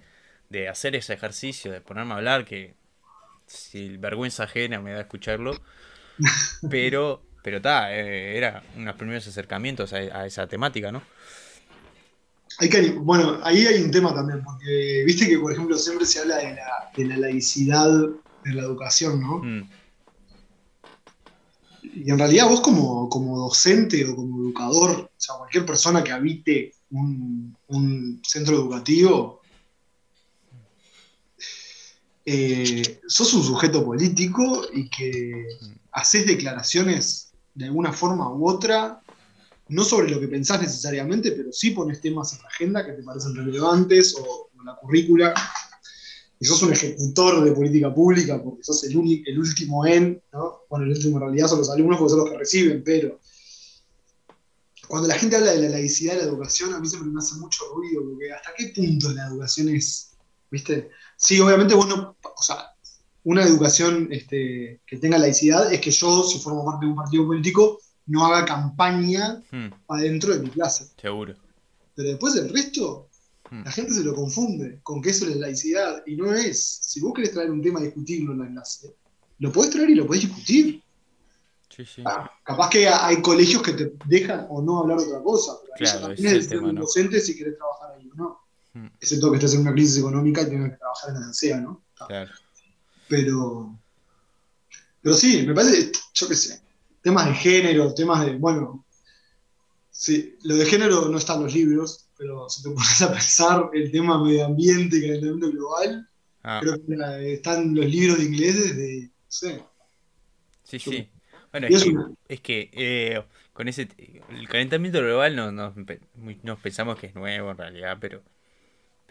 de, 0.51 0.69
hacer 0.69 0.95
ese 0.95 1.15
ejercicio, 1.15 1.73
de 1.73 1.81
ponerme 1.81 2.13
a 2.13 2.17
hablar, 2.19 2.45
que 2.45 2.75
si 3.53 3.97
vergüenza 3.97 4.45
ajena 4.45 4.81
me 4.81 4.93
da 4.93 5.01
escucharlo. 5.01 5.53
Pero, 6.71 7.23
pero 7.43 7.61
ta, 7.61 7.93
eh, 7.93 8.37
era 8.37 8.63
unos 8.77 8.95
primeros 8.95 9.27
acercamientos 9.27 9.93
a, 9.93 10.27
esa 10.27 10.47
temática, 10.47 10.93
¿no? 10.93 11.03
Hay 12.59 12.69
que, 12.69 12.91
bueno, 12.93 13.41
ahí 13.43 13.67
hay 13.67 13.83
un 13.83 13.91
tema 13.91 14.15
también, 14.15 14.45
porque 14.45 15.03
viste 15.05 15.27
que, 15.27 15.39
por 15.39 15.53
ejemplo, 15.53 15.77
siempre 15.77 16.07
se 16.07 16.21
habla 16.21 16.37
de 16.37 16.55
la, 16.55 16.91
de 16.97 17.05
la 17.07 17.17
laicidad 17.17 17.89
en 18.45 18.57
la 18.57 18.63
educación, 18.63 19.21
¿no? 19.21 19.39
Mm 19.39 19.69
y 21.95 22.11
en 22.11 22.19
realidad 22.19 22.49
vos 22.49 22.61
como, 22.61 23.09
docente 23.39 24.05
o 24.07 24.17
como 24.17 24.41
educador, 24.43 24.91
o 24.91 25.11
sea, 25.17 25.37
cualquier 25.37 25.67
persona 25.67 26.03
que 26.03 26.13
habite 26.13 26.75
un, 26.91 28.21
centro 28.25 28.55
educativo, 28.55 29.42
eh, 32.25 33.01
sos 33.07 33.35
un 33.35 33.43
sujeto 33.43 33.85
político 33.85 34.63
y 34.73 34.89
que 34.89 35.47
haces 35.93 36.27
declaraciones 36.27 37.33
de 37.55 37.67
alguna 37.67 37.93
forma 37.93 38.33
u 38.33 38.49
otra, 38.49 39.01
no 39.69 39.85
sobre 39.85 40.11
lo 40.11 40.21
que 40.21 40.29
pensás 40.29 40.61
necesariamente, 40.61 41.33
pero 41.33 41.53
sí 41.53 41.71
pones 41.71 42.01
temas 42.01 42.33
en 42.35 42.43
la 42.43 42.49
agenda 42.49 42.87
que 42.87 42.93
te 42.93 43.03
parecen 43.03 43.35
relevantes 43.35 44.15
o 44.19 44.51
la 44.65 44.77
currícula 44.77 45.35
y 46.39 46.45
sos 46.45 46.63
un 46.63 46.73
ejecutor 46.73 47.45
de 47.45 47.53
política 47.53 47.95
pública 47.95 48.43
porque 48.43 48.65
sos 48.65 48.85
el, 48.85 48.93
el 49.27 49.39
último 49.39 49.87
en, 49.87 50.21
¿no? 50.33 50.63
Bueno, 50.69 50.87
el 50.87 50.93
último 50.93 51.17
en 51.17 51.23
realidad 51.23 51.49
son 51.49 51.59
los 51.59 51.71
alumnos 51.71 51.99
porque 51.99 52.11
son 52.11 52.21
los 52.21 52.31
que 52.31 52.39
reciben, 52.39 52.83
pero 52.85 53.21
cuando 54.89 55.09
la 55.09 55.15
gente 55.15 55.37
habla 55.37 55.53
de 55.53 55.63
la 55.63 55.69
laicidad 55.71 56.15
de 56.15 56.19
la 56.19 56.25
educación, 56.25 56.75
a 56.75 56.81
mí 56.81 56.89
siempre 56.89 57.11
me 57.11 57.19
hace 57.19 57.37
mucho 57.37 57.65
ruido, 57.75 58.03
porque 58.05 58.33
hasta 58.33 58.51
qué 58.57 58.73
punto 58.75 59.13
la 59.13 59.27
educación 59.29 59.69
es, 59.69 60.12
¿viste? 60.53 60.91
Sí, 61.17 61.41
obviamente 61.41 61.75
vos 61.75 61.89
no, 61.89 62.17
o 62.23 62.43
sea, 62.43 62.59
una 63.25 63.43
educación 63.45 64.09
este, 64.13 64.83
que 64.87 64.99
tenga 64.99 65.19
laicidad 65.19 65.73
es 65.73 65.81
que 65.81 65.91
yo, 65.91 66.23
si 66.25 66.39
formo 66.41 66.65
parte 66.65 66.87
de 66.87 66.93
un 66.93 66.97
partido 66.99 67.27
político, 67.27 67.81
no 68.07 68.27
haga 68.27 68.45
campaña 68.47 69.43
Hmm, 69.51 69.69
adentro 69.89 70.35
de 70.35 70.41
mi 70.45 70.51
clase. 70.51 70.89
seguro. 71.01 71.35
Pero 71.95 72.09
después 72.11 72.37
el 72.37 72.49
resto, 72.53 73.09
Hmm. 73.51 73.65
la 73.65 73.71
gente 73.71 73.93
se 73.93 74.03
lo 74.05 74.15
confunde 74.15 74.81
con 74.83 75.03
que 75.03 75.11
eso 75.11 75.27
es 75.29 75.37
laicidad. 75.37 76.03
Y 76.07 76.17
no 76.17 76.33
es. 76.35 76.59
Si 76.83 77.01
vos 77.01 77.13
querés 77.15 77.33
traer 77.33 77.51
un 77.51 77.63
tema 77.63 77.81
a 77.81 77.85
discutirlo 77.85 78.33
en 78.33 78.39
la 78.41 78.51
clase, 78.51 78.95
lo 79.41 79.53
podés 79.53 79.71
traer 79.73 79.91
y 79.91 79.95
lo 79.95 80.07
podés 80.07 80.23
discutir. 80.23 80.83
Sí, 81.69 81.85
sí. 81.87 82.03
Ah, 82.05 82.31
capaz 82.45 82.69
que 82.71 82.87
hay 82.89 83.23
colegios 83.23 83.63
que 83.63 83.73
te 83.73 83.93
dejan 84.07 84.47
o 84.51 84.61
no 84.63 84.81
hablar 84.81 84.99
de 84.99 85.07
otra 85.07 85.23
cosa. 85.23 85.53
Pero 85.63 85.75
ahí 85.75 85.79
Claro, 85.79 86.01
ya 86.01 86.07
también 86.07 86.27
es 86.29 86.33
el 86.35 86.49
tema, 86.49 86.73
docente 86.73 87.21
si 87.21 87.37
querés 87.37 87.57
trabajar 87.57 87.97
ahí 87.99 88.11
o 88.11 88.15
no. 88.15 88.39
Hmm. 88.75 88.87
Excepto 89.01 89.31
que 89.31 89.37
estés 89.37 89.55
en 89.55 89.61
una 89.61 89.73
crisis 89.73 89.99
económica 89.99 90.43
y 90.43 90.47
tengas 90.51 90.71
que 90.71 90.77
trabajar 90.79 91.11
en 91.11 91.21
la 91.21 91.27
que 91.29 91.35
sea, 91.35 91.61
¿no? 91.61 91.85
Claro. 92.07 92.31
Pero. 93.09 93.79
Pero 95.03 95.15
sí, 95.17 95.45
me 95.47 95.55
parece, 95.55 95.93
yo 96.15 96.29
qué 96.29 96.35
sé, 96.35 96.63
temas 97.03 97.27
de 97.27 97.35
género, 97.35 97.93
temas 97.95 98.25
de. 98.25 98.37
Bueno. 98.37 98.85
Sí, 99.91 100.37
lo 100.45 100.57
de 100.57 100.65
género 100.65 101.09
no 101.09 101.19
está 101.19 101.35
en 101.35 101.43
los 101.45 101.55
libros, 101.55 102.09
pero 102.17 102.49
si 102.49 102.63
te 102.63 102.71
pones 102.71 103.03
a 103.03 103.13
pensar 103.13 103.71
el 103.75 103.91
tema 103.93 104.23
medio 104.25 104.47
ambiente 104.47 104.97
y 104.97 105.03
calentamiento 105.03 105.51
global, 105.51 106.09
Ah, 106.45 106.59
creo 106.61 106.75
que 106.85 107.35
están 107.35 107.73
los 107.73 107.85
libros 107.87 108.19
de 108.19 108.25
inglés 108.25 108.57
desde. 108.57 109.03
No 109.03 109.11
sé. 109.29 109.65
sí, 110.65 110.79
sí. 110.81 111.09
Bueno, 111.53 111.69
es 111.69 111.85
que, 111.85 111.95
es 112.29 112.41
que 112.41 112.71
eh, 112.73 113.25
con 113.53 113.69
ese 113.69 113.87
el 114.31 114.49
calentamiento 114.49 114.99
global 115.01 115.37
no, 115.37 115.53
no- 115.53 115.73
nos 116.43 116.59
pensamos 116.59 116.99
que 116.99 117.07
es 117.09 117.15
nuevo 117.15 117.51
en 117.53 117.59
realidad, 117.59 117.99
pero 118.01 118.23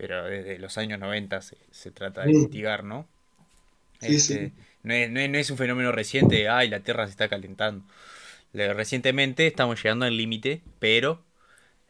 pero 0.01 0.25
desde 0.25 0.59
los 0.59 0.77
años 0.79 0.99
90 0.99 1.41
se, 1.41 1.57
se 1.71 1.91
trata 1.91 2.25
de 2.25 2.33
mitigar, 2.35 2.83
¿no? 2.83 3.07
Sí, 3.99 4.19
Este, 4.19 4.51
sí. 4.51 4.53
No 4.83 4.93
es, 4.93 5.09
no 5.11 5.19
es- 5.19 5.29
no 5.29 5.37
es 5.37 5.49
un 5.51 5.57
fenómeno 5.57 5.91
reciente 5.91 6.35
de, 6.35 6.49
ay, 6.49 6.69
la 6.69 6.81
Tierra 6.81 7.05
se 7.05 7.11
está 7.11 7.29
calentando. 7.29 7.85
Le- 8.53 8.73
Recientemente 8.73 9.47
estamos 9.47 9.81
llegando 9.83 10.05
al 10.05 10.17
límite, 10.17 10.61
pero 10.79 11.23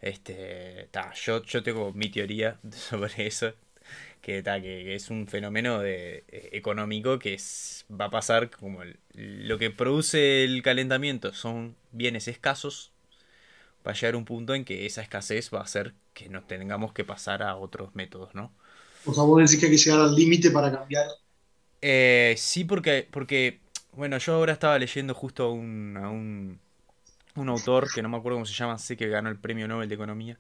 este, 0.01 0.89
ta, 0.91 1.13
yo, 1.15 1.43
yo 1.43 1.63
tengo 1.63 1.93
mi 1.93 2.09
teoría 2.09 2.59
sobre 2.73 3.27
eso, 3.27 3.53
que, 4.21 4.43
ta, 4.43 4.61
que, 4.61 4.95
es 4.95 5.09
un 5.09 5.27
fenómeno 5.27 5.79
de, 5.79 6.25
eh, 6.29 6.49
económico 6.53 7.19
que 7.19 7.33
es- 7.35 7.85
va 7.91 8.05
a 8.05 8.11
pasar 8.11 8.49
como 8.51 8.83
el- 8.83 8.99
lo 9.13 9.57
que 9.59 9.71
produce 9.71 10.43
el 10.45 10.61
calentamiento 10.63 11.33
son 11.33 11.75
bienes 11.91 12.27
escasos, 12.27 12.90
va 13.87 13.91
a 13.91 13.93
llegar 13.95 14.15
un 14.15 14.25
punto 14.25 14.53
en 14.55 14.65
que 14.65 14.85
esa 14.85 15.01
escasez 15.01 15.51
va 15.53 15.59
a 15.59 15.63
hacer 15.63 15.93
que 16.13 16.29
nos 16.29 16.47
tengamos 16.47 16.93
que 16.93 17.03
pasar 17.05 17.43
a 17.43 17.55
otros 17.57 17.95
métodos, 17.95 18.35
¿no? 18.35 18.51
O 19.03 19.13
sea, 19.13 19.23
vos 19.23 19.37
decís 19.41 19.59
que 19.59 19.65
hay 19.67 19.71
que 19.73 19.77
llegar 19.77 19.99
al 20.01 20.15
límite 20.15 20.49
para 20.51 20.71
cambiar. 20.71 21.05
Eh, 21.81 22.35
sí, 22.37 22.63
porque, 22.65 23.07
porque, 23.11 23.59
bueno, 23.93 24.17
yo 24.17 24.35
ahora 24.35 24.53
estaba 24.53 24.77
leyendo 24.79 25.13
justo 25.15 25.45
a 25.45 25.51
un, 25.51 25.97
a 25.97 26.09
un, 26.09 26.59
un 27.35 27.49
autor 27.49 27.91
que 27.91 28.01
no 28.03 28.09
me 28.09 28.17
acuerdo 28.17 28.37
cómo 28.37 28.45
se 28.47 28.53
llama, 28.55 28.77
sé 28.79 28.97
que 28.97 29.09
ganó 29.09 29.29
el 29.29 29.39
premio 29.39 29.67
Nobel 29.67 29.89
de 29.89 29.95
Economía. 29.95 30.39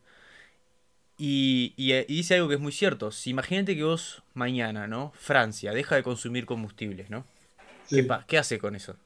Y, 1.17 1.73
y, 1.77 1.91
eh, 1.93 2.05
y 2.09 2.15
dice 2.17 2.35
algo 2.35 2.47
que 2.49 2.55
es 2.55 2.61
muy 2.61 2.71
cierto. 2.71 3.11
Si 3.11 3.29
imagínate 3.29 3.75
que 3.75 3.83
vos 3.83 4.23
mañana, 4.33 4.87
¿no? 4.87 5.11
Francia 5.15 5.71
deja 5.73 5.95
de 5.95 6.03
consumir 6.03 6.45
combustibles, 6.45 7.09
¿no? 7.09 7.25
¿Qué, 7.93 8.03
Sí. 8.03 8.03
pa- 8.03 8.25
qué 8.27 8.37
hace 8.39 8.59
con 8.59 8.75
eso? 8.75 8.97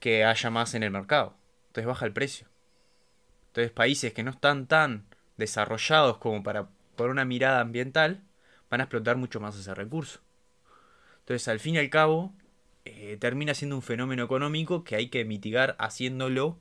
Que 0.00 0.24
haya 0.24 0.50
más 0.50 0.74
en 0.74 0.82
el 0.82 0.90
mercado. 0.90 1.34
Entonces 1.68 1.86
baja 1.86 2.06
el 2.06 2.12
precio. 2.12 2.48
Entonces 3.56 3.72
países 3.72 4.12
que 4.12 4.22
no 4.22 4.32
están 4.32 4.66
tan 4.66 5.06
desarrollados 5.38 6.18
como 6.18 6.42
para 6.42 6.68
por 6.94 7.08
una 7.08 7.24
mirada 7.24 7.60
ambiental 7.60 8.20
van 8.68 8.82
a 8.82 8.84
explotar 8.84 9.16
mucho 9.16 9.40
más 9.40 9.56
ese 9.56 9.74
recurso. 9.74 10.20
Entonces 11.20 11.48
al 11.48 11.58
fin 11.58 11.76
y 11.76 11.78
al 11.78 11.88
cabo 11.88 12.34
eh, 12.84 13.16
termina 13.18 13.54
siendo 13.54 13.74
un 13.76 13.80
fenómeno 13.80 14.22
económico 14.22 14.84
que 14.84 14.96
hay 14.96 15.08
que 15.08 15.24
mitigar 15.24 15.74
haciéndolo 15.78 16.58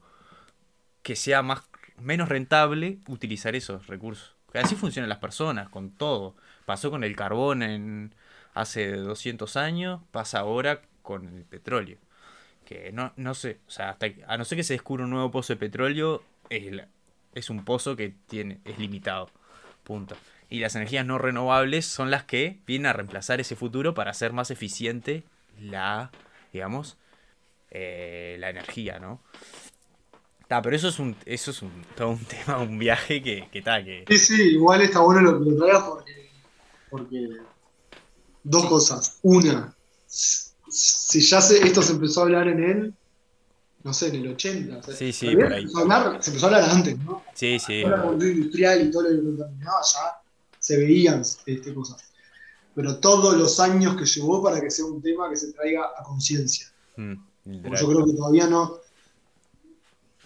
que 1.02 1.18
sea 1.18 1.42
más 1.42 1.64
menos 2.00 2.30
rentable 2.30 3.00
utilizar 3.10 3.58
esos 3.58 3.88
recursos. 3.88 4.38
Así 4.54 4.76
funcionan 4.76 5.10
las 5.10 5.18
personas, 5.18 5.68
con 5.68 5.92
todo. 5.92 6.38
Pasó 6.66 6.92
con 6.92 7.04
el 7.04 7.14
carbón 7.18 7.62
en 7.62 8.16
hace 8.54 8.96
200 8.96 9.58
años, 9.58 10.00
pasa 10.12 10.40
ahora 10.40 10.82
con 11.02 11.28
el 11.28 11.44
petróleo. 11.44 11.98
Que 12.64 12.94
no, 12.94 13.12
no 13.18 13.34
sé, 13.34 13.60
o 13.68 13.70
sea, 13.70 13.90
hasta, 13.90 14.08
a 14.28 14.38
no 14.38 14.46
ser 14.46 14.56
que 14.58 14.64
se 14.64 14.76
descubra 14.76 15.04
un 15.04 15.10
nuevo 15.10 15.30
pozo 15.30 15.52
de 15.52 15.58
petróleo, 15.58 16.24
es, 16.50 16.72
la- 16.72 16.88
es 17.34 17.50
un 17.50 17.66
pozo 17.66 17.96
que 17.96 18.14
tiene, 18.28 18.60
es 18.66 18.78
limitado. 18.80 19.30
Punto. 19.84 20.16
Y 20.50 20.60
las 20.60 20.76
energías 20.76 21.06
no 21.06 21.18
renovables 21.18 21.86
son 21.86 22.12
las 22.12 22.24
que 22.24 22.60
vienen 22.66 22.88
a 22.88 22.94
reemplazar 22.94 23.40
ese 23.40 23.56
futuro 23.56 23.94
para 23.94 24.12
hacer 24.12 24.34
más 24.34 24.52
eficiente 24.52 25.24
la, 25.60 26.12
digamos, 26.54 26.98
eh, 27.72 28.38
la 28.40 28.50
energía, 28.50 29.00
¿no? 29.00 29.22
Ta, 30.48 30.62
pero 30.62 30.76
eso 30.76 30.90
es 30.90 31.00
un, 31.00 31.16
eso 31.26 31.52
es 31.52 31.62
un, 31.62 31.72
todo 31.96 32.10
un 32.10 32.26
tema, 32.26 32.60
un 32.60 32.78
viaje 32.78 33.22
que, 33.22 33.48
que 33.52 33.62
ta, 33.62 33.84
que. 33.84 34.06
Sí, 34.08 34.18
sí, 34.18 34.42
igual 34.54 34.82
está 34.82 35.00
bueno 35.00 35.22
lo 35.22 35.44
que 35.44 35.50
lo 35.52 35.58
traigas 35.58 35.84
porque, 35.84 36.30
porque 36.90 37.28
dos 38.44 38.66
cosas. 38.68 39.20
Una, 39.24 39.76
si 40.08 41.22
ya 41.22 41.42
se, 41.42 41.66
esto 41.66 41.82
se 41.82 41.94
empezó 41.94 42.22
a 42.22 42.24
hablar 42.24 42.48
en 42.48 42.64
el, 42.64 42.94
no 43.86 43.94
sé, 43.94 44.08
en 44.08 44.16
el 44.16 44.30
80. 44.30 44.78
o 44.78 44.84
sea, 44.84 44.96
Sí, 44.96 45.14
sí, 45.14 45.36
por 45.36 45.54
ahí. 45.54 45.62
Se 45.62 45.68
empezó, 45.68 45.78
a 45.78 45.82
hablar, 45.82 46.24
se 46.24 46.32
empezó 46.32 46.46
a 46.48 46.50
hablar 46.50 46.70
antes, 46.72 46.98
¿no? 46.98 47.24
Sí, 47.36 47.60
sí. 47.60 47.84
Toda 47.84 47.98
la 47.98 48.02
revolución 48.02 48.32
industrial 48.32 48.82
y 48.82 48.92
todo 48.92 49.04
lo 49.04 49.10
que 49.10 49.24
contaminaba 49.24 49.78
ya 49.84 50.22
se 50.58 50.78
veían 50.78 51.22
este, 51.22 51.74
cosas. 51.74 52.04
Pero 52.74 52.98
todos 52.98 53.38
los 53.38 53.60
años 53.60 53.96
que 53.96 54.06
llevó 54.06 54.42
para 54.42 54.60
que 54.60 54.72
sea 54.72 54.86
un 54.86 55.04
tema 55.04 55.30
que 55.30 55.38
se 55.38 55.54
traiga 55.54 55.84
a 55.96 56.02
conciencia. 56.02 56.66
Mm, 56.98 57.14
yo 57.46 57.88
creo 57.88 58.06
que 58.08 58.14
todavía 58.14 58.48
no. 58.48 58.80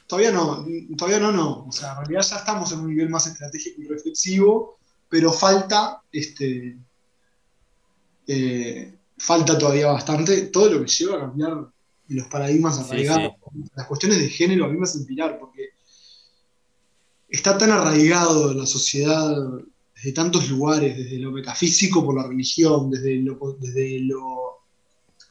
Todavía 0.08 0.32
no, 0.32 0.66
todavía 0.98 1.20
no, 1.20 1.34
no. 1.34 1.66
O 1.68 1.72
sea, 1.74 1.92
en 1.92 1.98
realidad 1.98 2.22
ya 2.22 2.38
estamos 2.38 2.72
en 2.72 2.80
un 2.80 2.88
nivel 2.88 3.10
más 3.10 3.28
estratégico 3.28 3.82
y 3.82 3.88
reflexivo, 3.88 4.80
pero 5.10 5.34
falta, 5.34 6.02
este, 6.14 6.78
eh, 8.26 8.98
falta 9.18 9.58
todavía 9.58 9.88
bastante. 9.88 10.44
Todo 10.44 10.70
lo 10.70 10.80
que 10.80 10.88
lleva 10.88 11.18
a 11.18 11.20
cambiar 11.20 11.68
los 12.10 12.28
paradigmas 12.28 12.76
Sí, 12.78 12.84
arraigados. 12.84 13.34
Las 13.76 13.88
cuestiones 13.88 14.20
de 14.20 14.30
género 14.30 14.66
a 14.66 14.68
mí 14.68 14.78
me 14.78 14.84
hacen 14.84 15.06
pirar, 15.06 15.38
porque 15.40 15.70
está 17.28 17.58
tan 17.58 17.72
arraigado 17.72 18.52
en 18.52 18.58
la 18.60 18.66
sociedad 18.66 19.36
desde 19.96 20.12
tantos 20.14 20.50
lugares, 20.50 20.98
desde 20.98 21.20
lo 21.20 21.32
metafísico 21.32 22.04
por 22.06 22.16
la 22.16 22.28
religión, 22.28 22.90
desde 22.90 23.16
lo, 23.18 23.38
desde 23.60 24.00
lo 24.02 24.50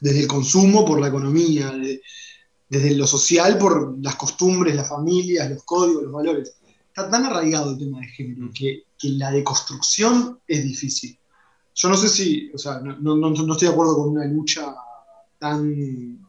desde 0.01 0.21
el 0.21 0.27
consumo 0.27 0.85
por 0.85 1.01
la 1.01 1.09
economía, 1.09 1.71
de- 1.71 2.01
desde 2.69 2.95
lo 2.95 3.05
social 3.05 3.57
por 3.57 3.97
las 4.01 4.15
costumbres, 4.15 4.73
las 4.75 4.87
familias, 4.87 5.49
los 5.49 5.63
códigos, 5.63 6.03
los 6.03 6.11
valores. 6.13 6.53
Está 6.87 7.09
tan 7.09 7.25
arraigado 7.25 7.71
el 7.71 7.79
tema 7.79 7.99
de 7.99 8.07
género 8.07 8.45
Mm. 8.45 8.53
que, 8.53 8.83
que 8.97 9.09
la 9.09 9.29
deconstrucción 9.31 10.39
es 10.47 10.63
difícil. 10.63 11.17
Yo 11.75 11.89
no 11.89 11.97
sé 11.97 12.07
si, 12.07 12.49
o 12.53 12.57
sea, 12.57 12.79
no- 12.79 12.97
no- 12.97 13.17
no 13.17 13.51
estoy 13.53 13.67
de 13.67 13.73
acuerdo 13.73 13.97
con 13.97 14.09
una 14.09 14.23
lucha 14.25 14.73
tan 15.37 16.28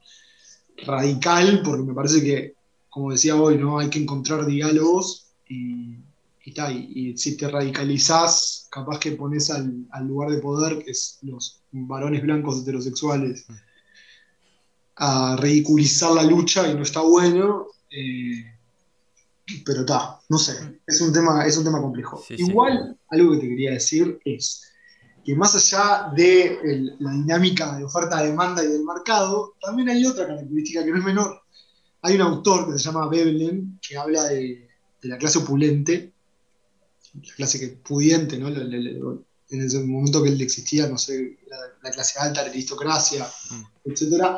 radical, 0.87 1.63
porque 1.65 1.83
me 1.85 1.95
parece 1.95 2.23
que, 2.23 2.55
como 2.89 3.13
decía 3.13 3.37
hoy, 3.37 3.59
¿no? 3.59 3.79
hay 3.79 3.89
que 3.91 3.99
encontrar 4.01 4.47
diálogos 4.47 5.27
y, 5.49 5.97
y, 6.45 6.55
ta, 6.55 6.73
y- 6.73 6.91
y 6.95 7.17
si 7.19 7.37
te 7.37 7.49
radicalizás, 7.49 8.67
capaz 8.71 8.99
que 8.99 9.13
pones 9.13 9.51
al, 9.51 9.87
al 9.91 10.07
lugar 10.07 10.31
de 10.31 10.39
poder, 10.39 10.83
que 10.85 10.91
es 10.93 11.19
los 11.23 11.63
varones 11.73 12.23
blancos 12.23 12.63
heterosexuales, 12.63 13.47
a 14.97 15.37
ridiculizar 15.41 16.13
la 16.13 16.23
lucha 16.25 16.69
y 16.71 16.75
no 16.75 16.83
está 16.83 17.01
bueno. 17.01 17.67
eh, 17.91 18.45
pero 19.65 19.81
está, 19.81 20.21
no 20.29 20.39
sé, 20.39 20.81
es 20.87 21.01
un 21.01 21.13
tema, 21.13 21.45
es 21.45 21.57
un 21.57 21.65
tema 21.65 21.81
complejo. 21.81 22.23
Sí, 22.27 22.37
sí. 22.37 22.45
Igual, 22.45 22.97
algo 23.09 23.33
que 23.33 23.39
te 23.39 23.49
quería 23.49 23.73
decir 23.73 24.21
es 24.25 24.70
que 25.31 25.37
más 25.37 25.55
allá 25.55 26.11
de 26.15 26.59
el- 26.65 26.97
la 26.99 27.13
dinámica 27.13 27.77
de 27.77 27.85
oferta-demanda 27.85 28.65
y 28.65 28.69
del 28.69 28.83
mercado, 28.85 29.55
también 29.61 29.89
hay 29.89 30.05
otra 30.05 30.27
característica 30.27 30.85
que 30.85 30.91
no 30.91 30.99
es 30.99 31.05
menor. 31.05 31.41
Hay 32.03 32.15
un 32.17 32.23
autor 32.23 32.67
que 32.67 32.79
se 32.79 32.85
llama 32.85 33.09
Veblen 33.09 33.79
que 33.81 33.97
habla 33.97 34.25
de, 34.25 34.69
de 35.03 35.09
la 35.09 35.19
clase 35.19 35.39
opulente, 35.39 36.13
la 37.15 37.35
clase 37.35 37.61
que 37.61 37.69
pudiente, 37.69 38.39
¿no? 38.39 38.49
En 38.49 39.61
ese 39.63 39.81
momento 39.81 40.23
que 40.23 40.31
él 40.31 40.41
existía, 40.41 40.87
no 40.89 40.97
sé, 40.99 41.39
la, 41.49 41.57
la 41.83 41.91
clase 41.91 42.19
alta, 42.19 42.43
la 42.43 42.51
aristocracia, 42.51 43.27
Mm. 43.51 43.63
etcétera. 43.91 44.37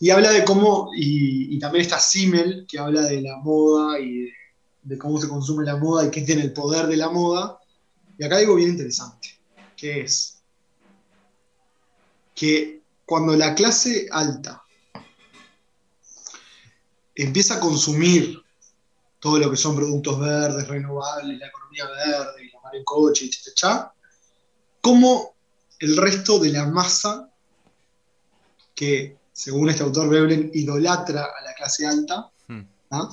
Y 0.00 0.10
habla 0.10 0.30
de 0.30 0.44
cómo, 0.44 0.90
y, 0.96 1.54
y 1.54 1.58
también 1.58 1.82
está 1.82 1.98
Simmel, 1.98 2.64
que 2.68 2.78
habla 2.78 3.02
de 3.02 3.22
la 3.22 3.36
moda 3.38 3.98
y 4.00 4.22
de, 4.22 4.32
de 4.82 4.98
cómo 4.98 5.20
se 5.20 5.28
consume 5.28 5.64
la 5.64 5.76
moda 5.76 6.04
y 6.06 6.10
quién 6.10 6.26
tiene 6.26 6.42
el 6.42 6.52
poder 6.52 6.86
de 6.86 6.96
la 6.96 7.10
moda. 7.10 7.58
Y 8.18 8.24
acá 8.24 8.36
hay 8.36 8.44
algo 8.44 8.56
bien 8.56 8.70
interesante, 8.70 9.28
que 9.76 10.00
es 10.02 10.38
que 12.34 12.82
cuando 13.04 13.34
la 13.36 13.54
clase 13.54 14.08
alta 14.10 14.62
empieza 17.14 17.56
a 17.56 17.60
consumir 17.60 18.42
todo 19.20 19.38
lo 19.38 19.50
que 19.50 19.56
son 19.56 19.76
productos 19.76 20.20
verdes, 20.20 20.68
renovables, 20.68 21.38
la 21.38 21.46
economía 21.46 21.86
verde, 21.86 22.50
la 22.52 22.60
mar 22.60 22.76
en 22.76 22.84
coche, 22.84 23.26
etc., 23.26 23.88
como 24.80 25.34
el 25.78 25.96
resto 25.96 26.38
de 26.38 26.50
la 26.50 26.66
masa 26.66 27.30
que, 28.74 29.16
según 29.32 29.70
este 29.70 29.82
autor 29.82 30.08
Veblen, 30.08 30.50
idolatra 30.52 31.24
a 31.24 31.42
la 31.42 31.54
clase 31.54 31.86
alta, 31.86 32.30
Mm. 32.48 32.62
¿ah? 32.90 33.10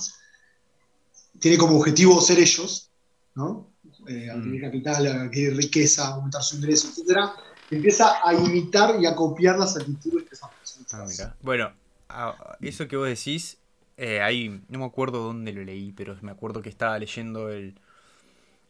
tiene 1.40 1.58
como 1.58 1.78
objetivo 1.78 2.22
ser 2.22 2.40
ellos, 2.40 2.90
¿no? 3.36 3.68
Eh, 4.08 4.28
Mm. 4.28 4.38
adquirir 4.38 4.62
capital, 4.62 5.08
adquirir 5.08 5.56
riqueza, 5.56 6.08
aumentar 6.10 6.44
su 6.44 6.58
ingreso, 6.58 6.90
etc. 6.90 7.32
Empieza 7.70 8.16
a 8.24 8.34
imitar 8.34 9.02
y 9.02 9.06
a 9.06 9.16
copiar 9.16 9.58
las 9.58 9.76
actitudes 9.78 10.28
que 10.28 10.36
esas 10.36 10.50
personas 10.52 11.20
Ah. 11.20 11.36
Bueno, 11.42 11.72
eso 12.62 12.88
que 12.88 12.96
vos 12.96 13.08
decís, 13.08 13.58
eh, 13.98 14.22
ahí 14.22 14.62
no 14.70 14.80
me 14.80 14.86
acuerdo 14.86 15.20
dónde 15.24 15.54
lo 15.54 15.64
leí, 15.64 15.92
pero 15.92 16.16
me 16.22 16.32
acuerdo 16.32 16.62
que 16.62 16.70
estaba 16.70 17.00
leyendo 17.00 17.50
el, 17.50 17.76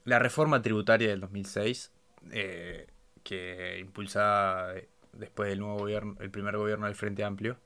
la 0.05 0.19
reforma 0.19 0.61
tributaria 0.61 1.09
del 1.09 1.19
2006, 1.19 1.91
eh, 2.31 2.87
que 3.23 3.79
impulsada 3.79 4.75
eh, 4.77 4.87
después 5.13 5.49
del 5.49 5.59
nuevo 5.59 5.77
gobierno, 5.77 6.15
el 6.19 6.31
primer 6.31 6.57
gobierno 6.57 6.85
del 6.85 6.95
Frente 6.95 7.23
Amplio, 7.23 7.57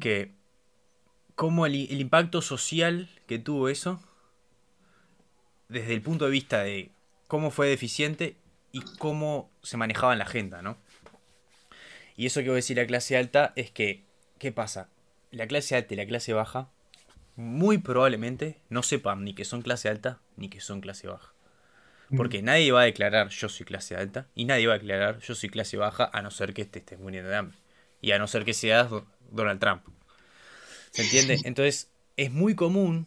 que 0.00 0.32
cómo 1.34 1.66
el, 1.66 1.74
el 1.74 2.00
impacto 2.00 2.42
social 2.42 3.08
que 3.26 3.38
tuvo 3.38 3.68
eso, 3.68 4.00
desde 5.68 5.94
el 5.94 6.02
punto 6.02 6.26
de 6.26 6.30
vista 6.30 6.62
de 6.62 6.90
cómo 7.28 7.50
fue 7.50 7.68
deficiente 7.68 8.36
y 8.72 8.82
cómo 8.98 9.50
se 9.62 9.76
manejaba 9.76 10.12
en 10.12 10.18
la 10.20 10.24
agenda, 10.24 10.62
¿no? 10.62 10.78
Y 12.16 12.26
eso 12.26 12.40
que 12.40 12.46
voy 12.48 12.54
a 12.54 12.56
decir 12.56 12.76
la 12.76 12.86
clase 12.86 13.16
alta 13.16 13.52
es 13.56 13.70
que, 13.70 14.02
¿qué 14.38 14.52
pasa? 14.52 14.88
La 15.30 15.46
clase 15.46 15.76
alta 15.76 15.94
y 15.94 15.96
la 15.96 16.06
clase 16.06 16.32
baja 16.32 16.70
muy 17.36 17.78
probablemente 17.78 18.60
no 18.70 18.82
sepan 18.82 19.24
ni 19.24 19.34
que 19.34 19.44
son 19.44 19.62
clase 19.62 19.88
alta 19.88 20.20
ni 20.36 20.48
que 20.48 20.60
son 20.60 20.80
clase 20.80 21.08
baja. 21.08 21.32
Porque 22.16 22.42
nadie 22.42 22.72
va 22.72 22.82
a 22.82 22.84
declarar 22.84 23.28
yo 23.30 23.48
soy 23.48 23.66
clase 23.66 23.96
alta 23.96 24.28
y 24.34 24.44
nadie 24.46 24.66
va 24.68 24.74
a 24.74 24.78
declarar 24.78 25.20
yo 25.20 25.34
soy 25.34 25.50
clase 25.50 25.76
baja 25.76 26.10
a 26.12 26.22
no 26.22 26.30
ser 26.30 26.54
que 26.54 26.64
te 26.64 26.78
estés 26.80 26.98
muriendo 26.98 27.30
de 27.30 27.36
hambre. 27.36 27.58
Y 28.00 28.12
a 28.12 28.18
no 28.18 28.26
ser 28.28 28.44
que 28.44 28.54
seas 28.54 28.90
Do- 28.90 29.06
Donald 29.30 29.60
Trump. 29.60 29.82
¿Se 30.90 31.02
entiende? 31.02 31.40
Entonces 31.44 31.90
es 32.16 32.30
muy 32.32 32.54
común 32.54 33.06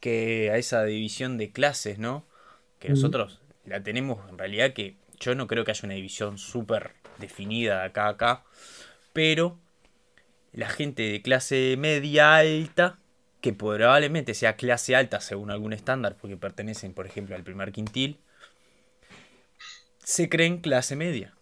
que 0.00 0.50
a 0.50 0.58
esa 0.58 0.84
división 0.84 1.38
de 1.38 1.50
clases, 1.50 1.98
¿no? 1.98 2.24
Que 2.78 2.88
nosotros 2.90 3.40
la 3.64 3.82
tenemos 3.82 4.28
en 4.28 4.38
realidad 4.38 4.72
que 4.72 4.96
yo 5.18 5.34
no 5.34 5.46
creo 5.46 5.64
que 5.64 5.70
haya 5.70 5.80
una 5.84 5.94
división 5.94 6.38
súper 6.38 6.92
definida 7.18 7.80
de 7.80 7.86
acá 7.86 8.06
a 8.06 8.10
acá. 8.10 8.44
Pero 9.12 9.58
la 10.52 10.68
gente 10.68 11.02
de 11.02 11.22
clase 11.22 11.76
media 11.78 12.36
alta, 12.36 12.98
que 13.40 13.52
probablemente 13.52 14.34
sea 14.34 14.56
clase 14.56 14.96
alta 14.96 15.20
según 15.20 15.50
algún 15.50 15.72
estándar, 15.72 16.16
porque 16.20 16.36
pertenecen, 16.36 16.94
por 16.94 17.06
ejemplo, 17.06 17.36
al 17.36 17.44
primer 17.44 17.72
quintil, 17.72 18.18
se 19.98 20.28
creen 20.28 20.58
clase 20.58 20.96
media. 20.96 21.34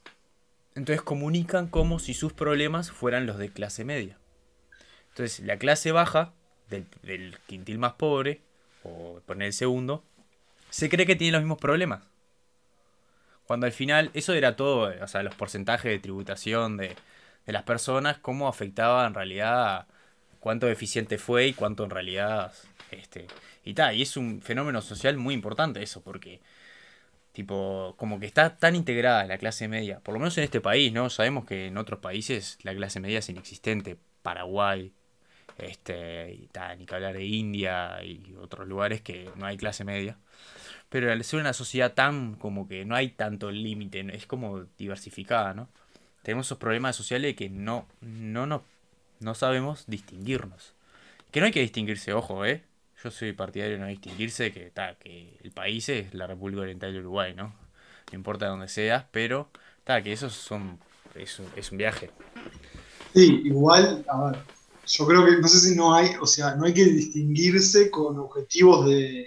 Entonces 0.75 1.03
comunican 1.03 1.69
como 1.69 1.99
si 1.99 2.15
sus 2.15 2.33
problemas 2.33 2.91
fueran 2.91 3.27
los 3.27 3.39
de 3.39 3.51
clase 3.51 3.85
media. 3.85 4.19
Entonces 5.11 5.41
la 5.41 5.59
clase 5.59 5.93
baja, 5.93 6.33
del, 6.69 7.39
quintil 7.47 7.79
más 7.79 7.95
pobre, 7.95 8.41
o 8.83 9.21
poner 9.27 9.47
el 9.47 9.53
segundo, 9.53 10.05
se 10.71 10.89
cree 10.89 11.07
que 11.07 11.17
tiene 11.17 11.33
los 11.33 11.43
mismos 11.43 11.59
problemas. 11.59 12.03
Cuando 13.47 13.67
al 13.67 13.73
final 13.73 14.11
eso 14.15 14.33
era 14.33 14.57
todo, 14.57 14.93
o 15.03 15.09
sea, 15.09 15.23
los 15.23 15.35
porcentajes 15.35 15.91
de 15.91 15.99
tributación 15.99 16.77
de, 16.77 16.97
de 17.47 17.53
las 17.53 17.63
personas, 17.63 18.19
cómo 18.19 18.49
afectaba 18.49 19.07
en 19.07 19.15
realidad 19.15 19.87
cuánto 20.41 20.69
eficiente 20.69 21.19
fue 21.19 21.49
y 21.49 21.53
cuánto 21.55 21.85
en 21.85 21.91
realidad 21.91 22.53
este 22.91 23.27
y 23.65 23.73
tal, 23.75 23.97
y 23.97 24.03
es 24.03 24.17
un 24.17 24.43
fenómeno 24.43 24.83
social 24.83 25.17
muy 25.17 25.33
importante 25.33 25.83
eso 25.83 26.03
porque 26.03 26.41
tipo 27.33 27.95
como 27.97 28.21
que 28.21 28.27
está 28.27 28.57
tan 28.57 28.77
integrada 28.77 29.25
la 29.25 29.39
clase 29.39 29.69
media, 29.69 30.01
por 30.01 30.15
lo 30.15 30.21
menos 30.21 30.37
en 30.39 30.45
este 30.45 30.61
país, 30.61 30.93
¿no? 30.93 31.11
Sabemos 31.11 31.47
que 31.47 31.67
en 31.67 31.79
otros 31.79 32.01
países 32.01 32.59
la 32.63 32.75
clase 32.75 33.01
media 33.01 33.21
es 33.21 33.29
inexistente, 33.29 33.97
Paraguay, 34.23 34.93
este 35.59 36.33
y 36.33 36.49
tal, 36.49 36.79
ni 36.79 36.87
que 36.87 36.95
hablar 36.95 37.15
de 37.15 37.25
India 37.25 38.03
y 38.03 38.35
otros 38.41 38.67
lugares 38.69 39.01
que 39.01 39.31
no 39.37 39.47
hay 39.47 39.57
clase 39.57 39.85
media. 39.85 40.17
Pero 40.89 41.11
al 41.11 41.25
ser 41.25 41.41
una 41.41 41.53
sociedad 41.53 41.95
tan 41.95 42.35
como 42.35 42.69
que 42.69 42.85
no 42.85 42.95
hay 42.95 43.09
tanto 43.11 43.51
límite, 43.51 44.05
es 44.15 44.27
como 44.27 44.65
diversificada, 44.79 45.55
¿no? 45.55 45.69
Tenemos 46.23 46.47
esos 46.47 46.59
problemas 46.59 46.97
sociales 46.97 47.35
que 47.37 47.51
no, 47.51 47.87
no, 48.01 48.47
no, 48.47 48.65
no 49.21 49.35
sabemos 49.35 49.85
distinguirnos. 49.87 50.75
Que 51.31 51.41
no 51.41 51.47
hay 51.47 51.53
que 51.53 51.61
distinguirse, 51.61 52.13
ojo, 52.13 52.45
¿eh? 52.45 52.63
Yo 53.03 53.11
soy 53.11 53.33
partidario 53.33 53.75
de 53.75 53.81
no 53.81 53.87
distinguirse, 53.89 54.53
que, 54.53 54.71
ta, 54.71 54.95
que 54.95 55.37
el 55.43 55.51
país 55.51 55.89
es 55.89 56.15
la 56.15 56.27
República 56.27 56.63
Oriental 56.63 56.93
de 56.93 57.01
Uruguay, 57.01 57.35
¿no? 57.35 57.55
No 58.11 58.17
importa 58.17 58.47
dónde 58.47 58.69
seas, 58.69 59.05
pero 59.11 59.51
ta, 59.85 60.03
que 60.03 60.13
esos 60.13 60.33
son, 60.33 60.79
es 61.15 61.41
es 61.57 61.73
un 61.73 61.79
viaje. 61.79 62.11
Sí, 63.15 63.43
igual, 63.45 64.05
a 64.09 64.31
ver, 64.31 64.39
yo 64.87 65.07
creo 65.07 65.25
que 65.25 65.39
no 65.41 65.49
sé 65.49 65.61
si 65.61 65.77
no 65.77 65.95
hay, 65.95 66.11
o 66.21 66.27
sea, 66.27 66.55
no 66.57 66.65
hay 66.67 66.75
que 66.75 66.85
distinguirse 66.85 67.91
con 67.91 68.19
objetivos 68.19 68.87
de 68.87 69.27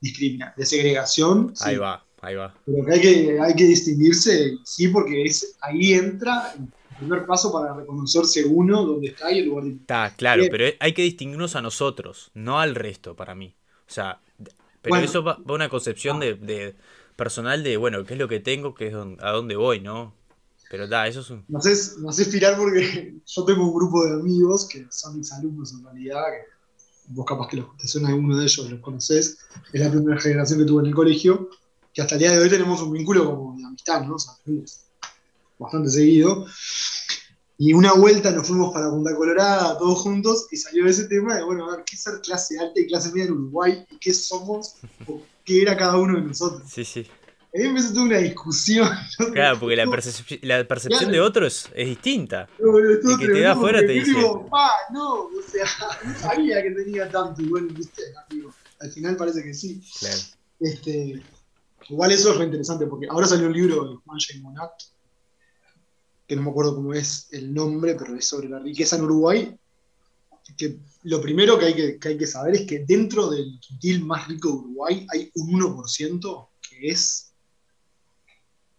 discriminación, 0.00 0.54
de 0.56 0.66
segregación, 0.66 1.56
sí, 1.56 1.64
Ahí 1.64 1.76
va, 1.76 2.04
ahí 2.20 2.34
va. 2.34 2.54
pero 2.64 2.84
que 2.86 2.92
hay, 2.92 3.00
que 3.00 3.40
hay 3.40 3.54
que 3.54 3.64
distinguirse, 3.64 4.54
sí, 4.64 4.88
porque 4.88 5.24
es, 5.24 5.56
ahí 5.60 5.94
entra 5.94 6.52
el 6.58 6.68
primer 6.96 7.26
paso 7.26 7.52
para 7.52 7.74
reconocerse 7.74 8.44
uno 8.44 8.84
donde 8.84 9.08
está 9.08 9.32
y 9.32 9.40
el 9.40 9.46
lugar 9.46 9.64
de 9.64 9.70
Está, 9.72 10.14
claro, 10.16 10.40
Bien. 10.42 10.50
pero 10.50 10.64
hay 10.80 10.94
que 10.94 11.02
distinguirnos 11.02 11.56
a 11.56 11.62
nosotros, 11.62 12.30
no 12.34 12.58
al 12.60 12.74
resto, 12.74 13.16
para 13.16 13.34
mí. 13.34 13.54
O 13.86 13.90
sea, 13.92 14.20
pero 14.82 14.90
Bueno. 14.90 15.04
eso 15.04 15.22
va, 15.22 15.34
va 15.36 15.52
a 15.52 15.54
una 15.54 15.68
concepción 15.68 16.20
de, 16.20 16.34
de 16.34 16.76
personal 17.16 17.62
de, 17.64 17.76
bueno, 17.76 18.04
qué 18.04 18.14
es 18.14 18.20
lo 18.20 18.28
que 18.28 18.40
tengo, 18.40 18.74
qué 18.74 18.88
es 18.88 18.92
don- 18.94 19.18
a 19.20 19.30
dónde 19.32 19.56
voy, 19.56 19.80
¿no? 19.80 20.14
Pero 20.74 20.88
da, 20.88 21.06
eso 21.06 21.20
es 21.20 21.30
un... 21.30 21.44
Haces, 21.54 21.98
me 21.98 22.10
haces 22.10 22.26
filar 22.26 22.56
porque 22.56 23.14
yo 23.24 23.44
tengo 23.44 23.64
un 23.64 23.72
grupo 23.72 24.04
de 24.04 24.14
amigos 24.14 24.66
que 24.66 24.84
son 24.90 25.16
mis 25.16 25.30
alumnos 25.30 25.72
en 25.72 25.84
realidad, 25.84 26.24
que 26.32 27.12
vos 27.12 27.24
capaz 27.24 27.46
que 27.46 27.58
los, 27.58 27.76
te 27.76 27.86
suena 27.86 28.08
alguno 28.08 28.36
de 28.36 28.42
ellos, 28.42 28.68
los 28.68 28.80
conocés, 28.80 29.38
es 29.72 29.80
la 29.80 29.88
primera 29.88 30.20
generación 30.20 30.58
que 30.58 30.64
tuve 30.64 30.80
en 30.80 30.88
el 30.88 30.94
colegio, 30.96 31.48
que 31.92 32.02
hasta 32.02 32.16
el 32.16 32.22
día 32.22 32.32
de 32.32 32.40
hoy 32.40 32.50
tenemos 32.50 32.82
un 32.82 32.90
vínculo 32.90 33.24
como 33.24 33.56
de 33.56 33.64
amistad, 33.64 34.02
¿no? 34.02 34.16
O 34.16 34.18
sea, 34.18 34.34
bastante 35.60 35.90
seguido. 35.90 36.44
Y 37.56 37.72
una 37.72 37.92
vuelta 37.92 38.32
nos 38.32 38.48
fuimos 38.48 38.74
para 38.74 38.90
Punta 38.90 39.14
Colorada, 39.14 39.78
todos 39.78 40.00
juntos, 40.00 40.48
y 40.50 40.56
salió 40.56 40.88
ese 40.88 41.04
tema 41.04 41.36
de, 41.36 41.44
bueno, 41.44 41.70
a 41.70 41.76
ver, 41.76 41.84
¿qué 41.84 41.94
es 41.94 42.02
ser 42.02 42.20
clase 42.20 42.58
alta 42.58 42.80
y 42.80 42.88
clase 42.88 43.12
media 43.12 43.26
en 43.26 43.34
Uruguay? 43.34 43.86
¿Y 43.92 43.98
qué 43.98 44.12
somos? 44.12 44.74
¿O 45.06 45.22
¿Qué 45.44 45.62
era 45.62 45.76
cada 45.76 45.98
uno 45.98 46.18
de 46.18 46.26
nosotros? 46.26 46.68
Sí, 46.68 46.84
sí. 46.84 47.06
Ahí 47.54 47.62
empezó 47.66 47.92
toda 47.92 48.06
una 48.06 48.18
discusión. 48.18 48.88
Claro, 49.32 49.60
porque 49.60 49.76
la, 49.76 49.84
percep- 49.84 50.40
la 50.42 50.66
percepción 50.66 50.98
Claro. 51.00 51.12
de 51.14 51.20
otros 51.20 51.68
es 51.74 51.88
distinta. 51.88 52.48
No, 52.58 52.78
El 52.78 53.18
que 53.18 53.26
te 53.28 53.40
da 53.40 53.52
afuera 53.52 53.80
te 53.80 53.92
dice- 53.92 54.10
digo, 54.12 54.48
pa, 54.48 54.70
no, 54.92 55.24
o 55.26 55.30
sea, 55.50 55.64
no 56.04 56.18
sabía 56.18 56.62
que 56.62 56.70
tenía 56.72 57.08
tanto. 57.08 57.42
Bueno, 57.48 57.68
viste, 57.72 58.02
amigo, 58.28 58.52
al 58.80 58.90
final 58.90 59.16
parece 59.16 59.42
que 59.42 59.54
sí. 59.54 59.80
Claro. 60.00 60.18
Este, 60.60 61.22
igual 61.90 62.10
eso 62.12 62.32
es 62.32 62.38
re 62.38 62.44
interesante 62.46 62.86
porque 62.86 63.06
ahora 63.08 63.26
salió 63.26 63.46
un 63.46 63.52
libro 63.52 63.84
de 63.88 63.96
Juan 64.04 64.18
J. 64.18 64.40
Monat, 64.40 64.70
que 66.26 66.36
no 66.36 66.42
me 66.42 66.50
acuerdo 66.50 66.74
cómo 66.76 66.92
es 66.94 67.28
el 67.32 67.52
nombre, 67.52 67.94
pero 67.94 68.16
es 68.16 68.26
sobre 68.26 68.48
la 68.48 68.58
riqueza 68.58 68.96
en 68.96 69.02
Uruguay. 69.04 69.56
Que 70.56 70.76
lo 71.04 71.20
primero 71.22 71.58
que 71.58 71.66
hay 71.66 71.74
que, 71.74 71.98
que 71.98 72.08
hay 72.08 72.18
que 72.18 72.26
saber 72.26 72.54
es 72.54 72.66
que 72.66 72.80
dentro 72.80 73.30
del 73.30 73.58
quintil 73.60 74.04
más 74.04 74.26
rico 74.28 74.48
de 74.48 74.54
Uruguay 74.54 75.06
hay 75.12 75.30
un 75.36 75.60
1% 75.60 76.48
que 76.68 76.88
es 76.88 77.32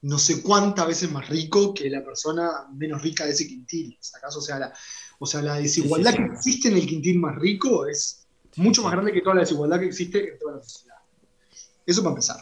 no 0.07 0.19
sé 0.19 0.41
cuántas 0.43 0.87
veces 0.87 1.11
más 1.11 1.27
rico 1.29 1.73
que 1.73 1.89
la 1.89 2.03
persona 2.03 2.67
menos 2.73 3.01
rica 3.01 3.25
de 3.25 3.31
ese 3.31 3.47
quintil. 3.47 3.97
¿sacás? 3.99 4.35
O 4.35 4.41
sea, 4.41 4.59
la, 4.59 4.73
o 5.19 5.25
sea, 5.25 5.41
la 5.41 5.55
desigualdad 5.55 6.11
Sí, 6.11 6.17
sí, 6.17 6.23
sí. 6.23 6.29
que 6.29 6.35
existe 6.35 6.67
en 6.69 6.77
el 6.77 6.85
quintil 6.87 7.19
más 7.19 7.35
rico 7.37 7.87
es 7.87 8.27
mucho 8.57 8.83
más 8.83 8.91
grande 8.91 9.11
que 9.11 9.21
toda 9.21 9.35
la 9.35 9.41
desigualdad 9.41 9.79
que 9.79 9.87
existe 9.87 10.33
en 10.33 10.37
toda 10.39 10.57
la 10.57 10.63
sociedad. 10.63 10.97
Eso 11.85 12.01
para 12.03 12.11
empezar. 12.13 12.37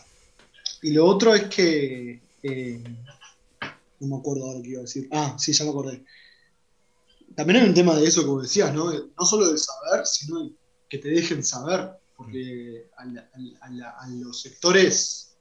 Y 0.82 0.92
lo 0.92 1.06
otro 1.06 1.34
es 1.34 1.44
que. 1.46 2.22
eh, 2.44 2.84
no 4.02 4.08
me 4.08 4.18
acuerdo 4.18 4.46
ahora 4.46 4.62
qué 4.62 4.70
iba 4.72 4.80
a 4.80 4.82
decir. 4.82 5.08
Ah, 5.14 5.36
sí, 5.40 5.54
ya 5.54 5.64
me 5.64 5.70
acordé. 5.72 6.04
También 7.36 7.62
hay 7.62 7.70
un 7.70 7.74
tema 7.74 7.96
de 7.96 8.06
eso 8.06 8.26
vos 8.28 8.44
decías, 8.44 8.74
¿no? 8.74 8.92
No 8.92 9.26
solo 9.26 9.50
de 9.52 9.58
saber, 9.58 10.06
sino 10.06 10.44
de 10.44 10.52
que 10.90 10.98
te 10.98 11.08
dejen 11.08 11.44
saber. 11.44 11.92
Porque 12.18 12.90
a 12.98 13.06
la- 13.06 13.30
a 13.62 13.70
la- 13.70 13.90
a 13.92 14.08
los 14.10 14.42
sectores. 14.42 15.33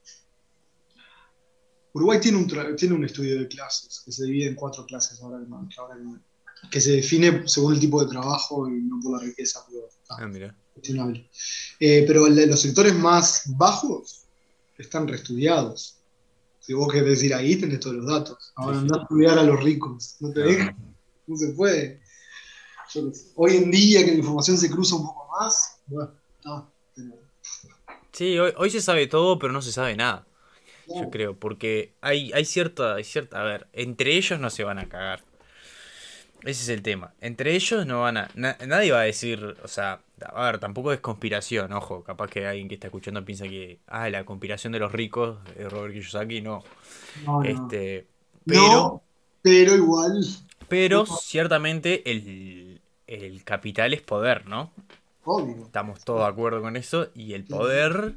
Uruguay 1.95 2.21
tiene 2.21 2.39
un, 2.39 2.77
tiene 2.77 2.95
un 2.95 3.05
estudio 3.05 3.39
de 3.39 3.49
clases 3.49 4.03
que 4.05 4.13
se 4.13 4.25
divide 4.25 4.49
en 4.49 4.55
cuatro 4.55 4.87
clases 4.87 5.21
ahora 5.23 5.39
que, 5.41 5.47
que 5.75 5.81
ahora 5.81 5.97
que 5.97 6.03
me- 6.03 6.21
que 6.71 6.81
se 6.81 6.93
define 6.93 7.43
según 7.49 7.75
el 7.75 7.81
tipo 7.81 8.03
de 8.03 8.09
trabajo 8.11 8.69
y 8.69 8.73
no 8.83 9.01
por 9.03 9.19
la 9.19 9.27
riqueza, 9.27 9.65
pero 9.69 9.89
ah, 10.11 10.17
Ah, 10.21 10.27
mira. 10.27 10.57
Eh, 11.81 12.05
pero 12.07 12.29
los 12.29 12.61
sectores 12.61 12.95
más 12.95 13.43
bajos 13.57 14.25
están 14.79 15.07
reestudiados. 15.09 15.99
Si 16.61 16.73
vos 16.73 16.91
querés 16.93 17.09
decir 17.11 17.35
ahí, 17.35 17.57
tenés 17.57 17.81
todos 17.81 17.97
los 17.97 18.07
datos. 18.07 18.53
Ahora 18.55 18.75
Sí, 18.75 18.79
sí. 18.79 18.83
andá 18.85 18.99
a 18.99 19.03
estudiar 19.03 19.39
a 19.39 19.43
los 19.43 19.63
ricos. 19.63 20.17
No 20.21 20.33
te 20.33 20.41
dejan, 20.41 20.77
no 21.27 21.37
se 21.37 21.49
puede. 21.49 22.01
Yo 22.95 23.09
qué 23.09 23.15
sé. 23.17 23.33
Hoy 23.35 23.57
en 23.57 23.71
día 23.71 24.05
que 24.05 24.13
la 24.13 24.19
información 24.19 24.57
se 24.57 24.71
cruza 24.71 24.95
un 24.97 25.03
poco 25.07 25.29
más, 25.41 25.81
bueno, 25.87 26.13
está. 26.39 26.69
pero- 26.95 27.19
Sí, 28.13 28.39
hoy, 28.39 28.53
hoy 28.57 28.71
se 28.71 28.81
sabe 28.81 29.09
todo, 29.09 29.39
pero 29.39 29.53
no 29.53 29.61
se 29.63 29.73
sabe 29.73 29.97
nada. 29.97 30.27
Yo 30.87 31.11
creo, 31.11 31.37
porque 31.39 31.93
hay, 32.01 32.33
hay 32.33 32.45
cierta, 32.45 32.95
hay 32.97 33.05
cierta, 33.05 33.41
a 33.41 33.45
ver, 33.45 33.69
entre 33.73 34.17
ellos 34.17 34.39
no 34.41 34.51
se 34.51 34.65
van 34.65 34.79
a 34.79 34.89
cagar. 34.89 35.23
Ese 36.43 36.63
es 36.65 36.69
el 36.71 36.83
tema. 36.83 37.15
Entre 37.21 37.55
ellos 37.55 37.87
no 37.87 38.01
van 38.03 38.17
a, 38.17 38.29
na- 38.35 38.57
nadie 38.67 38.91
va 38.91 39.01
a 39.01 39.05
decir, 39.05 39.57
o 39.63 39.69
sea, 39.69 40.01
A 40.35 40.45
ver, 40.47 40.59
tampoco 40.59 40.93
es 40.93 41.01
conspiración, 41.01 41.73
ojo. 41.73 42.03
Capaz 42.05 42.29
que 42.31 42.47
alguien 42.47 42.69
que 42.69 42.75
está 42.75 42.89
escuchando 42.89 43.25
piensa 43.25 43.45
que. 43.49 43.79
Ah, 43.87 44.09
la 44.11 44.25
conspiración 44.25 44.73
de 44.73 44.79
los 44.81 44.93
ricos 44.93 45.39
de 45.57 45.69
Robert 45.69 45.93
Kiyosaki, 45.95 46.41
no. 46.43 46.63
No, 47.15 47.43
no. 47.45 47.69
Este. 47.69 48.07
No, 48.45 48.55
Pero. 48.55 49.03
pero 49.43 49.75
igual, 49.77 50.25
Pero 50.69 51.07
ciertamente 51.07 52.11
el, 52.11 52.81
el 53.07 53.45
capital 53.45 53.95
es 53.95 54.01
poder, 54.03 54.47
¿no? 54.47 54.73
obvio. 55.25 55.67
Estamos 55.67 56.05
todos 56.05 56.21
de 56.23 56.27
acuerdo 56.29 56.63
con 56.63 56.77
eso. 56.77 57.09
Y 57.15 57.35
el 57.35 57.45
poder. 57.45 58.15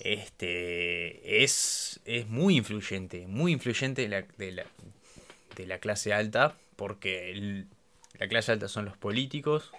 Este. 0.00 1.42
Es. 1.44 2.00
Es 2.04 2.28
muy 2.28 2.56
influyente. 2.56 3.26
Muy 3.26 3.52
influyente 3.52 4.02
de 4.02 4.08
la, 4.08 4.22
de 4.22 4.52
la, 4.52 4.64
de 5.56 5.66
la 5.66 5.78
clase 5.78 6.12
alta. 6.12 6.56
Porque 6.76 7.30
el- 7.32 7.68
la 8.18 8.28
clase 8.28 8.52
alta 8.52 8.68
son 8.68 8.84
los 8.84 8.96
políticos. 8.96 9.70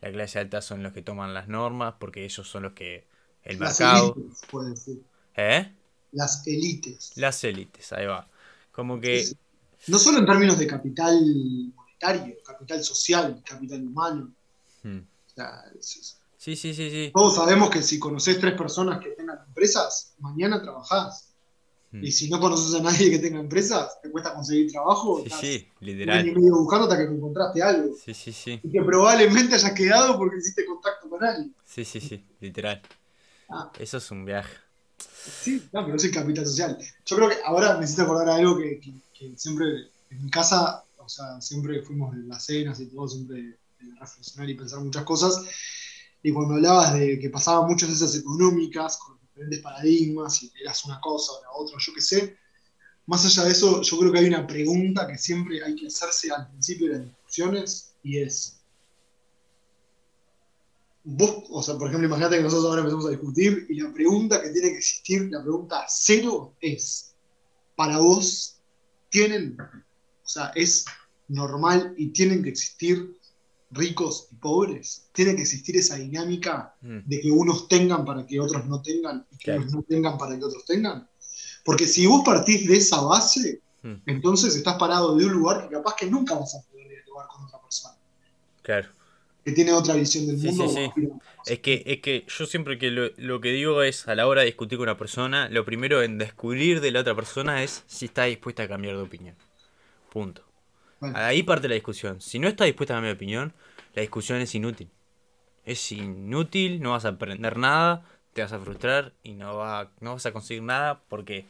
La 0.00 0.10
clase 0.12 0.38
alta 0.38 0.60
son 0.62 0.82
los 0.82 0.92
que 0.92 1.02
toman 1.02 1.34
las 1.34 1.48
normas. 1.48 1.94
Porque 1.98 2.24
ellos 2.24 2.48
son 2.48 2.64
los 2.64 2.72
que. 2.72 3.04
El 3.44 3.58
Las 3.60 3.78
mercado. 3.80 4.14
élites, 4.16 4.40
puede 4.50 4.70
decir. 4.70 5.02
¿Eh? 5.36 5.72
Las 6.12 6.46
élites. 6.46 7.12
Las 7.16 7.44
élites, 7.44 7.92
ahí 7.92 8.06
va. 8.06 8.28
Como 8.72 9.00
que. 9.00 9.20
Sí, 9.20 9.26
sí. 9.78 9.90
No 9.92 9.98
solo 9.98 10.18
en 10.18 10.26
términos 10.26 10.58
de 10.58 10.66
capital 10.66 11.14
monetario, 11.74 12.36
capital 12.44 12.82
social, 12.82 13.40
capital 13.44 13.82
humano. 13.86 14.32
hmm. 14.82 14.98
O 14.98 15.30
sea, 15.34 15.62
es- 15.78 16.15
Sí, 16.46 16.54
sí, 16.54 16.72
sí, 16.74 16.90
sí. 16.90 17.10
todos 17.12 17.34
sabemos 17.34 17.70
que 17.70 17.82
si 17.82 17.98
conoces 17.98 18.38
tres 18.38 18.54
personas 18.54 19.00
que 19.02 19.10
tengan 19.10 19.40
empresas, 19.48 20.14
mañana 20.20 20.62
trabajás. 20.62 21.32
Hmm. 21.90 22.04
Y 22.04 22.12
si 22.12 22.30
no 22.30 22.38
conoces 22.38 22.72
a 22.78 22.84
nadie 22.84 23.10
que 23.10 23.18
tenga 23.18 23.40
empresas, 23.40 24.00
te 24.00 24.12
cuesta 24.12 24.32
conseguir 24.32 24.70
trabajo. 24.70 25.24
Sí, 25.24 25.30
sí, 25.30 25.34
un 25.34 25.40
año 25.40 25.66
y 25.80 25.84
literal. 25.96 26.24
medio 26.26 26.54
buscando 26.56 26.84
hasta 26.84 26.98
que 26.98 27.12
encontraste 27.12 27.60
algo. 27.64 27.96
Sí, 27.96 28.14
sí, 28.14 28.32
sí. 28.32 28.60
Y 28.62 28.70
que 28.70 28.80
probablemente 28.80 29.56
hayas 29.56 29.72
quedado 29.72 30.16
porque 30.16 30.36
hiciste 30.38 30.64
contacto 30.64 31.10
con 31.10 31.24
alguien. 31.24 31.52
Sí, 31.64 31.84
sí, 31.84 32.00
sí, 32.00 32.24
literal. 32.38 32.80
Ah. 33.48 33.72
Eso 33.80 33.96
es 33.96 34.08
un 34.12 34.24
viaje. 34.24 34.54
Sí, 35.42 35.66
no, 35.72 35.84
pero 35.84 35.96
es 35.96 36.04
el 36.04 36.12
capital 36.12 36.46
social. 36.46 36.78
Yo 37.06 37.16
creo 37.16 37.28
que 37.28 37.38
ahora 37.44 37.76
hiciste 37.82 38.02
acordar 38.02 38.28
algo 38.28 38.56
que, 38.56 38.78
que- 38.78 38.94
que 39.18 39.36
siempre 39.36 39.66
en 40.10 40.22
mi 40.22 40.30
casa, 40.30 40.84
o 40.98 41.08
sea, 41.08 41.40
siempre 41.40 41.82
fuimos 41.82 42.14
de 42.14 42.22
las 42.22 42.44
cenas 42.44 42.78
y 42.78 42.86
todo, 42.86 43.08
siempre 43.08 43.42
de 43.42 43.56
reflexionar 43.98 44.48
y 44.48 44.54
pensar 44.54 44.78
muchas 44.78 45.02
cosas. 45.02 45.42
Y 46.26 46.32
cuando 46.32 46.54
hablabas 46.54 46.94
de 46.94 47.20
que 47.20 47.30
pasaban 47.30 47.68
muchas 47.68 47.88
esas 47.88 48.16
económicas 48.16 48.96
con 48.96 49.16
diferentes 49.20 49.60
paradigmas 49.60 50.42
y 50.42 50.50
eras 50.60 50.84
una 50.84 51.00
cosa 51.00 51.30
o 51.34 51.40
la 51.40 51.52
otra, 51.52 51.76
yo 51.78 51.94
qué 51.94 52.00
sé, 52.00 52.36
más 53.06 53.24
allá 53.24 53.44
de 53.44 53.52
eso, 53.52 53.80
yo 53.80 53.96
creo 53.96 54.10
que 54.10 54.18
hay 54.18 54.26
una 54.26 54.44
pregunta 54.44 55.06
que 55.06 55.16
siempre 55.18 55.62
hay 55.62 55.76
que 55.76 55.86
hacerse 55.86 56.32
al 56.32 56.48
principio 56.48 56.88
de 56.88 56.98
las 56.98 57.06
discusiones 57.06 57.92
y 58.02 58.18
es. 58.18 58.58
Vos, 61.04 61.44
o 61.48 61.62
sea, 61.62 61.78
por 61.78 61.86
ejemplo, 61.86 62.08
imagínate 62.08 62.38
que 62.38 62.42
nosotros 62.42 62.70
ahora 62.70 62.80
empezamos 62.80 63.06
a 63.06 63.10
discutir 63.10 63.64
y 63.68 63.80
la 63.80 63.92
pregunta 63.92 64.42
que 64.42 64.50
tiene 64.50 64.70
que 64.70 64.78
existir, 64.78 65.28
la 65.30 65.42
pregunta 65.42 65.86
cero 65.88 66.56
es, 66.60 67.14
para 67.76 67.98
vos, 67.98 68.56
¿tienen, 69.10 69.56
o 69.60 70.28
sea, 70.28 70.50
es 70.56 70.86
normal 71.28 71.94
y 71.96 72.08
tienen 72.08 72.42
que 72.42 72.48
existir 72.48 73.16
ricos 73.70 74.28
y 74.32 74.36
pobres? 74.36 75.08
¿Tiene 75.12 75.34
que 75.34 75.42
existir 75.42 75.76
esa 75.76 75.96
dinámica 75.96 76.74
Mm. 76.80 76.98
de 77.04 77.20
que 77.20 77.30
unos 77.30 77.68
tengan 77.68 78.04
para 78.04 78.26
que 78.26 78.38
otros 78.40 78.64
no 78.66 78.80
tengan 78.82 79.26
y 79.30 79.36
que 79.38 79.44
Claro. 79.44 79.62
unos 79.62 79.72
no 79.74 79.82
tengan 79.82 80.18
para 80.18 80.38
que 80.38 80.44
otros 80.44 80.64
tengan? 80.64 81.08
Porque 81.64 81.86
si 81.86 82.06
vos 82.06 82.22
partís 82.24 82.66
de 82.68 82.76
esa 82.76 83.00
base, 83.00 83.60
Mm. 83.82 83.94
entonces 84.06 84.54
estás 84.56 84.76
parado 84.78 85.16
de 85.16 85.26
un 85.26 85.32
lugar 85.32 85.68
que 85.68 85.74
capaz 85.74 85.94
que 85.96 86.06
nunca 86.06 86.34
vas 86.34 86.54
a 86.54 86.62
poder 86.70 86.88
dialogar 86.88 87.26
con 87.28 87.44
otra 87.44 87.60
persona, 87.60 87.94
Claro. 88.62 88.88
que 89.44 89.52
tiene 89.52 89.72
otra 89.72 89.94
visión 89.94 90.26
del 90.26 90.40
Sí, 90.40 90.46
mundo. 90.48 90.68
sí, 90.68 90.90
sí. 90.94 91.08
Es 91.46 91.60
que, 91.60 91.82
es 91.86 92.00
que 92.00 92.24
yo 92.26 92.46
siempre 92.46 92.78
que 92.78 92.90
lo, 92.90 93.10
lo 93.16 93.40
que 93.40 93.50
digo 93.52 93.82
es, 93.82 94.08
a 94.08 94.14
la 94.16 94.26
hora 94.26 94.40
de 94.40 94.46
discutir 94.46 94.78
con 94.78 94.84
una 94.88 94.96
persona, 94.98 95.48
lo 95.48 95.64
primero 95.64 96.02
en 96.02 96.18
descubrir 96.18 96.80
de 96.80 96.90
la 96.90 97.00
otra 97.00 97.14
persona 97.14 97.62
es 97.62 97.84
si 97.86 98.06
está 98.06 98.24
dispuesta 98.24 98.64
a 98.64 98.68
cambiar 98.68 98.96
de 98.96 99.02
opinión. 99.02 99.36
Punto. 100.10 100.42
Bueno. 101.00 101.16
Ahí 101.16 101.42
parte 101.42 101.68
la 101.68 101.74
discusión. 101.74 102.20
Si 102.20 102.38
no 102.38 102.48
está 102.48 102.64
dispuesta 102.64 102.94
a 102.94 102.96
cambiar 102.96 103.14
de 103.14 103.16
opinión, 103.16 103.52
la 103.94 104.02
discusión 104.02 104.40
es 104.40 104.54
inútil. 104.54 104.90
Es 105.64 105.92
inútil, 105.92 106.80
no 106.80 106.92
vas 106.92 107.04
a 107.04 107.10
aprender 107.10 107.58
nada, 107.58 108.04
te 108.32 108.42
vas 108.42 108.52
a 108.52 108.58
frustrar 108.60 109.12
y 109.22 109.34
no, 109.34 109.56
va, 109.56 109.90
no 110.00 110.14
vas 110.14 110.26
a 110.26 110.32
conseguir 110.32 110.62
nada 110.62 111.02
porque 111.08 111.46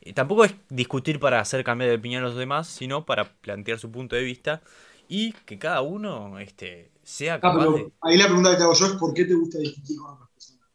y 0.00 0.12
tampoco 0.14 0.44
es 0.44 0.54
discutir 0.70 1.20
para 1.20 1.40
hacer 1.40 1.64
cambiar 1.64 1.90
de 1.90 1.96
opinión 1.96 2.24
a 2.24 2.28
los 2.28 2.36
demás, 2.36 2.68
sino 2.68 3.04
para 3.06 3.34
plantear 3.40 3.78
su 3.78 3.90
punto 3.92 4.16
de 4.16 4.22
vista 4.22 4.62
y 5.08 5.32
que 5.44 5.58
cada 5.58 5.82
uno 5.82 6.38
este, 6.38 6.90
sea 7.02 7.40
Ah, 7.40 7.40
capaz 7.40 7.58
pero 7.58 7.72
de... 7.72 7.92
ahí 8.02 8.16
la 8.16 8.26
pregunta 8.26 8.50
que 8.50 8.56
te 8.56 8.62
hago 8.62 8.74
yo 8.74 8.86
es 8.86 8.92
¿por 8.92 9.14
qué 9.14 9.24
te 9.24 9.34
gusta 9.34 9.58
discutir 9.58 9.96
con 9.98 10.12
otras 10.14 10.30
personas? 10.30 10.68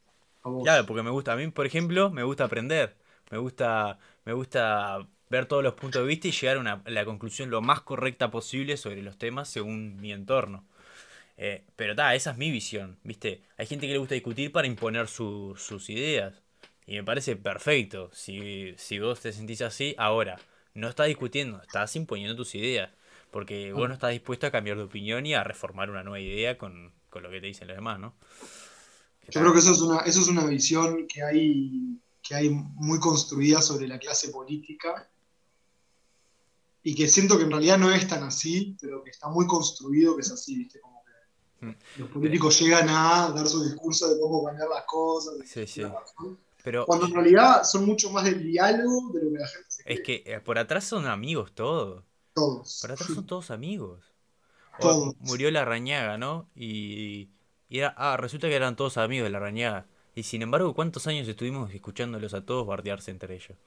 Claro, 0.62 0.86
porque 0.86 1.04
me 1.04 1.10
gusta, 1.12 1.34
a 1.34 1.36
mí, 1.36 1.48
por 1.52 1.66
ejemplo, 1.66 2.10
me 2.10 2.24
gusta 2.24 2.46
aprender. 2.46 2.98
Me 3.32 3.38
gusta, 3.38 4.00
me 4.26 4.34
gusta 4.34 5.08
ver 5.34 5.46
todos 5.48 5.64
los 5.64 5.74
puntos 5.76 6.02
de 6.04 6.08
vista 6.08 6.28
y 6.28 6.32
llegar 6.32 6.58
a, 6.58 6.60
una- 6.62 6.82
a 6.86 6.90
la 6.92 7.06
conclusión 7.06 7.50
lo 7.50 7.62
más 7.62 7.82
correcta 7.82 8.32
posible 8.32 8.78
sobre 8.78 9.02
los 9.04 9.18
temas 9.18 9.50
según 9.50 9.98
mi 10.02 10.12
entorno. 10.14 10.66
Eh, 11.38 11.64
pero 11.76 11.96
ta, 11.96 12.16
esa 12.16 12.32
es 12.32 12.38
mi 12.38 12.52
visión, 12.52 12.98
¿viste? 13.04 13.44
Hay 13.58 13.66
gente 13.68 13.88
que 13.88 13.94
le 13.94 14.00
gusta 14.00 14.16
discutir 14.16 14.52
para 14.52 14.68
imponer 14.68 15.08
su- 15.08 15.56
sus 15.58 15.90
ideas. 15.90 16.42
Y 16.86 16.96
me 16.96 17.04
parece 17.04 17.36
perfecto. 17.36 18.10
Si, 18.14 18.74
si 18.78 19.00
vos 19.00 19.20
te 19.22 19.32
sentís 19.34 19.62
así, 19.62 19.96
ahora, 19.98 20.38
no 20.74 20.90
estás 20.90 21.08
discutiendo, 21.08 21.62
estás 21.62 21.96
imponiendo 21.96 22.36
tus 22.36 22.56
ideas. 22.56 22.92
Porque 23.32 23.74
vos 23.74 23.88
no 23.88 23.96
estás 23.96 24.12
dispuesto 24.12 24.48
a 24.48 24.52
cambiar 24.52 24.78
de 24.78 24.84
opinión 24.84 25.26
y 25.26 25.34
a 25.34 25.44
reformar 25.44 25.90
una 25.90 26.04
nueva 26.04 26.20
idea 26.20 26.58
con, 26.58 26.94
con 27.10 27.24
lo 27.24 27.32
que 27.32 27.42
te 27.42 27.48
dicen 27.48 27.68
los 27.68 27.78
demás, 27.78 28.00
¿no? 28.00 28.16
Yo 29.30 29.42
creo 29.42 29.54
que 29.54 29.60
eso 29.60 29.72
es 29.72 29.82
una, 29.82 30.00
eso 30.02 30.22
es 30.22 30.28
una 30.28 30.46
visión 30.46 31.08
que 31.08 31.24
hay, 31.24 32.00
que 32.22 32.36
hay 32.36 32.50
muy 32.50 33.00
construida 33.00 33.62
sobre 33.62 33.88
la 33.88 33.98
clase 34.00 34.30
política 34.30 35.10
y 36.84 36.94
que 36.96 37.08
siento 37.08 37.38
que 37.38 37.44
en 37.46 37.52
realidad 37.52 37.78
no 37.78 37.92
es 37.92 38.08
tan 38.08 38.24
así, 38.24 38.76
pero 38.82 39.04
que 39.04 39.10
está 39.12 39.30
muy 39.30 39.48
construido 39.48 40.16
que 40.16 40.22
es 40.22 40.32
así, 40.32 40.58
¿viste? 40.58 40.80
Como 40.80 41.02
que 41.04 41.14
Mm. 41.66 41.76
los 41.98 42.10
políticos 42.10 42.60
llegan 42.60 42.90
a 42.90 43.32
dar 43.34 43.48
su 43.48 43.64
discurso 43.64 44.14
de 44.14 44.20
cómo 44.20 44.44
cambiar 44.44 44.68
las 44.68 44.84
cosas, 44.86 45.36
Sí, 45.46 45.66
sí. 45.66 45.84
Pero 46.62 46.86
cuando 46.86 47.06
en 47.08 47.14
realidad 47.14 47.64
son 47.64 47.86
mucho 47.86 48.10
más 48.10 48.26
del 48.26 48.44
diálogo 48.44 49.12
de 49.14 49.24
lo 49.24 49.32
que 49.32 49.38
la 49.38 49.48
gente 49.48 49.66
se 49.72 49.84
cree. 49.84 49.96
es 49.96 50.02
que 50.02 50.24
eh, 50.26 50.40
por 50.42 50.58
atrás 50.58 50.84
son 50.84 51.06
amigos 51.08 51.54
todos. 51.54 52.04
Todos. 52.34 52.80
Por 52.82 52.92
atrás 52.92 53.10
son 53.14 53.26
todos 53.26 53.52
amigos. 53.52 54.04
Todos. 54.80 55.16
murió 55.20 55.52
la 55.52 55.64
rañaga, 55.66 56.18
¿no? 56.18 56.50
Y, 56.56 57.30
y 57.70 57.80
era, 57.80 57.94
ah, 57.98 58.18
resulta 58.18 58.48
que 58.48 58.56
eran 58.56 58.76
todos 58.76 58.98
amigos 58.98 59.26
de 59.26 59.30
la 59.32 59.40
rañaga. 59.40 59.86
Y 60.16 60.24
sin 60.24 60.42
embargo, 60.42 60.74
¿cuántos 60.74 61.08
años 61.08 61.28
estuvimos 61.28 61.74
escuchándolos 61.74 62.34
a 62.34 62.46
todos 62.46 62.66
bardearse 62.68 63.12
entre 63.12 63.36
ellos? 63.36 63.58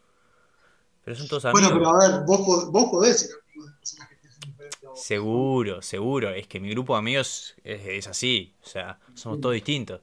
Pero 1.07 1.17
son 1.17 1.29
todos 1.29 1.45
amigos. 1.45 1.71
Bueno, 1.71 1.77
pero 1.79 1.89
a 1.95 2.09
ver, 2.19 2.27
vos, 2.27 2.71
vos 2.73 2.91
podés 2.91 3.21
ser 3.21 3.31
amigo 3.49 3.67
de 3.67 3.73
personas 3.79 4.09
que 4.09 4.17
piensan 4.17 4.41
diferente 4.41 4.87
a 4.87 4.91
vos. 4.91 5.01
Seguro, 5.03 5.81
seguro. 5.81 6.31
Es 6.31 6.49
que 6.49 6.59
mi 6.59 6.71
grupo 6.71 6.95
de 6.95 6.99
amigos 6.99 7.55
es, 7.63 7.87
es 7.87 8.07
así. 8.09 8.57
O 8.61 8.67
sea, 8.67 8.99
somos 9.15 9.41
todos 9.41 9.55
distintos. 9.55 10.01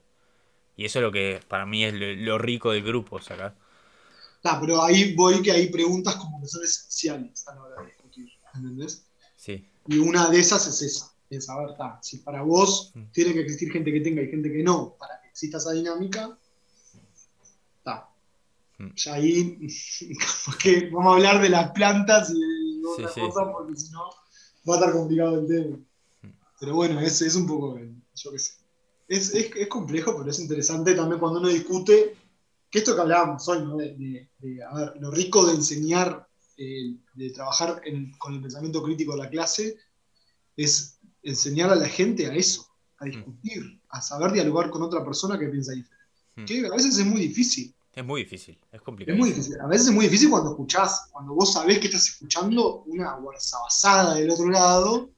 Y 0.76 0.86
eso 0.86 1.00
es 1.00 1.02
lo 1.02 1.12
que 1.12 1.40
para 1.46 1.66
mí 1.66 1.84
es 1.84 1.92
lo, 1.92 2.12
lo 2.14 2.38
rico 2.38 2.72
del 2.72 2.82
grupo, 2.82 3.18
acá. 3.18 3.54
Ah, 4.44 4.58
pero 4.58 4.82
ahí 4.82 5.14
voy 5.14 5.42
que 5.42 5.52
hay 5.52 5.68
preguntas 5.68 6.16
como 6.16 6.40
que 6.40 6.48
son 6.48 6.64
esenciales 6.64 7.46
a 7.48 7.54
la 7.54 7.62
hora 7.64 7.82
de 7.82 7.86
discutir, 7.88 8.28
¿entendés? 8.54 9.06
Sí. 9.36 9.68
Y 9.86 9.98
una 9.98 10.30
de 10.30 10.38
esas 10.38 10.66
es 10.66 10.80
esa, 10.82 11.12
es 11.28 11.44
saber, 11.44 11.68
si 12.00 12.18
para 12.18 12.40
vos 12.40 12.92
Mm. 12.94 13.12
tiene 13.12 13.34
que 13.34 13.40
existir 13.40 13.70
gente 13.70 13.92
que 13.92 14.00
tenga 14.00 14.22
y 14.22 14.28
gente 14.28 14.50
que 14.50 14.62
no, 14.62 14.96
para 14.98 15.20
que 15.20 15.28
exista 15.28 15.58
esa 15.58 15.72
dinámica. 15.72 16.38
Mm. 18.86 18.94
Ya 18.96 19.14
ahí, 19.14 19.58
que 20.62 20.90
vamos 20.90 21.12
a 21.12 21.16
hablar 21.16 21.42
de 21.42 21.48
las 21.48 21.70
plantas 21.72 22.30
y 22.30 22.40
de 22.80 22.86
otras 22.86 23.14
sí. 23.14 23.20
cosas, 23.20 23.48
porque 23.52 23.76
si 23.76 23.90
no, 23.90 24.10
va 24.68 24.74
a 24.74 24.78
estar 24.78 24.92
complicado 24.92 25.40
el 25.40 25.46
tema. 25.46 25.76
Mm. 26.22 26.28
Pero 26.60 26.74
bueno, 26.74 27.00
es, 27.00 27.20
es 27.22 27.34
un 27.34 27.46
poco, 27.46 27.78
yo 27.78 28.30
qué 28.32 28.38
sé. 28.38 28.52
Es, 29.06 29.34
es, 29.34 29.50
es 29.54 29.68
complejo, 29.68 30.16
pero 30.16 30.30
es 30.30 30.38
interesante 30.40 30.94
también 30.94 31.20
cuando 31.20 31.38
uno 31.40 31.48
discute, 31.48 32.16
que 32.70 32.78
esto 32.78 32.94
que 32.94 33.02
hablábamos 33.02 33.46
hoy, 33.48 33.62
¿no? 33.62 33.76
De, 33.76 33.94
de- 33.94 34.28
de, 34.38 34.62
a 34.64 34.74
ver, 34.74 34.94
lo 35.00 35.10
rico 35.10 35.46
de 35.46 35.54
enseñar, 35.54 36.26
eh, 36.56 36.96
de 37.14 37.30
trabajar 37.30 37.80
en- 37.84 38.12
con 38.18 38.34
el 38.34 38.40
pensamiento 38.40 38.82
crítico 38.82 39.12
de 39.12 39.18
la 39.24 39.28
clase, 39.30 39.76
es 40.56 40.98
enseñar 41.22 41.70
a 41.70 41.74
la 41.76 41.88
gente 41.88 42.26
a 42.26 42.34
eso, 42.34 42.66
a 42.98 43.04
discutir, 43.06 43.80
a 43.90 44.00
saber 44.00 44.32
dialogar 44.32 44.70
con 44.70 44.82
otra 44.82 45.04
persona 45.04 45.38
que 45.38 45.48
piensa 45.48 45.72
diferente. 45.72 46.04
Mm. 46.36 46.44
Que 46.46 46.66
a 46.66 46.70
veces 46.70 46.98
es 46.98 47.04
muy 47.06 47.20
difícil. 47.20 47.74
Es 47.94 48.04
muy 48.04 48.22
difícil, 48.24 48.58
es 48.72 48.80
complicado. 48.82 49.14
Es 49.14 49.20
muy 49.20 49.30
difícil. 49.30 49.60
A 49.60 49.66
veces 49.66 49.88
es 49.88 49.92
muy 49.94 50.06
difícil 50.06 50.30
cuando 50.30 50.50
escuchás, 50.50 51.08
cuando 51.12 51.34
vos 51.34 51.52
sabés 51.52 51.78
que 51.78 51.86
estás 51.86 52.08
escuchando 52.08 52.82
una 52.86 53.14
guarzabasada 53.16 54.14
del 54.14 54.30
otro 54.30 54.48
lado 54.48 55.10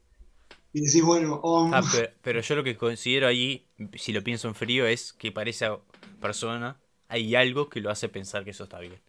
y 0.72 0.82
decís, 0.86 1.02
bueno, 1.04 1.40
oh, 1.42 1.70
Ah, 1.70 1.88
pero, 1.90 2.08
pero 2.22 2.40
yo 2.40 2.54
lo 2.56 2.64
que 2.64 2.76
considero 2.76 3.26
ahí, 3.26 3.66
si 3.94 4.12
lo 4.12 4.22
pienso 4.22 4.48
en 4.48 4.54
frío, 4.54 4.86
es 4.86 5.12
que 5.12 5.32
para 5.32 5.50
esa 5.50 5.78
persona 6.20 6.80
hay 7.08 7.34
algo 7.34 7.68
que 7.68 7.80
lo 7.80 7.90
hace 7.90 8.08
pensar 8.08 8.44
que 8.44 8.50
eso 8.50 8.64
está 8.64 8.78
bien. 8.80 9.00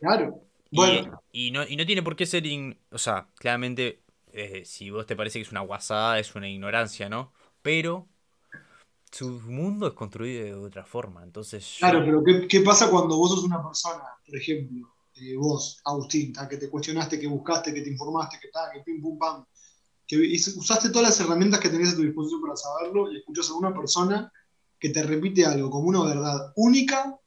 claro. 0.00 0.42
Y, 0.70 0.76
Bueno, 0.76 1.22
y 1.32 1.50
no, 1.52 1.66
y 1.66 1.76
no 1.76 1.86
tiene 1.86 2.02
por 2.02 2.16
qué 2.16 2.26
ser, 2.26 2.46
in- 2.46 2.78
o 2.90 2.98
sea, 2.98 3.28
claramente, 3.36 4.02
eh, 4.32 4.64
si 4.64 4.90
vos 4.90 5.06
te 5.06 5.16
parece 5.16 5.38
que 5.38 5.42
es 5.44 5.50
una 5.52 5.60
guasada, 5.60 6.18
es 6.18 6.34
una 6.34 6.48
ignorancia, 6.48 7.08
¿no? 7.08 7.32
pero 7.62 8.08
su 9.16 9.40
mundo 9.40 9.86
es 9.86 9.94
construido 9.94 10.44
de 10.60 10.66
otra 10.66 10.84
forma. 10.84 11.22
Entonces, 11.22 11.64
yo- 11.78 11.78
Claro, 11.80 12.02
pero 12.04 12.22
¿qué, 12.24 12.46
qué 12.48 12.60
pasa 12.60 12.90
cuando 12.90 13.16
vos 13.16 13.30
sos 13.30 13.44
una 13.44 13.62
persona, 13.62 14.02
por 14.26 14.36
ejemplo, 14.36 14.88
eh, 15.14 15.36
vos, 15.36 15.80
Agustín, 15.84 16.32
ta, 16.32 16.48
que 16.48 16.56
te 16.58 16.68
cuestionaste, 16.68 17.18
que 17.18 17.26
buscaste, 17.26 17.72
que 17.72 17.80
te 17.82 17.90
informaste, 17.90 18.38
que 18.40 18.48
tal, 18.48 18.70
que 18.72 18.80
pim 18.80 19.00
pum 19.00 19.18
pam, 19.18 19.44
que 20.06 20.16
usaste 20.56 20.90
todas 20.90 21.08
las 21.08 21.20
herramientas 21.20 21.58
que 21.60 21.68
tenías 21.70 21.92
a 21.94 21.96
tu 21.96 22.02
disposición 22.02 22.40
para 22.42 22.56
saberlo 22.56 23.10
y 23.10 23.16
escuchas 23.18 23.48
a 23.50 23.54
una 23.54 23.74
persona 23.74 24.30
que 24.78 24.90
te 24.90 25.02
repite 25.02 25.46
algo 25.46 25.70
como 25.70 25.88
una 25.88 26.04
verdad 26.04 26.52
única 26.56 27.18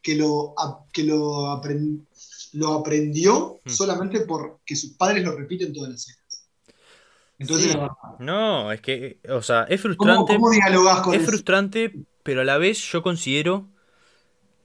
que 0.00 0.14
lo, 0.14 0.54
que 0.92 1.02
lo, 1.04 1.46
apren- 1.48 2.06
lo 2.52 2.72
aprendió 2.74 3.60
Hmm. 3.64 3.70
solamente 3.70 4.20
porque 4.20 4.74
sus 4.76 4.92
padres 4.92 5.24
lo 5.24 5.32
repiten 5.36 5.72
todas 5.72 5.90
las. 5.90 6.06
Entonces, 7.42 7.72
Sí. 7.72 7.78
no, 8.18 8.72
es 8.72 8.80
que, 8.80 9.20
o 9.28 9.42
sea, 9.42 9.64
es 9.64 9.80
¿Cómo, 9.96 10.26
frustrante. 10.26 10.34
cómo 10.34 10.50
dialogás 10.50 11.00
con 11.02 11.14
Es 11.14 11.22
eso? 11.22 11.30
frustrante, 11.30 11.92
pero 12.22 12.42
a 12.42 12.44
la 12.44 12.58
vez 12.58 12.78
yo 12.92 13.02
considero 13.02 13.68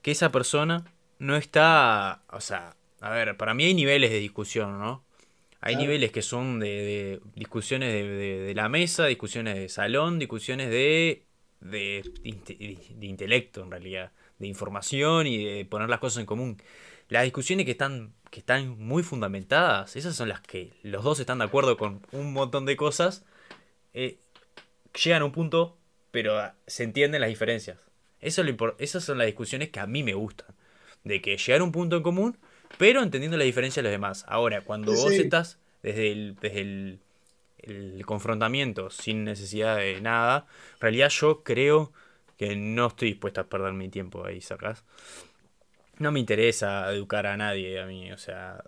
que 0.01 0.11
esa 0.11 0.31
persona 0.31 0.85
no 1.19 1.35
está, 1.35 2.23
o 2.31 2.41
sea, 2.41 2.75
a 3.01 3.09
ver, 3.11 3.37
para 3.37 3.53
mí 3.53 3.65
hay 3.65 3.73
niveles 3.73 4.11
de 4.11 4.19
discusión, 4.19 4.79
¿no? 4.79 5.05
Hay 5.61 5.75
Claro. 5.75 5.81
niveles 5.83 6.11
que 6.11 6.21
son 6.23 6.59
de, 6.59 6.67
de 6.67 7.21
discusiones 7.35 7.93
de, 7.93 8.03
de- 8.09 8.39
de 8.41 8.55
la 8.55 8.69
mesa, 8.69 9.07
discusiones 9.07 9.55
de 9.57 9.69
salón, 9.69 10.19
discusiones 10.19 10.69
de, 10.69 11.25
de 11.61 12.03
intelecto 13.01 13.63
en 13.63 13.71
realidad, 13.71 14.11
de 14.39 14.47
información 14.47 15.27
y 15.27 15.43
de 15.43 15.65
poner 15.65 15.89
las 15.89 15.99
cosas 15.99 16.19
en 16.21 16.25
común. 16.25 16.61
Las 17.09 17.23
discusiones 17.23 17.65
que 17.65 17.71
están, 17.71 18.13
que 18.29 18.39
están 18.39 18.77
muy 18.79 19.03
fundamentadas, 19.03 19.95
esas 19.95 20.15
son 20.15 20.29
las 20.29 20.41
que 20.41 20.73
los 20.83 21.03
dos 21.03 21.19
están 21.19 21.39
de 21.39 21.45
acuerdo 21.45 21.77
con 21.77 22.01
un 22.11 22.33
montón 22.33 22.65
de 22.65 22.75
cosas, 22.75 23.25
eh, 23.93 24.19
llegan 25.03 25.21
a 25.21 25.25
un 25.25 25.31
punto, 25.31 25.77
pero 26.11 26.39
ah, 26.39 26.55
se 26.67 26.83
entienden 26.83 27.21
las 27.21 27.29
diferencias. 27.29 27.79
Eso 28.19 28.41
es 28.41 28.47
lo 28.47 28.75
esas 28.79 29.03
son 29.03 29.17
las 29.17 29.27
discusiones 29.27 29.69
que 29.69 29.79
a 29.79 29.87
mí 29.87 30.03
me 30.03 30.13
gustan. 30.13 30.47
De 31.03 31.21
que 31.21 31.37
llegar 31.37 31.61
a 31.61 31.63
un 31.63 31.71
punto 31.71 31.95
en 31.97 32.03
común, 32.03 32.37
pero 32.77 33.01
entendiendo 33.01 33.37
la 33.37 33.43
diferencia 33.43 33.81
de 33.81 33.89
los 33.89 33.91
demás. 33.91 34.25
Ahora, 34.27 34.61
cuando 34.61 34.95
Sí, 34.95 35.03
vos 35.03 35.11
estás 35.13 35.59
desde 35.83 36.11
el, 36.11 36.35
desde 36.41 36.61
el, 36.61 36.99
el 37.59 38.05
confrontamiento 38.05 38.89
sin 38.89 39.23
necesidad 39.23 39.77
de 39.77 40.01
nada, 40.01 40.47
en 40.75 40.81
realidad 40.81 41.09
yo 41.09 41.43
creo 41.43 41.93
que 42.37 42.55
no 42.55 42.87
estoy 42.87 43.09
dispuesto 43.09 43.41
a 43.41 43.45
perder 43.45 43.73
mi 43.73 43.89
tiempo 43.89 44.25
ahí, 44.25 44.41
¿sacás? 44.41 44.83
No 45.99 46.11
me 46.11 46.19
interesa 46.19 46.91
educar 46.93 47.25
a 47.27 47.37
nadie 47.37 47.79
a 47.79 47.85
mí, 47.87 48.11
o 48.11 48.17
sea, 48.17 48.63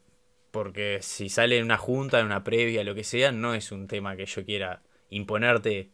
porque 0.52 1.00
si 1.02 1.30
sale 1.30 1.58
en 1.60 1.66
una 1.66 1.78
junta, 1.78 2.20
en 2.20 2.26
una 2.26 2.44
previa, 2.44 2.84
lo 2.84 2.96
que 2.96 3.04
sea, 3.04 3.32
no 3.32 3.54
es 3.54 3.72
un 3.72 3.88
tema 3.88 4.16
que 4.16 4.26
yo 4.26 4.46
quiera 4.46 4.82
imponerte 5.10 5.92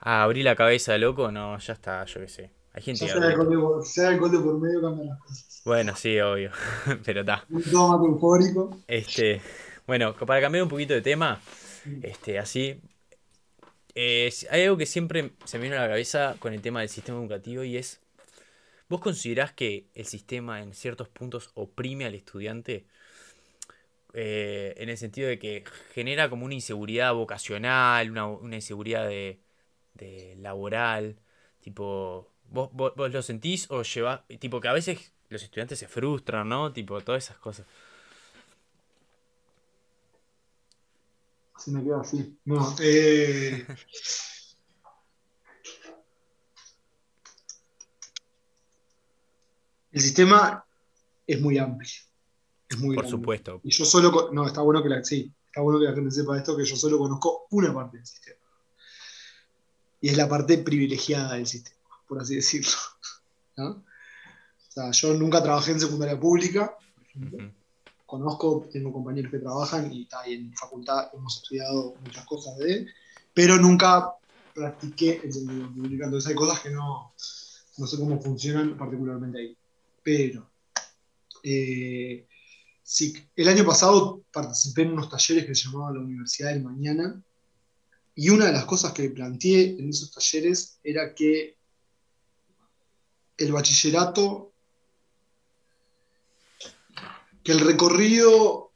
a 0.00 0.22
abrir 0.24 0.44
la 0.44 0.56
cabeza, 0.56 0.98
loco, 0.98 1.32
no, 1.32 1.58
ya 1.58 1.74
está, 1.74 2.04
yo 2.06 2.20
qué 2.20 2.28
sé. 2.28 2.50
Hay 2.74 2.82
gente 2.82 3.06
Ya 3.06 3.14
que... 3.14 3.20
sea 3.20 3.36
por- 3.36 3.86
sea 3.86 4.18
por 4.18 4.58
medio 4.60 4.80
cambian 4.82 5.08
las 5.08 5.18
cosas. 5.20 5.62
Bueno, 5.64 5.94
sí, 5.96 6.18
obvio, 6.20 6.50
pero 7.04 7.20
está. 7.20 7.46
Un 7.50 7.62
tomate 7.70 8.06
eufórico. 8.08 8.62
Este, 8.86 9.40
bueno, 9.86 10.14
para 10.14 10.40
cambiar 10.40 10.64
un 10.64 10.68
poquito 10.68 10.94
de 10.94 11.02
tema, 11.02 11.40
este, 12.02 12.38
así, 12.38 12.80
eh, 13.94 14.32
hay 14.50 14.62
algo 14.64 14.76
que 14.76 14.86
siempre 14.86 15.32
se 15.44 15.58
me 15.58 15.64
vino 15.64 15.76
a 15.76 15.80
la 15.80 15.88
cabeza 15.88 16.36
con 16.38 16.52
el 16.52 16.62
tema 16.62 16.80
del 16.80 16.88
sistema 16.88 17.18
educativo 17.18 17.64
y 17.64 17.76
es, 17.76 18.00
¿vos 18.92 19.00
considerás 19.00 19.52
que 19.52 19.88
el 19.94 20.04
sistema 20.06 20.60
en 20.62 20.74
ciertos 20.74 21.08
puntos 21.08 21.50
oprime 21.54 22.04
al 22.04 22.14
estudiante? 22.14 22.86
Eh, 24.14 24.74
en 24.76 24.90
el 24.90 24.98
sentido 24.98 25.28
de 25.28 25.38
que 25.38 25.64
genera 25.94 26.28
como 26.28 26.44
una 26.44 26.54
inseguridad 26.54 27.14
vocacional, 27.14 28.10
una, 28.10 28.26
una 28.26 28.56
inseguridad 28.56 29.08
de, 29.08 29.40
de 29.94 30.36
laboral, 30.40 31.16
tipo, 31.60 32.28
¿vos, 32.50 32.68
vos, 32.72 32.92
vos 32.96 33.10
lo 33.12 33.22
sentís 33.22 33.70
o 33.70 33.82
llevás, 33.82 34.20
tipo 34.38 34.60
que 34.60 34.68
a 34.68 34.74
veces 34.74 35.12
los 35.30 35.42
estudiantes 35.42 35.78
se 35.78 35.88
frustran, 35.88 36.48
¿no? 36.48 36.72
Tipo, 36.74 37.00
todas 37.00 37.24
esas 37.24 37.38
cosas. 37.38 37.66
Se 41.56 41.70
me 41.70 41.82
queda 41.82 42.00
así. 42.00 42.36
No, 42.44 42.74
eh, 42.82 43.64
el 49.92 50.00
sistema 50.00 50.64
es 51.26 51.40
muy 51.40 51.58
amplio. 51.58 51.90
Es 52.68 52.78
muy 52.78 52.96
Por 52.96 53.04
grande. 53.04 53.18
supuesto. 53.18 53.60
Y 53.62 53.70
yo 53.70 53.84
solo. 53.84 54.30
No, 54.32 54.46
está 54.46 54.62
bueno 54.62 54.82
que 54.82 54.88
la, 54.88 55.04
sí, 55.04 55.32
está 55.46 55.60
bueno 55.60 55.78
que 55.78 55.86
la 55.86 55.94
gente 55.94 56.10
sepa 56.10 56.36
esto, 56.36 56.56
que 56.56 56.64
yo 56.64 56.76
solo 56.76 56.98
conozco 56.98 57.46
una 57.50 57.72
parte 57.72 57.98
del 57.98 58.06
sistema. 58.06 58.40
Y 60.00 60.08
es 60.08 60.16
la 60.16 60.28
parte 60.28 60.58
privilegiada 60.58 61.34
del 61.34 61.46
sistema, 61.46 61.78
por 62.08 62.20
así 62.20 62.34
decirlo. 62.34 62.72
¿no? 63.56 63.68
O 63.68 63.84
sea, 64.68 64.90
yo 64.90 65.14
nunca 65.14 65.42
trabajé 65.42 65.72
en 65.72 65.80
secundaria 65.80 66.18
pública, 66.18 66.76
por 66.76 67.04
ejemplo 67.04 67.52
conozco, 68.12 68.68
tengo 68.70 68.92
compañeros 68.92 69.30
que 69.30 69.38
trabajan 69.38 69.90
y, 69.90 70.06
y 70.26 70.34
en 70.34 70.52
facultad 70.52 71.08
hemos 71.14 71.38
estudiado 71.38 71.94
muchas 72.04 72.26
cosas 72.26 72.58
de 72.58 72.74
él, 72.74 72.90
pero 73.32 73.56
nunca 73.56 74.12
practiqué 74.54 75.22
el 75.24 75.32
sentido 75.32 75.72
público. 75.72 76.04
Entonces 76.04 76.28
hay 76.28 76.34
cosas 76.34 76.60
que 76.60 76.68
no, 76.68 77.14
no 77.78 77.86
sé 77.86 77.96
cómo 77.96 78.20
funcionan 78.20 78.76
particularmente 78.76 79.38
ahí. 79.38 79.56
Pero 80.02 80.50
eh, 81.42 82.26
sí, 82.82 83.14
el 83.36 83.48
año 83.48 83.64
pasado 83.64 84.22
participé 84.32 84.82
en 84.82 84.92
unos 84.92 85.08
talleres 85.08 85.46
que 85.46 85.54
se 85.54 85.68
llamaban 85.68 85.94
la 85.94 86.00
Universidad 86.00 86.50
del 86.50 86.62
Mañana 86.62 87.22
y 88.14 88.30
una 88.30 88.46
de 88.46 88.52
las 88.52 88.64
cosas 88.64 88.92
que 88.92 89.08
planteé 89.10 89.78
en 89.78 89.88
esos 89.88 90.12
talleres 90.12 90.78
era 90.82 91.14
que 91.14 91.56
el 93.38 93.52
bachillerato 93.52 94.52
que 97.42 97.52
el 97.52 97.60
recorrido 97.60 98.72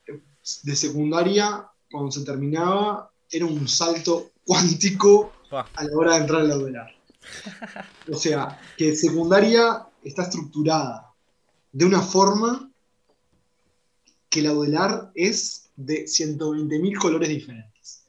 de 0.62 0.76
secundaria, 0.76 1.68
cuando 1.90 2.10
se 2.10 2.24
terminaba, 2.24 3.12
era 3.30 3.46
un 3.46 3.68
salto 3.68 4.32
cuántico 4.44 5.32
a 5.50 5.84
la 5.84 5.96
hora 5.96 6.14
de 6.14 6.20
entrar 6.20 6.40
al 6.40 6.48
laudelar. 6.48 6.90
O 8.12 8.16
sea, 8.16 8.60
que 8.76 8.94
secundaria 8.94 9.86
está 10.02 10.22
estructurada 10.22 11.12
de 11.76 11.84
una 11.84 12.00
forma 12.00 12.72
que 14.30 14.38
el 14.38 14.46
laudelar 14.46 15.12
es 15.14 15.68
de 15.76 16.06
120.000 16.06 16.98
colores 16.98 17.28
diferentes. 17.28 18.06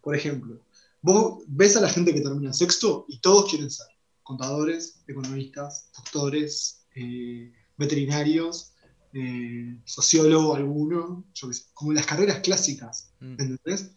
Por 0.00 0.16
ejemplo, 0.16 0.58
vos 1.02 1.44
ves 1.46 1.76
a 1.76 1.82
la 1.82 1.90
gente 1.90 2.14
que 2.14 2.22
termina 2.22 2.54
sexto 2.54 3.04
y 3.08 3.18
todos 3.18 3.50
quieren 3.50 3.70
ser 3.70 3.88
contadores, 4.22 5.02
economistas, 5.06 5.90
doctores, 5.94 6.80
eh, 6.94 7.52
veterinarios, 7.76 8.72
eh, 9.12 9.76
sociólogo 9.84 10.54
alguno, 10.54 11.24
yo 11.34 11.48
qué 11.48 11.54
sé, 11.54 11.64
como 11.74 11.92
las 11.92 12.06
carreras 12.06 12.40
clásicas, 12.40 13.10
Mm. 13.20 13.32
¿entendés? 13.32 13.90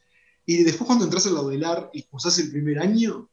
Y 0.45 0.63
después 0.63 0.85
cuando 0.85 1.05
entras 1.05 1.25
al 1.27 1.35
laudelar 1.35 1.89
y 1.93 2.03
cursás 2.03 2.39
el 2.39 2.51
primer 2.51 2.79
año, 2.79 3.29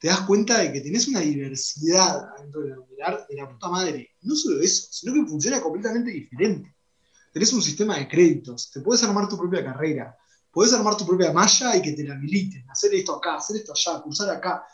te 0.00 0.08
das 0.08 0.22
cuenta 0.22 0.58
de 0.58 0.72
que 0.72 0.80
tenés 0.80 1.06
una 1.08 1.20
diversidad 1.20 2.28
dentro 2.40 2.62
del 2.62 2.74
de 3.28 3.36
la 3.36 3.48
puta 3.48 3.68
madre. 3.68 4.10
No 4.22 4.34
solo 4.34 4.60
eso, 4.60 4.88
sino 4.90 5.12
que 5.14 5.26
funciona 5.30 5.60
completamente 5.60 6.10
diferente. 6.10 6.74
Tenés 7.32 7.52
un 7.52 7.62
sistema 7.62 7.96
de 7.98 8.08
créditos, 8.08 8.70
te 8.72 8.80
puedes 8.80 9.02
armar 9.04 9.28
tu 9.28 9.36
propia 9.38 9.62
carrera, 9.62 10.16
puedes 10.50 10.72
armar 10.72 10.96
tu 10.96 11.06
propia 11.06 11.32
malla 11.32 11.76
y 11.76 11.82
que 11.82 11.92
te 11.92 12.02
la 12.02 12.14
habiliten, 12.14 12.68
hacer 12.70 12.92
esto 12.94 13.16
acá, 13.16 13.36
hacer 13.36 13.56
esto 13.58 13.72
allá, 13.72 14.00
cursar 14.02 14.30
acá. 14.30 14.64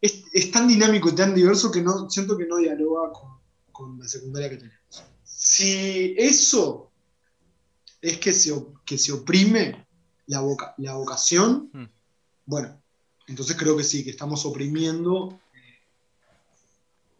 Es, 0.00 0.22
es 0.32 0.50
tan 0.50 0.68
dinámico 0.68 1.08
y 1.08 1.14
tan 1.14 1.34
diverso 1.34 1.70
que 1.72 1.82
no, 1.82 2.08
siento 2.10 2.36
que 2.36 2.46
no 2.46 2.58
dialoga 2.58 3.10
con, 3.12 3.40
con 3.72 3.98
la 3.98 4.06
secundaria 4.06 4.50
que 4.50 4.56
tenemos. 4.58 5.04
Si 5.24 6.14
eso 6.18 6.92
es 8.00 8.18
que 8.18 8.32
se, 8.32 8.54
que 8.84 8.98
se 8.98 9.12
oprime 9.12 9.86
la, 10.26 10.40
voca- 10.40 10.74
la 10.78 10.94
vocación, 10.94 11.70
Mm. 11.72 11.84
bueno, 12.44 12.82
entonces 13.26 13.56
creo 13.56 13.76
que 13.76 13.84
sí, 13.84 14.04
que 14.04 14.10
estamos 14.10 14.44
oprimiendo 14.44 15.38
eh, 15.54 15.78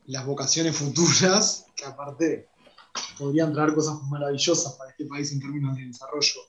las 0.06 0.24
vocaciones 0.24 0.76
futuras, 0.76 1.66
que 1.74 1.84
aparte 1.84 2.48
podrían 3.18 3.52
traer 3.52 3.74
cosas 3.74 4.02
maravillosas 4.04 4.74
para 4.74 4.90
este 4.90 5.06
país 5.06 5.32
en 5.32 5.40
términos 5.40 5.76
de 5.76 5.86
desarrollo 5.86 6.40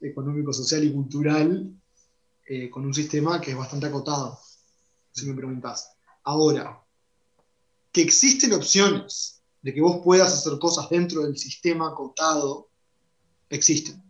económico, 0.00 0.52
social 0.52 0.84
y 0.84 0.92
cultural, 0.92 1.72
eh, 2.48 2.68
con 2.68 2.84
un 2.84 2.92
sistema 2.92 3.40
que 3.40 3.52
es 3.52 3.56
bastante 3.56 3.86
acotado, 3.86 4.38
si 5.12 5.26
me 5.26 5.34
preguntás. 5.34 5.92
Ahora, 6.24 6.82
que 7.92 8.02
existen 8.02 8.52
opciones 8.52 9.42
de 9.62 9.72
que 9.72 9.80
vos 9.80 10.00
puedas 10.02 10.32
hacer 10.32 10.58
cosas 10.58 10.88
dentro 10.90 11.22
del 11.22 11.38
sistema 11.38 11.88
acotado, 11.88 12.68
existen. 13.48 14.02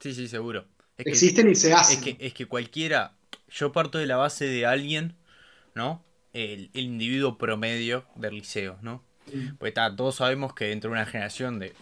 Sí, 0.00 0.14
sí, 0.14 0.28
seguro. 0.28 0.66
Es 0.96 1.04
que, 1.04 1.10
Existen 1.10 1.50
y 1.50 1.54
se 1.54 1.72
hacen. 1.72 1.98
es 1.98 2.04
que, 2.04 2.26
es 2.26 2.34
que 2.34 2.46
cualquiera, 2.46 3.16
yo 3.54 3.72
parto 3.72 3.98
de 3.98 4.06
la 4.06 4.16
base 4.16 4.46
de 4.46 4.66
alguien, 4.66 5.14
¿no? 5.74 6.02
El, 6.32 6.70
el 6.74 6.84
individuo 6.84 7.38
promedio 7.38 8.04
del 8.16 8.34
liceo, 8.34 8.78
¿no? 8.82 9.02
Pues 9.58 9.70
está, 9.70 9.94
todos 9.94 10.16
sabemos 10.16 10.54
que 10.54 10.66
dentro 10.66 10.90
de 10.90 10.96
una 10.96 11.06
generación 11.06 11.58
de, 11.58 11.74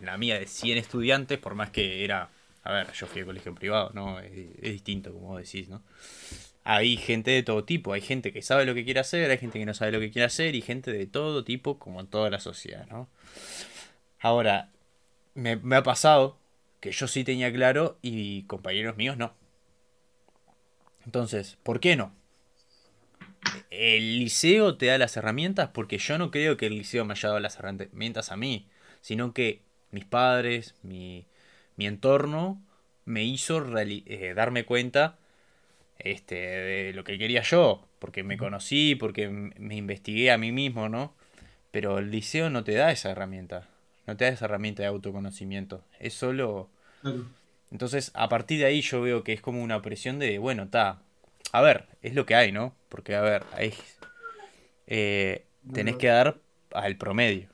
la 0.00 0.18
mía, 0.18 0.38
de 0.38 0.46
100 0.46 0.78
estudiantes, 0.78 1.38
por 1.38 1.54
más 1.54 1.70
que 1.70 2.04
era, 2.04 2.28
a 2.64 2.72
ver, 2.72 2.92
yo 2.92 3.06
fui 3.06 3.22
a 3.22 3.24
colegio 3.24 3.54
privado, 3.54 3.90
¿no? 3.94 4.20
Es, 4.20 4.32
es 4.32 4.72
distinto, 4.72 5.12
como 5.12 5.38
decís, 5.38 5.68
¿no? 5.68 5.82
hay 6.64 6.96
gente 6.96 7.30
de 7.30 7.42
todo 7.42 7.64
tipo. 7.64 7.92
Hay 7.92 8.00
gente 8.00 8.32
que 8.32 8.42
sabe 8.42 8.64
lo 8.66 8.74
que 8.74 8.84
quiere 8.84 9.00
hacer, 9.00 9.30
hay 9.30 9.38
gente 9.38 9.58
que 9.58 9.66
no 9.66 9.74
sabe 9.74 9.92
lo 9.92 10.00
que 10.00 10.10
quiere 10.10 10.26
hacer 10.26 10.54
y 10.54 10.62
gente 10.62 10.92
de 10.92 11.06
todo 11.06 11.44
tipo 11.44 11.78
como 11.78 12.00
en 12.00 12.06
toda 12.06 12.30
la 12.30 12.40
sociedad, 12.40 12.86
¿no? 12.90 13.08
Ahora, 14.20 14.68
me, 15.34 15.56
me 15.56 15.76
ha 15.76 15.82
pasado 15.82 16.38
que 16.80 16.92
yo 16.92 17.08
sí 17.08 17.24
tenía 17.24 17.52
claro 17.52 17.98
y 18.02 18.44
compañeros 18.44 18.96
míos 18.96 19.16
no. 19.16 19.34
Entonces, 21.04 21.58
¿por 21.62 21.80
qué 21.80 21.96
no? 21.96 22.12
El 23.70 24.18
liceo 24.18 24.76
te 24.76 24.86
da 24.86 24.98
las 24.98 25.16
herramientas 25.16 25.70
porque 25.72 25.98
yo 25.98 26.18
no 26.18 26.30
creo 26.30 26.56
que 26.56 26.66
el 26.66 26.76
liceo 26.76 27.04
me 27.04 27.12
haya 27.12 27.28
dado 27.28 27.40
las 27.40 27.58
herramientas 27.58 28.30
a 28.30 28.36
mí, 28.36 28.66
sino 29.00 29.32
que 29.32 29.62
mis 29.90 30.04
padres, 30.04 30.74
mi, 30.82 31.26
mi 31.76 31.86
entorno 31.86 32.60
me 33.04 33.24
hizo 33.24 33.64
eh, 33.78 34.34
darme 34.34 34.64
cuenta 34.64 35.18
este, 35.98 36.34
de 36.36 36.92
lo 36.92 37.04
que 37.04 37.18
quería 37.18 37.42
yo, 37.42 37.86
porque 37.98 38.22
me 38.22 38.36
conocí, 38.36 38.94
porque 38.94 39.28
me 39.28 39.76
investigué 39.76 40.30
a 40.30 40.38
mí 40.38 40.52
mismo, 40.52 40.88
¿no? 40.88 41.14
Pero 41.70 41.98
el 41.98 42.10
liceo 42.10 42.50
no 42.50 42.64
te 42.64 42.74
da 42.74 42.92
esa 42.92 43.10
herramienta, 43.10 43.68
no 44.06 44.16
te 44.16 44.24
da 44.26 44.30
esa 44.30 44.44
herramienta 44.46 44.82
de 44.82 44.88
autoconocimiento, 44.88 45.84
es 45.98 46.14
solo... 46.14 46.68
Entonces, 47.72 48.10
a 48.14 48.28
partir 48.28 48.58
de 48.58 48.66
ahí 48.66 48.82
yo 48.82 49.00
veo 49.00 49.24
que 49.24 49.32
es 49.32 49.40
como 49.40 49.62
una 49.62 49.80
presión 49.80 50.18
de, 50.18 50.38
bueno, 50.38 50.64
está, 50.64 51.02
a 51.52 51.62
ver, 51.62 51.88
es 52.02 52.14
lo 52.14 52.26
que 52.26 52.34
hay, 52.34 52.52
¿no? 52.52 52.76
Porque, 52.90 53.16
a 53.16 53.22
ver, 53.22 53.44
hay, 53.52 53.72
eh, 54.86 55.46
tenés 55.72 55.96
que 55.96 56.08
dar 56.08 56.38
al 56.72 56.98
promedio. 56.98 57.48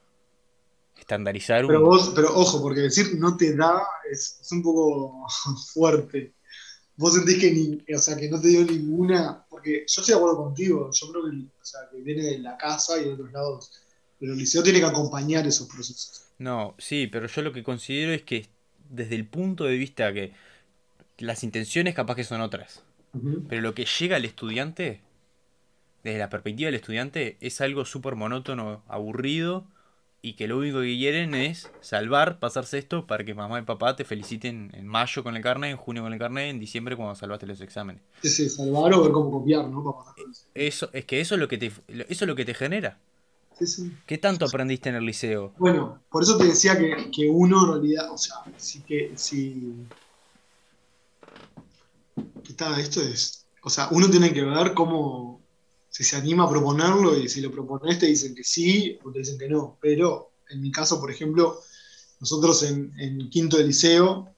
Estandarizar 0.99 1.65
pero 1.69 1.81
Vos, 1.83 2.13
pero 2.17 2.35
ojo, 2.35 2.61
porque 2.61 2.81
decir 2.81 3.17
no 3.17 3.37
te 3.37 3.55
da 3.55 3.81
es, 4.11 4.41
un 4.51 4.61
poco 4.61 5.25
fuerte. 5.73 6.33
Vos 6.97 7.15
sentís 7.15 7.39
que, 7.39 7.53
ni, 7.53 7.95
o 7.95 7.99
sea, 7.99 8.17
que 8.17 8.29
no 8.29 8.41
te 8.41 8.49
dio 8.49 8.65
ninguna, 8.65 9.47
porque 9.49 9.85
yo 9.87 10.03
estoy 10.03 10.15
de 10.15 10.15
acuerdo 10.15 10.37
contigo, 10.39 10.91
yo 10.93 11.13
creo 11.13 11.31
que, 11.31 11.37
o 11.37 11.65
sea, 11.65 11.81
que 11.93 12.03
viene 12.03 12.25
de 12.25 12.39
la 12.41 12.57
casa 12.57 13.01
y 13.01 13.05
de 13.05 13.13
otros 13.13 13.31
lados, 13.31 13.71
pero 14.19 14.33
el 14.33 14.39
liceo 14.39 14.65
tiene 14.65 14.81
que 14.81 14.87
acompañar 14.87 15.47
esos 15.47 15.69
procesos. 15.69 16.25
No, 16.39 16.75
sí, 16.77 17.07
pero 17.07 17.29
yo 17.29 17.43
lo 17.43 17.53
que 17.53 17.63
considero 17.63 18.13
es 18.13 18.23
que 18.23 18.58
desde 18.91 19.15
el 19.15 19.27
punto 19.27 19.65
de 19.65 19.77
vista 19.77 20.13
que 20.13 20.33
las 21.19 21.45
intenciones 21.45 21.95
capaz 21.95 22.15
que 22.17 22.25
son 22.25 22.41
otras, 22.41 22.83
pero 23.49 23.63
lo 23.63 23.75
que 23.75 23.87
llega 23.87 24.17
al 24.17 24.25
estudiante, 24.25 25.01
desde 26.05 26.19
la 26.19 26.29
perspectiva 26.29 26.67
del 26.69 26.77
estudiante, 26.77 27.37
es 27.41 27.61
algo 27.61 27.85
súper 27.85 28.15
monótono, 28.15 28.83
aburrido, 28.89 29.67
y 30.21 30.33
que 30.35 30.49
lo 30.49 30.59
único 30.59 30.81
que 30.81 30.97
quieren 30.97 31.35
es 31.35 31.71
salvar, 31.81 32.41
pasarse 32.41 32.79
esto 32.79 33.07
para 33.07 33.25
que 33.25 33.35
mamá 33.35 33.61
y 33.61 33.63
papá 33.63 33.95
te 33.95 34.05
feliciten 34.05 34.71
en 34.75 34.87
mayo 34.87 35.23
con 35.23 35.37
el 35.37 35.43
carnet, 35.43 35.71
en 35.71 35.77
junio 35.77 36.03
con 36.03 36.13
el 36.13 36.19
carnet, 36.19 36.51
en 36.51 36.59
diciembre 36.59 36.97
cuando 36.97 37.15
salvaste 37.15 37.47
los 37.47 37.61
exámenes. 37.61 38.03
Sí, 38.23 38.29
sí, 38.29 38.49
salvar 38.49 38.93
o 38.95 39.03
ver 39.03 39.13
cómo 39.13 39.31
copiar, 39.31 39.69
¿no? 39.69 40.05
Eso, 40.55 40.91
es 40.93 41.05
que 41.05 41.21
eso 41.21 41.37
es 41.37 41.41
lo 41.41 41.47
que 41.47 41.59
te, 41.59 41.67
eso 41.67 41.85
es 42.09 42.23
lo 42.23 42.35
que 42.35 42.45
te 42.45 42.55
genera. 42.55 42.99
¿Qué 44.07 44.19
tanto 44.19 44.45
aprendiste 44.45 44.89
en 44.89 44.97
el 44.97 45.05
liceo? 45.05 45.53
Bueno, 45.59 46.03
por 46.11 46.23
eso 46.23 46.37
te 46.37 46.45
decía 46.45 46.79
que, 46.79 47.29
uno 47.29 47.65
en 47.65 47.73
realidad, 47.73 48.13
o 48.13 48.19
sea, 48.19 48.37
sí 48.57 48.81
que 48.87 49.13
si. 49.17 49.75
¿Qué 52.45 52.53
tal? 52.55 52.79
Esto 52.81 53.01
es. 53.01 53.47
O 53.63 53.71
sea, 53.71 53.89
uno 53.91 54.09
tiene 54.09 54.33
que 54.33 54.45
ver 54.45 54.75
cómo. 54.75 55.41
Si 55.91 56.05
se 56.05 56.17
anima 56.17 56.45
a 56.45 56.51
proponerlo 56.51 57.17
y 57.17 57.29
si 57.29 57.41
lo 57.41 57.51
propones 57.51 57.99
te 57.99 58.07
dicen 58.07 58.35
que 58.35 58.45
sí 58.45 58.99
o 59.03 59.11
te 59.11 59.21
dicen 59.21 59.39
que 59.39 59.49
no. 59.49 59.77
Pero 59.81 60.31
en 60.49 60.61
mi 60.61 60.71
caso, 60.71 61.01
por 61.01 61.11
ejemplo, 61.11 61.61
nosotros 62.21 62.63
en, 62.63 63.29
quinto 63.31 63.57
de 63.57 63.65
liceo, 63.65 64.29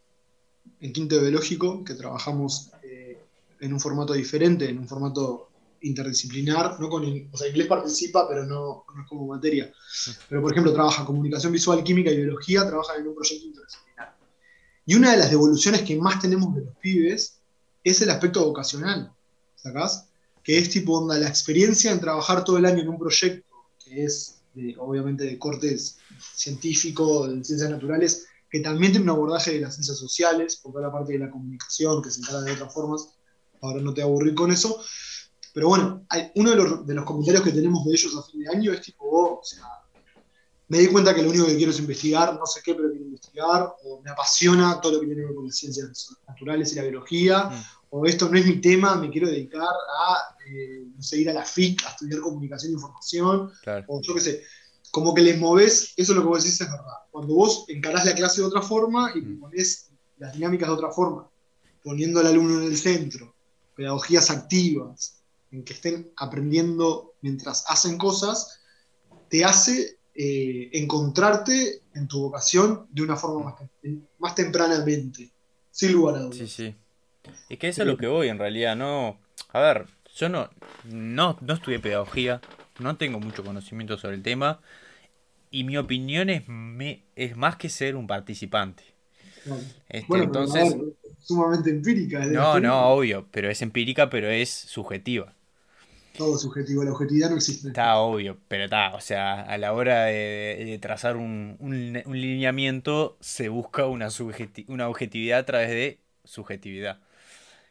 en 0.80 0.92
quinto 0.92 1.16
de 1.16 1.22
biológico, 1.22 1.84
que 1.84 1.94
trabajamos 1.94 2.70
eh, 2.82 3.18
en 3.60 3.72
un 3.74 3.80
formato 3.80 4.14
diferente, 4.14 4.70
en 4.70 4.78
un 4.78 4.88
formato 4.88 5.49
interdisciplinar, 5.82 6.78
¿no? 6.80 6.88
Con, 6.88 7.28
o 7.32 7.36
sea, 7.36 7.48
inglés 7.48 7.66
participa, 7.66 8.28
pero 8.28 8.44
no, 8.44 8.84
no, 8.94 9.02
es 9.02 9.08
como 9.08 9.26
materia. 9.26 9.72
Pero, 10.28 10.42
por 10.42 10.52
ejemplo, 10.52 10.72
trabaja 10.72 11.04
comunicación 11.04 11.52
visual, 11.52 11.82
química 11.82 12.10
y 12.10 12.16
biología, 12.16 12.66
trabaja 12.66 12.96
en 12.96 13.08
un 13.08 13.14
proyecto 13.14 13.46
interdisciplinar. 13.46 14.16
Y 14.86 14.94
una 14.94 15.12
de 15.12 15.18
las 15.18 15.30
devoluciones 15.30 15.82
que 15.82 15.96
más 15.96 16.20
tenemos 16.20 16.54
de 16.54 16.64
los 16.64 16.76
pibes 16.76 17.40
es 17.82 18.02
el 18.02 18.10
aspecto 18.10 18.44
vocacional, 18.44 19.12
¿sacás? 19.56 20.08
Que 20.42 20.58
es 20.58 20.70
tipo 20.70 20.98
onda, 20.98 21.18
la 21.18 21.28
experiencia 21.28 21.92
en 21.92 22.00
trabajar 22.00 22.44
todo 22.44 22.58
el 22.58 22.66
año 22.66 22.82
en 22.82 22.88
un 22.88 22.98
proyecto 22.98 23.46
que 23.82 24.04
es, 24.04 24.42
obviamente, 24.78 25.24
de 25.24 25.38
cortes 25.38 25.98
científico, 26.34 27.26
de 27.26 27.42
ciencias 27.44 27.70
naturales, 27.70 28.26
que 28.50 28.60
también 28.60 28.92
tiene 28.92 29.04
un 29.04 29.10
abordaje 29.10 29.52
de 29.52 29.60
las 29.60 29.74
ciencias 29.74 29.96
sociales, 29.96 30.60
porque 30.62 30.80
la 30.80 30.92
parte 30.92 31.12
de 31.12 31.20
la 31.20 31.30
comunicación, 31.30 32.02
que 32.02 32.10
se 32.10 32.20
encarga 32.20 32.42
de 32.42 32.52
otras 32.52 32.74
formas, 32.74 33.08
ahora 33.62 33.80
no 33.80 33.94
te 33.94 34.02
aburrir 34.02 34.34
con 34.34 34.50
eso, 34.50 34.82
pero 35.52 35.68
bueno, 35.68 36.06
uno 36.36 36.50
de 36.50 36.56
los, 36.94 37.04
comentarios 37.04 37.42
que 37.42 37.52
tenemos 37.52 37.84
de 37.84 37.92
ellos 37.92 38.16
a 38.16 38.22
fin 38.30 38.42
de 38.42 38.48
año 38.48 38.72
es 38.72 38.80
tipo, 38.82 39.04
oh, 39.04 39.40
o 39.40 39.44
sea, 39.44 39.64
me 40.68 40.78
di 40.78 40.86
cuenta 40.86 41.12
que 41.12 41.22
lo 41.22 41.30
único 41.30 41.46
que 41.46 41.56
quiero 41.56 41.72
es 41.72 41.80
investigar, 41.80 42.38
no 42.38 42.46
sé 42.46 42.60
qué, 42.64 42.74
pero 42.74 42.90
quiero 42.90 43.04
investigar, 43.04 43.74
o 43.84 44.00
me 44.02 44.10
apasiona 44.10 44.80
todo 44.80 44.92
lo 44.92 45.00
que 45.00 45.06
tiene 45.06 45.22
que 45.22 45.26
ver 45.26 45.34
con 45.34 45.46
las 45.46 45.56
ciencias 45.56 46.16
naturales 46.28 46.72
y 46.72 46.76
la 46.76 46.82
biología, 46.82 47.44
mm. 47.44 47.64
o 47.90 48.06
esto 48.06 48.28
no 48.28 48.38
es 48.38 48.46
mi 48.46 48.60
tema, 48.60 48.94
me 48.94 49.10
quiero 49.10 49.26
dedicar 49.26 49.62
a, 49.62 50.36
eh, 50.46 50.84
no 50.94 51.02
sé, 51.02 51.18
ir 51.18 51.30
a 51.30 51.32
la 51.32 51.44
FIC, 51.44 51.84
a 51.84 51.90
estudiar 51.90 52.20
comunicación 52.20 52.70
e 52.70 52.74
información, 52.74 53.50
o 53.88 54.00
yo 54.00 54.14
qué 54.14 54.20
sé. 54.20 54.42
Como 54.92 55.12
que 55.12 55.22
les 55.22 55.38
moves, 55.38 55.92
eso 55.96 56.12
es 56.12 56.16
lo 56.16 56.22
que 56.22 56.28
vos 56.28 56.44
decís 56.44 56.60
es 56.60 56.70
verdad. 56.70 56.98
Cuando 57.10 57.34
vos 57.34 57.64
encarás 57.68 58.04
la 58.04 58.14
clase 58.14 58.40
de 58.40 58.46
otra 58.46 58.62
forma 58.62 59.10
y 59.14 59.20
mm. 59.20 59.40
pones 59.40 59.90
las 60.18 60.32
dinámicas 60.34 60.68
de 60.68 60.74
otra 60.74 60.90
forma, 60.90 61.28
poniendo 61.82 62.20
al 62.20 62.28
alumno 62.28 62.60
en 62.60 62.68
el 62.68 62.76
centro, 62.76 63.34
pedagogías 63.74 64.30
activas, 64.30 65.19
en 65.52 65.64
que 65.64 65.72
estén 65.72 66.12
aprendiendo 66.16 67.14
mientras 67.22 67.64
hacen 67.68 67.98
cosas, 67.98 68.60
te 69.28 69.44
hace 69.44 69.98
eh, 70.14 70.70
encontrarte 70.72 71.82
en 71.94 72.08
tu 72.08 72.20
vocación 72.22 72.86
de 72.90 73.02
una 73.02 73.16
forma 73.16 73.56
más, 74.18 74.34
tempranamente, 74.34 75.30
sin 75.70 75.92
lugar 75.92 76.16
a 76.16 76.18
dudas. 76.20 76.36
Sí, 76.36 76.46
sí. 76.46 76.74
Y 77.48 77.56
que 77.56 77.68
eso 77.68 77.82
es 77.82 77.88
lo 77.88 77.96
que 77.96 78.06
voy 78.06 78.28
en 78.28 78.38
realidad, 78.38 78.76
no. 78.76 79.18
A 79.52 79.60
ver, 79.60 79.86
yo 80.16 80.28
no, 80.28 80.50
no, 80.84 81.38
no 81.40 81.54
estudié 81.54 81.78
pedagogía, 81.78 82.40
no 82.78 82.96
tengo 82.96 83.20
mucho 83.20 83.44
conocimiento 83.44 83.98
sobre 83.98 84.16
el 84.16 84.22
tema, 84.22 84.60
y 85.50 85.64
mi 85.64 85.76
opinión 85.76 86.30
es, 86.30 86.46
me, 86.46 87.04
es 87.16 87.36
más 87.36 87.56
que 87.56 87.68
ser 87.68 87.96
un 87.96 88.06
participante. 88.06 88.84
Este, 89.88 90.06
bueno, 90.08 90.24
entonces. 90.24 90.76
sumamente 91.18 91.70
empírica. 91.70 92.24
No, 92.26 92.60
no, 92.60 92.88
obvio, 92.90 93.26
pero 93.30 93.50
es 93.50 93.62
empírica, 93.62 94.10
pero 94.10 94.28
es 94.28 94.50
subjetiva. 94.50 95.34
Todo 96.16 96.36
subjetivo, 96.38 96.84
la 96.84 96.92
objetividad 96.92 97.30
no 97.30 97.36
existe. 97.36 97.68
Está 97.68 97.96
obvio, 97.98 98.36
pero 98.48 98.64
está, 98.64 98.94
o 98.94 99.00
sea, 99.00 99.42
a 99.42 99.58
la 99.58 99.72
hora 99.72 100.06
de, 100.06 100.78
trazar 100.80 101.16
un, 101.16 101.56
lineamiento 102.06 103.16
se 103.20 103.48
busca 103.48 103.86
una, 103.86 104.08
una 104.68 104.88
objetividad 104.88 105.38
a 105.40 105.46
través 105.46 105.70
de 105.70 106.00
subjetividad. 106.24 106.98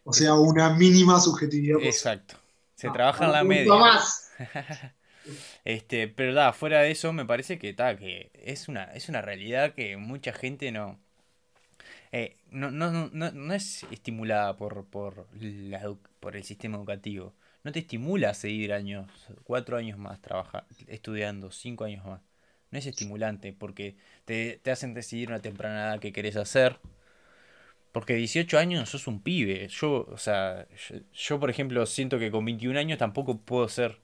O 0.04 0.14
sea, 0.14 0.34
una 0.36 0.72
mínima 0.72 1.20
subjetividad. 1.20 1.80
Exacto. 1.82 2.36
Se 2.76 2.88
ah, 2.88 2.94
trabaja 2.94 3.26
en 3.26 3.32
la 3.32 3.44
media. 3.44 3.74
Más. 3.74 4.32
este, 5.66 6.08
pero 6.08 6.34
da, 6.34 6.54
fuera 6.54 6.80
de 6.80 6.92
eso 6.92 7.12
me 7.14 7.26
parece 7.26 7.60
que 7.60 7.70
está, 7.70 7.98
que 7.98 8.32
es 8.34 8.68
una, 8.68 8.86
es 8.86 9.10
una 9.10 9.22
realidad 9.22 9.74
que 9.74 9.98
mucha 9.98 10.32
gente 10.34 10.72
no, 10.72 10.98
eh, 12.12 12.38
no, 12.50 12.72
no, 12.72 13.10
no, 13.12 13.32
no, 13.32 13.54
es 13.54 13.86
estimulada 13.92 14.58
por, 14.58 14.86
por, 14.86 15.28
la, 15.40 15.94
por 16.20 16.36
el 16.36 16.44
sistema 16.44 16.78
educativo 16.78 17.34
no 17.64 17.72
te 17.72 17.80
estimula 17.80 18.34
seguir 18.34 18.74
años, 18.74 19.10
cuatro 19.44 19.78
años 19.78 19.98
más 19.98 20.22
trabajar, 20.22 20.66
estudiando, 20.88 21.52
cinco 21.52 21.84
años 21.86 22.06
más. 22.06 22.22
No 22.72 22.80
es 22.80 22.86
estimulante 22.86 23.54
porque 23.54 23.96
te, 24.26 24.62
hacen 24.72 24.94
decidir 24.94 25.30
una 25.30 25.42
temprana 25.42 25.88
edad 25.88 26.00
que 26.00 26.14
querés 26.14 26.36
hacer. 26.36 26.80
Porque 27.92 28.14
18 28.16 28.58
años 28.60 28.90
sos 28.90 29.08
un 29.08 29.22
pibe. 29.22 29.68
Yo, 29.68 30.06
o 30.12 30.18
sea, 30.18 30.68
yo, 31.14 31.40
por 31.40 31.50
ejemplo 31.50 31.86
siento 31.86 32.20
que 32.20 32.32
con 32.32 32.46
21 32.46 32.78
años 32.80 33.00
tampoco 33.00 33.40
puedo 33.40 33.68
ser, 33.68 33.98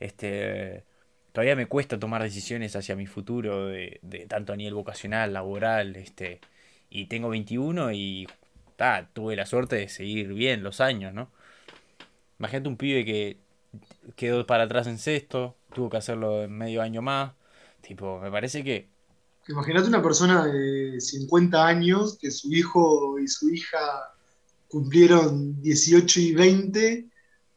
este, 0.00 0.84
todavía 1.32 1.54
me 1.56 1.66
cuesta 1.66 1.98
tomar 1.98 2.22
decisiones 2.22 2.74
hacia 2.76 2.96
mi 2.96 3.06
futuro 3.06 3.68
de, 3.68 4.00
de 4.02 4.26
tanto 4.26 4.52
a 4.52 4.56
nivel 4.56 4.74
vocacional, 4.74 5.32
laboral, 5.32 5.96
este, 5.96 6.40
y 6.90 7.06
tengo 7.06 7.28
21 7.28 7.92
y 7.92 8.26
ta, 8.76 9.08
tuve 9.12 9.36
la 9.36 9.46
suerte 9.46 9.76
de 9.76 9.88
seguir 9.88 10.32
bien 10.34 10.62
los 10.62 10.80
años, 10.80 11.14
¿no? 11.14 11.30
Imagínate 12.38 12.68
un 12.68 12.76
pibe 12.76 13.04
que 13.04 13.40
quedó 14.16 14.46
para 14.46 14.64
atrás 14.64 14.86
en 14.86 14.98
sexto, 14.98 15.56
tuvo 15.74 15.90
que 15.90 15.96
hacerlo 15.96 16.42
en 16.42 16.56
medio 16.56 16.82
año 16.82 17.02
más. 17.02 17.32
Tipo, 17.80 18.20
me 18.20 18.30
parece 18.30 18.64
que. 18.64 18.88
Imagínate 19.48 19.88
una 19.88 20.02
persona 20.02 20.46
de 20.46 21.00
50 21.00 21.66
años 21.66 22.18
que 22.20 22.30
su 22.30 22.52
hijo 22.52 23.18
y 23.18 23.26
su 23.28 23.48
hija 23.48 23.78
cumplieron 24.68 25.60
18 25.62 26.20
y 26.20 26.34
20 26.34 27.06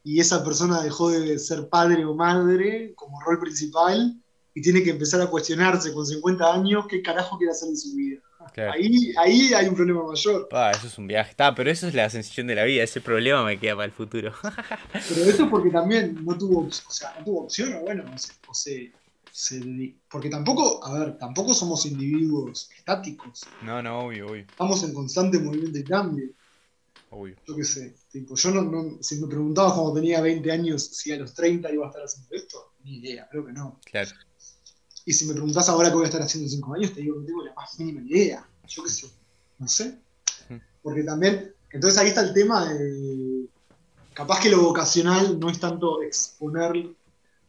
y 0.04 0.20
esa 0.20 0.44
persona 0.44 0.82
dejó 0.82 1.10
de 1.12 1.38
ser 1.38 1.68
padre 1.68 2.06
o 2.06 2.16
madre 2.16 2.94
como 2.96 3.20
rol 3.22 3.40
principal 3.40 4.16
y 4.54 4.62
tiene 4.62 4.84
que 4.84 4.92
empezar 4.92 5.22
a 5.22 5.28
cuestionarse 5.28 5.94
con 5.94 6.06
50 6.06 6.54
años 6.54 6.86
qué 6.88 7.02
carajo 7.02 7.38
quiere 7.38 7.52
hacer 7.52 7.70
en 7.70 7.78
su 7.78 7.96
vida. 7.96 8.22
Claro. 8.54 8.72
Ahí, 8.74 9.14
ahí 9.18 9.54
hay 9.54 9.68
un 9.68 9.76
problema 9.76 10.04
mayor. 10.04 10.48
Ah, 10.52 10.72
eso 10.76 10.88
es 10.88 10.98
un 10.98 11.08
viaje. 11.08 11.32
Está, 11.32 11.54
pero 11.56 11.70
eso 11.72 11.88
es 11.88 11.94
la 11.94 12.10
sensación 12.10 12.48
de 12.48 12.56
la 12.56 12.64
vida. 12.64 12.84
Ese 12.84 13.02
problema 13.02 13.44
me 13.44 13.60
queda 13.60 13.76
para 13.76 13.86
el 13.86 13.92
futuro. 13.92 14.34
Pero 14.92 15.24
eso 15.24 15.44
es 15.46 15.50
porque 15.50 15.70
también 15.70 16.24
no 16.24 16.38
tuvo, 16.38 16.68
o 16.68 16.72
sea, 16.72 17.16
no 17.18 17.24
tuvo 17.26 17.44
opción, 17.44 17.74
o 17.74 17.82
bueno, 17.82 18.04
o 18.14 18.18
se, 18.18 18.34
o 18.46 18.54
se- 18.54 18.94
porque 20.10 20.30
tampoco, 20.30 20.84
a 20.84 21.00
ver, 21.00 21.18
tampoco 21.18 21.54
somos 21.54 21.86
individuos 21.86 22.70
estáticos. 22.78 23.48
no, 23.62 23.82
no, 23.82 24.06
obvio, 24.06 24.30
obvio. 24.30 24.42
Estamos 24.44 24.84
en 24.84 24.94
constante 24.94 25.40
movimiento 25.40 25.80
y 25.80 25.86
cambio. 25.86 26.30
obvio. 27.10 27.36
Yo 27.48 27.56
qué 27.56 27.64
sé, 27.64 27.96
tipo, 28.12 28.36
yo 28.36 28.52
no, 28.52 28.62
no- 28.64 28.98
si 29.02 29.16
me 29.20 29.28
preguntabas 29.28 29.74
cuando 29.74 29.94
tenía 29.96 30.22
20 30.22 30.52
años 30.52 30.84
si 30.86 31.12
a 31.12 31.18
los 31.18 31.34
30 31.34 31.72
iba 31.72 31.86
a 31.86 31.90
estar 31.90 32.04
haciendo 32.04 32.36
esto, 32.36 32.74
ni 32.84 32.98
idea, 32.98 33.28
creo 33.30 33.46
que 33.46 33.54
no. 33.54 33.80
Claro. 33.86 34.12
Y 35.06 35.14
si 35.14 35.26
me 35.26 35.34
preguntás 35.34 35.68
ahora 35.70 35.90
qué 35.90 35.96
voy 35.96 36.04
a 36.04 36.08
estar 36.08 36.22
haciendo 36.22 36.46
en 36.46 36.52
5 36.52 36.74
años, 36.76 36.94
te 36.94 37.02
digo 37.02 37.16
que 37.16 37.22
no 37.22 37.26
tengo 37.26 37.44
la 37.44 37.54
más 37.54 37.80
mínima 37.80 38.02
idea. 38.02 38.48
Yo 38.68 38.84
qué 38.84 38.90
sé, 38.90 39.08
no 39.60 39.68
sé. 39.68 39.98
Porque 40.84 41.04
también, 41.04 41.54
entonces 41.72 42.00
ahí 42.00 42.08
está 42.08 42.22
el 42.22 42.34
tema 42.34 42.66
de, 42.66 43.46
capaz 44.14 44.40
que 44.40 44.50
lo 44.50 44.62
vocacional 44.62 45.40
no 45.40 45.50
es 45.50 45.60
tanto 45.60 46.02
exponer 46.02 46.96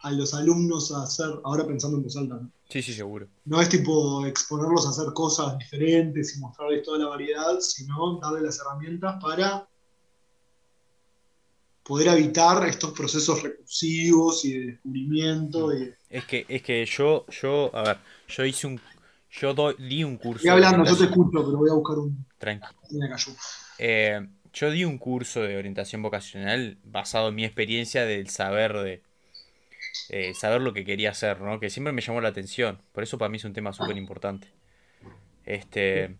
a 0.00 0.10
los 0.10 0.34
alumnos 0.34 0.92
a 0.92 1.04
hacer, 1.04 1.28
ahora 1.44 1.66
pensando 1.66 1.96
en 1.96 2.02
voz 2.02 2.16
alta, 2.16 2.34
¿no? 2.34 2.50
Sí, 2.68 2.82
sí, 2.82 2.92
seguro. 2.92 3.28
No 3.44 3.60
es 3.60 3.68
tipo 3.68 4.26
exponerlos 4.26 4.86
a 4.86 4.90
hacer 4.90 5.12
cosas 5.12 5.58
diferentes 5.58 6.36
y 6.36 6.40
mostrarles 6.40 6.82
toda 6.82 6.98
la 6.98 7.06
variedad, 7.06 7.60
sino 7.60 8.18
darle 8.18 8.40
las 8.40 8.58
herramientas 8.58 9.22
para 9.22 9.68
poder 11.82 12.08
evitar 12.08 12.66
estos 12.68 12.92
procesos 12.92 13.42
recursivos 13.42 14.44
y 14.44 14.58
de 14.58 14.66
descubrimiento. 14.72 15.76
Y... 15.76 15.92
Es 16.08 16.24
que, 16.24 16.46
es 16.48 16.62
que 16.62 16.84
yo, 16.86 17.26
yo, 17.28 17.70
a 17.74 17.82
ver, 17.82 17.98
yo 18.28 18.44
hice 18.44 18.66
un, 18.66 18.80
yo 19.30 19.54
do- 19.54 19.72
di 19.72 20.04
un 20.04 20.16
curso. 20.16 20.38
Estoy 20.38 20.50
hablando, 20.50 20.84
yo 20.88 20.96
te 20.96 21.04
escucho, 21.04 21.30
pero 21.44 21.58
voy 21.58 21.70
a 21.70 21.74
buscar 21.74 21.98
un... 21.98 22.24
Tranqui. 22.38 22.66
Cayó. 23.10 23.32
Eh, 23.78 24.26
yo 24.52 24.70
di 24.70 24.84
un 24.84 24.98
curso 24.98 25.42
de 25.42 25.56
orientación 25.56 26.02
vocacional 26.02 26.78
basado 26.84 27.28
en 27.28 27.34
mi 27.34 27.44
experiencia 27.44 28.04
del 28.04 28.28
saber 28.28 28.76
de 28.78 29.02
eh, 30.10 30.34
saber 30.34 30.60
lo 30.60 30.72
que 30.72 30.84
quería 30.84 31.10
hacer, 31.10 31.40
¿no? 31.40 31.58
Que 31.58 31.70
siempre 31.70 31.92
me 31.92 32.02
llamó 32.02 32.20
la 32.20 32.28
atención. 32.28 32.78
Por 32.92 33.02
eso 33.02 33.18
para 33.18 33.28
mí 33.28 33.38
es 33.38 33.44
un 33.44 33.54
tema 33.54 33.72
súper 33.72 33.96
importante. 33.96 34.48
Este, 35.44 36.16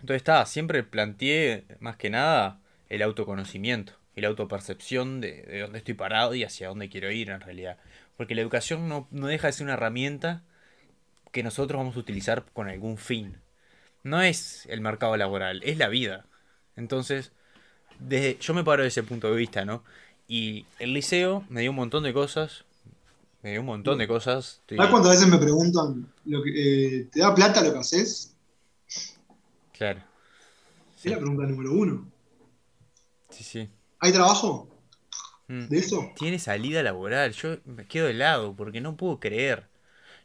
entonces 0.00 0.16
está, 0.16 0.46
siempre 0.46 0.82
planteé 0.82 1.64
más 1.80 1.96
que 1.96 2.10
nada 2.10 2.60
el 2.88 3.02
autoconocimiento 3.02 3.94
y 4.14 4.20
la 4.20 4.28
autopercepción 4.28 5.20
de, 5.20 5.42
de 5.42 5.60
dónde 5.60 5.78
estoy 5.78 5.94
parado 5.94 6.34
y 6.34 6.44
hacia 6.44 6.68
dónde 6.68 6.88
quiero 6.88 7.10
ir 7.10 7.30
en 7.30 7.40
realidad. 7.40 7.78
Porque 8.16 8.34
la 8.34 8.42
educación 8.42 8.88
no, 8.88 9.08
no 9.10 9.26
deja 9.26 9.46
de 9.46 9.52
ser 9.54 9.64
una 9.64 9.74
herramienta 9.74 10.42
que 11.32 11.42
nosotros 11.42 11.78
vamos 11.78 11.96
a 11.96 12.00
utilizar 12.00 12.44
con 12.52 12.68
algún 12.68 12.98
fin. 12.98 13.38
No 14.02 14.20
es 14.20 14.66
el 14.66 14.80
mercado 14.80 15.16
laboral, 15.16 15.62
es 15.64 15.78
la 15.78 15.88
vida. 15.88 16.26
Entonces, 16.76 17.32
desde, 18.00 18.36
yo 18.38 18.52
me 18.52 18.64
paro 18.64 18.82
de 18.82 18.88
ese 18.88 19.02
punto 19.02 19.30
de 19.30 19.36
vista, 19.36 19.64
¿no? 19.64 19.82
Y 20.28 20.66
el 20.78 20.92
liceo 20.92 21.44
me 21.48 21.62
dio 21.62 21.70
un 21.70 21.76
montón 21.76 22.02
de 22.02 22.12
cosas. 22.12 22.64
Me 23.42 23.52
dio 23.52 23.60
un 23.60 23.66
montón 23.66 23.98
de 23.98 24.06
cosas. 24.06 24.60
Estoy- 24.60 24.76
¿Sabes 24.76 24.90
cuántas 24.90 25.12
veces 25.12 25.28
me 25.28 25.38
preguntan, 25.38 26.06
lo 26.26 26.42
que, 26.42 26.50
eh, 27.00 27.04
¿te 27.10 27.20
da 27.20 27.34
plata 27.34 27.62
lo 27.62 27.72
que 27.72 27.78
haces? 27.78 28.34
Claro. 29.72 30.00
Es 30.96 31.06
la 31.10 31.18
pregunta 31.18 31.44
número 31.44 31.72
uno. 31.72 32.08
Sí, 33.30 33.42
sí. 33.42 33.68
¿Hay 34.02 34.12
trabajo 34.12 34.68
Mm. 35.48 35.68
de 35.68 35.78
eso? 35.78 36.12
Tiene 36.16 36.38
salida 36.38 36.82
laboral. 36.82 37.32
Yo 37.32 37.56
me 37.64 37.86
quedo 37.86 38.06
de 38.06 38.14
lado 38.14 38.54
porque 38.56 38.80
no 38.80 38.96
puedo 38.96 39.20
creer. 39.20 39.68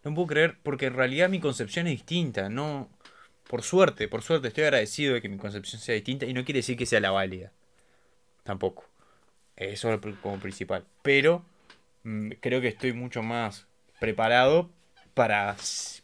No 0.03 0.13
puedo 0.13 0.27
creer 0.27 0.59
porque 0.63 0.87
en 0.87 0.95
realidad 0.95 1.29
mi 1.29 1.39
concepción 1.39 1.87
es 1.87 1.93
distinta. 1.93 2.49
No, 2.49 2.89
por 3.49 3.63
suerte, 3.63 4.07
por 4.07 4.21
suerte 4.23 4.49
estoy 4.49 4.65
agradecido 4.65 5.13
de 5.15 5.21
que 5.21 5.29
mi 5.29 5.37
concepción 5.37 5.81
sea 5.81 5.95
distinta 5.95 6.25
y 6.25 6.33
no 6.33 6.45
quiere 6.45 6.59
decir 6.59 6.77
que 6.77 6.85
sea 6.85 6.99
la 7.01 7.11
válida. 7.11 7.53
Tampoco. 8.43 8.85
Eso 9.55 9.93
es 9.93 9.99
como 10.21 10.39
principal. 10.39 10.85
Pero 11.03 11.45
mm, 12.03 12.31
creo 12.41 12.61
que 12.61 12.69
estoy 12.69 12.93
mucho 12.93 13.23
más 13.23 13.67
preparado 13.99 14.69
para, 15.13 15.55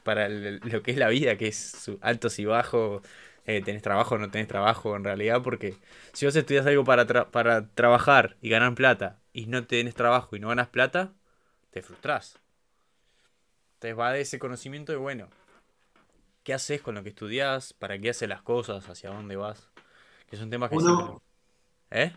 para 0.04 0.30
lo 0.30 0.84
que 0.84 0.92
es 0.92 0.98
la 0.98 1.10
vida, 1.10 1.38
que 1.38 1.48
es 1.50 1.58
su- 1.58 2.00
altos 2.02 2.40
y 2.40 2.46
bajos. 2.46 3.04
Eh, 3.46 3.62
tenés 3.62 3.82
trabajo 3.82 4.16
o 4.16 4.18
no 4.18 4.32
tenés 4.32 4.48
trabajo 4.48 4.96
en 4.96 5.04
realidad, 5.04 5.42
porque 5.44 5.76
si 6.14 6.26
vos 6.26 6.36
estudias 6.36 6.66
algo 6.66 6.84
para, 6.86 7.06
tra- 7.08 7.30
para 7.32 7.68
trabajar 7.70 8.38
y 8.42 8.50
ganar 8.50 8.76
plata 8.76 9.22
y 9.34 9.48
no 9.48 9.66
tenés 9.68 9.96
trabajo 9.96 10.36
y 10.36 10.40
no 10.40 10.50
ganas 10.50 10.70
plata, 10.70 11.14
te 11.72 11.82
frustrás. 11.82 12.40
Entonces 13.76 14.00
va 14.00 14.12
de 14.12 14.22
ese 14.22 14.40
conocimiento 14.40 14.92
de, 14.92 14.98
bueno, 14.98 15.30
¿qué 16.44 16.54
haces 16.54 16.82
con 16.82 16.96
lo 16.96 17.04
que 17.04 17.10
estudias? 17.10 17.74
¿Para 17.74 18.00
qué 18.00 18.10
haces 18.12 18.30
las 18.30 18.42
cosas? 18.42 18.88
¿Hacia 18.90 19.10
dónde 19.10 19.36
vas? 19.36 19.70
Que 20.30 20.38
son 20.38 20.50
temas 20.50 20.72
que 20.72 20.80
Uno- 20.80 20.82
siempre... 20.82 21.20
¿Eh? 21.92 22.14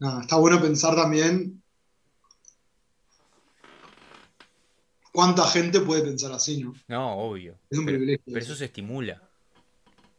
Nada, 0.00 0.22
está 0.22 0.36
bueno 0.36 0.60
pensar 0.60 0.94
también 0.96 1.62
cuánta 5.12 5.46
gente 5.46 5.80
puede 5.80 6.02
pensar 6.02 6.32
así, 6.32 6.62
¿no? 6.62 6.74
No, 6.88 7.14
obvio. 7.18 7.58
Es 7.70 7.78
un 7.78 7.84
Pero, 7.84 7.98
privilegio. 7.98 8.24
pero 8.32 8.44
eso 8.44 8.54
se 8.54 8.66
estimula. 8.66 9.29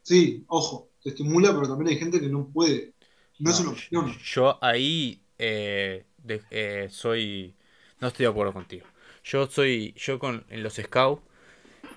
Sí, 0.03 0.43
ojo, 0.47 0.89
te 1.03 1.09
estimula, 1.09 1.49
pero 1.53 1.67
también 1.67 1.89
hay 1.89 1.97
gente 1.97 2.19
que 2.19 2.27
no 2.29 2.47
puede. 2.49 2.93
No, 3.39 3.51
es 3.51 3.59
una 3.59 3.71
opción. 3.71 4.11
Yo 4.23 4.57
ahí 4.63 5.21
eh, 5.37 6.05
de- 6.17 6.43
eh, 6.51 6.87
soy. 6.91 7.55
No 7.99 8.07
estoy 8.07 8.25
de 8.25 8.29
acuerdo 8.31 8.53
contigo. 8.53 8.85
Yo 9.23 9.47
soy. 9.47 9.93
Yo 9.97 10.19
con 10.19 10.45
en 10.49 10.63
los 10.63 10.75
scouts. 10.75 11.21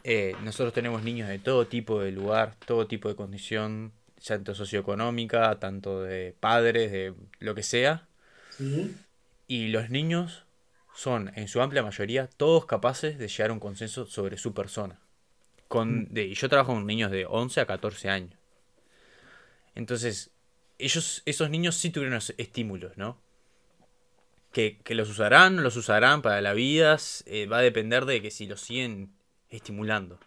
eh, 0.04 0.34
nosotros 0.42 0.74
tenemos 0.74 1.02
niños 1.04 1.28
de 1.28 1.38
todo 1.40 1.68
tipo 1.68 2.00
de 2.00 2.12
lugar, 2.12 2.56
todo 2.66 2.86
tipo 2.88 3.08
de 3.08 3.16
condición, 3.16 3.92
tanto 4.26 4.54
socioeconómica, 4.54 5.58
tanto 5.60 6.02
de 6.02 6.34
padres, 6.40 6.92
de 6.92 7.14
lo 7.40 7.54
que 7.54 7.62
sea. 7.64 8.08
Sí. 8.48 9.04
Y 9.48 9.68
los 9.68 9.88
niños 9.88 10.44
son, 10.94 11.32
en 11.34 11.48
su 11.48 11.62
amplia 11.62 11.82
mayoría, 11.82 12.26
todos 12.28 12.66
capaces 12.66 13.16
de 13.18 13.28
llegar 13.28 13.48
a 13.50 13.54
un 13.54 13.58
consenso 13.60 14.04
sobre 14.04 14.36
su 14.36 14.52
persona. 14.52 15.00
Con, 15.68 16.06
de, 16.14 16.24
y 16.26 16.34
yo 16.34 16.48
trabajo 16.48 16.72
con 16.74 16.86
niños 16.86 17.10
de 17.10 17.26
11 17.26 17.60
a 17.60 17.66
14 17.66 18.08
años. 18.08 18.38
Entonces, 19.74 20.30
ellos, 20.78 21.22
esos 21.26 21.50
niños 21.50 21.76
sí 21.76 21.90
tuvieron 21.90 22.18
estímulos, 22.38 22.96
¿no? 22.96 23.18
Que, 24.52 24.78
que 24.84 24.94
los 24.94 25.10
usarán, 25.10 25.64
los 25.64 25.76
usarán 25.76 26.22
para 26.22 26.40
la 26.40 26.52
vida, 26.52 26.96
eh, 27.26 27.46
va 27.46 27.58
a 27.58 27.62
depender 27.62 28.04
de 28.04 28.22
que 28.22 28.30
si 28.30 28.46
los 28.46 28.60
siguen 28.60 29.12
estimulando 29.48 30.20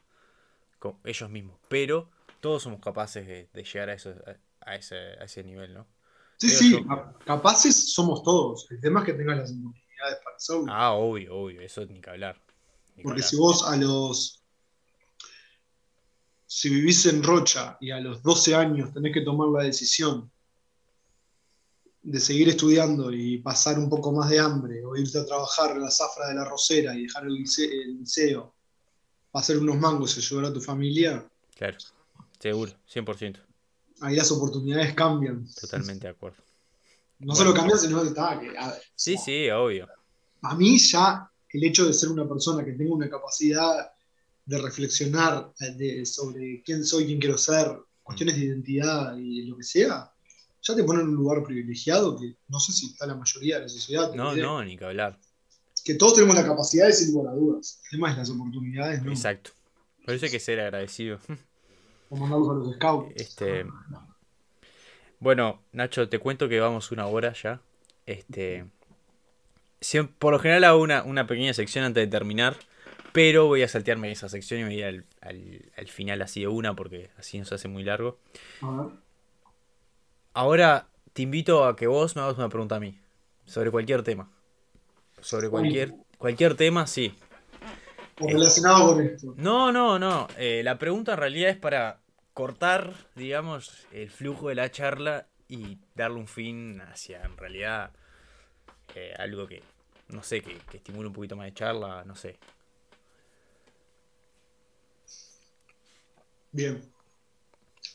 con 0.80 0.98
ellos 1.06 1.30
mismos. 1.30 1.60
Pero 1.70 2.10
todos 2.42 2.64
somos 2.64 2.82
capaces 2.82 3.28
de, 3.28 3.50
de 3.54 3.64
llegar 3.66 3.90
a, 3.90 3.94
eso, 3.96 4.16
a, 4.28 4.72
a 4.72 4.76
ese, 4.76 4.96
a 4.98 5.26
ese 5.26 5.44
nivel, 5.44 5.74
¿no? 5.76 5.88
Sí, 6.38 6.50
Creo 6.50 6.60
sí, 6.60 6.72
yo. 6.72 6.86
capaces 7.26 7.94
somos 7.94 8.24
todos. 8.24 8.70
El 8.72 8.80
tema 8.80 9.00
es 9.02 9.06
que 9.08 9.14
tengas 9.14 9.38
las 9.38 9.52
oportunidades 9.52 10.18
para 10.24 10.36
hacerlo. 10.36 10.66
Ah, 10.68 10.94
obvio, 10.94 11.36
obvio, 11.36 11.62
eso 11.62 11.84
ni 11.88 12.00
que 12.02 12.10
hablar. 12.12 12.40
ni 12.96 13.06
que 13.06 13.10
Porque 13.10 13.14
hablar. 13.14 13.24
si 13.24 13.38
vos 13.38 13.68
a 13.68 13.76
los. 13.76 14.44
Si 16.50 16.70
vivís 16.70 17.06
en 17.06 17.22
Rocha 17.24 17.78
y 17.82 17.91
a 17.91 18.00
los 18.00 18.24
12 18.24 18.56
años 18.56 18.93
tenés 18.93 19.14
que 19.14 19.22
tomar 19.22 19.50
la 19.50 19.64
decisión 19.64 20.32
de 22.04 22.20
seguir 22.22 22.48
estudiando 22.48 23.12
y 23.12 23.39
pasar 23.39 23.78
un 23.78 23.89
poco 23.89 24.14
más 24.14 24.30
de 24.30 24.39
hambre 24.39 24.84
o 24.86 24.95
irte 24.95 25.20
a 25.20 25.26
trabajar 25.26 25.72
en 25.72 25.82
la 25.82 25.91
zafra 25.91 26.30
de 26.30 26.36
la 26.36 26.45
rosera 26.45 26.95
y 26.95 27.04
dejar 27.04 27.26
el 27.26 27.34
lice- 27.34 27.70
el 27.70 27.98
liceo, 28.00 28.54
hacer 29.34 29.58
unos 29.58 29.78
mangos 29.78 30.16
y 30.16 30.22
ayudar 30.22 30.45
a 30.45 30.54
tu 30.54 30.62
familia, 30.62 31.28
Claro, 31.56 31.78
seguro, 32.39 32.72
100%, 32.88 33.39
ahí 34.02 34.16
las 34.16 34.32
oportunidades 34.32 34.93
cambian. 34.93 35.45
totalmente 35.60 36.08
de 36.08 36.12
acuerdo. 36.14 36.38
No 37.20 37.36
solo 37.36 37.54
cambian, 37.54 37.80
sino 37.80 38.02
que 38.04 38.08
está. 38.10 38.39
Que, 38.39 38.56
a 38.58 38.68
ver, 38.72 38.82
Sí, 38.95 39.18
sí, 39.18 39.50
obvio. 39.50 39.88
a 40.43 40.56
mí 40.56 40.78
ya 40.78 41.30
el 41.50 41.64
hecho 41.66 41.86
de 41.86 41.93
ser 41.93 42.10
una 42.10 42.26
persona 42.28 42.64
que 42.64 42.72
tenga 42.74 42.93
una 42.93 43.10
capacidad 43.10 43.91
de 44.48 44.58
reflexionar 44.60 45.52
eh, 45.60 45.72
de- 45.76 46.06
sobre 46.06 46.64
quién 46.64 46.84
soy, 46.84 47.06
quién 47.06 47.20
quiero 47.20 47.38
ser, 47.38 47.68
cuestiones 48.02 48.36
de 48.38 48.45
identidad 48.45 49.16
y 49.18 49.43
lo 49.45 49.58
que 49.58 49.64
sea, 49.64 50.12
ya 50.62 50.76
te 50.76 50.84
pone 50.84 51.02
en 51.02 51.10
un 51.10 51.16
lugar 51.16 51.43
privilegiado 51.43 52.18
que 52.18 52.38
no 52.48 52.60
sé 52.60 52.72
si 52.72 52.88
está 52.88 53.06
la 53.06 53.16
mayoría 53.16 53.58
de 53.58 53.62
la 53.64 53.70
sociedad. 53.70 54.14
No, 54.14 54.36
no, 54.36 54.64
ni 54.64 54.78
que 54.78 54.86
hablar. 54.86 55.20
Que 55.84 55.93
todos 55.95 56.16
tenemos 56.16 56.36
la 56.36 56.45
capacidad 56.45 56.88
de 56.88 56.93
sin 56.93 57.14
lugar 57.14 57.34
a 57.34 57.36
dudas. 57.36 57.80
El 57.86 57.89
tema 57.98 58.12
es 58.12 58.18
las 58.18 58.30
oportunidades, 58.30 59.04
¿no? 59.04 59.12
Exacto. 59.12 59.52
Por 60.06 60.16
eso 60.16 60.26
hay 60.26 60.32
que 60.32 60.39
ser 60.39 60.60
agradecido. 60.60 61.20
Como 62.10 62.26
mandarlos 62.28 62.50
a 62.50 62.54
los 62.54 62.76
scouts. 62.76 63.14
Este. 63.16 63.66
Bueno, 65.20 65.62
Nacho, 65.74 66.08
te 66.10 66.20
cuento 66.20 66.48
que 66.48 66.60
vamos 66.60 66.91
una 66.91 67.08
hora 67.08 67.34
ya. 67.34 67.62
Este. 68.06 68.66
por 70.20 70.32
lo 70.32 70.39
general 70.39 70.64
hago 70.64 70.82
una, 70.82 71.04
una 71.04 71.28
pequeña 71.28 71.54
sección 71.54 71.84
antes 71.84 72.04
de 72.06 72.08
terminar. 72.08 72.56
Pero 73.18 73.47
voy 73.47 73.63
a 73.63 73.68
saltearme 73.68 74.11
esa 74.11 74.30
sección 74.30 74.59
y 74.59 74.63
me 74.65 74.70
voy 74.70 74.84
a 74.84 74.89
ir 74.91 75.03
al, 75.22 75.30
al- 75.30 75.72
al 75.76 75.88
final 75.88 76.22
así 76.22 76.41
de 76.41 76.47
una 76.49 76.76
porque 76.76 77.09
así 77.18 77.39
nos 77.39 77.51
hace 77.51 77.68
muy 77.68 77.82
largo. 77.84 78.20
A 78.61 78.70
ver. 78.70 78.91
Ahora 80.36 80.88
te 81.13 81.24
invito 81.24 81.65
a 81.65 81.76
que 81.76 81.88
vos 81.88 82.15
me 82.15 82.22
hagas 82.22 82.38
una 82.38 82.47
pregunta 82.47 82.76
a 82.76 82.80
mí. 82.80 82.95
Sobre 83.47 83.72
cualquier 83.72 84.03
tema. 84.03 84.30
Sobre 85.20 85.49
cualquier, 85.49 85.95
cualquier 86.20 86.53
tema, 86.53 86.86
sí. 86.86 87.18
O 88.20 88.28
relacionado 88.28 88.93
con 88.93 89.03
esto. 89.03 89.34
No, 89.36 89.72
no, 89.72 89.97
no. 89.97 90.28
eh, 90.38 90.61
la 90.63 90.78
pregunta 90.78 91.13
en 91.13 91.18
realidad 91.18 91.49
es 91.49 91.57
para 91.57 91.99
cortar, 92.36 92.93
digamos, 93.15 93.88
el 93.91 94.11
flujo 94.11 94.49
de 94.49 94.53
la 94.55 94.70
charla 94.70 95.26
y 95.47 95.80
darle 95.95 96.18
un 96.20 96.28
fin 96.28 96.82
hacia, 96.82 97.24
en 97.24 97.36
realidad, 97.36 97.89
eh, 98.93 99.15
algo 99.18 99.47
que, 99.47 99.63
no 100.09 100.22
sé, 100.22 100.41
que, 100.41 100.55
que 100.70 100.78
estimule 100.78 101.07
un 101.07 101.13
poquito 101.13 101.36
más 101.36 101.47
de 101.47 101.53
charla, 101.55 102.03
no 102.05 102.15
sé. 102.15 102.38
Bien. 106.58 106.82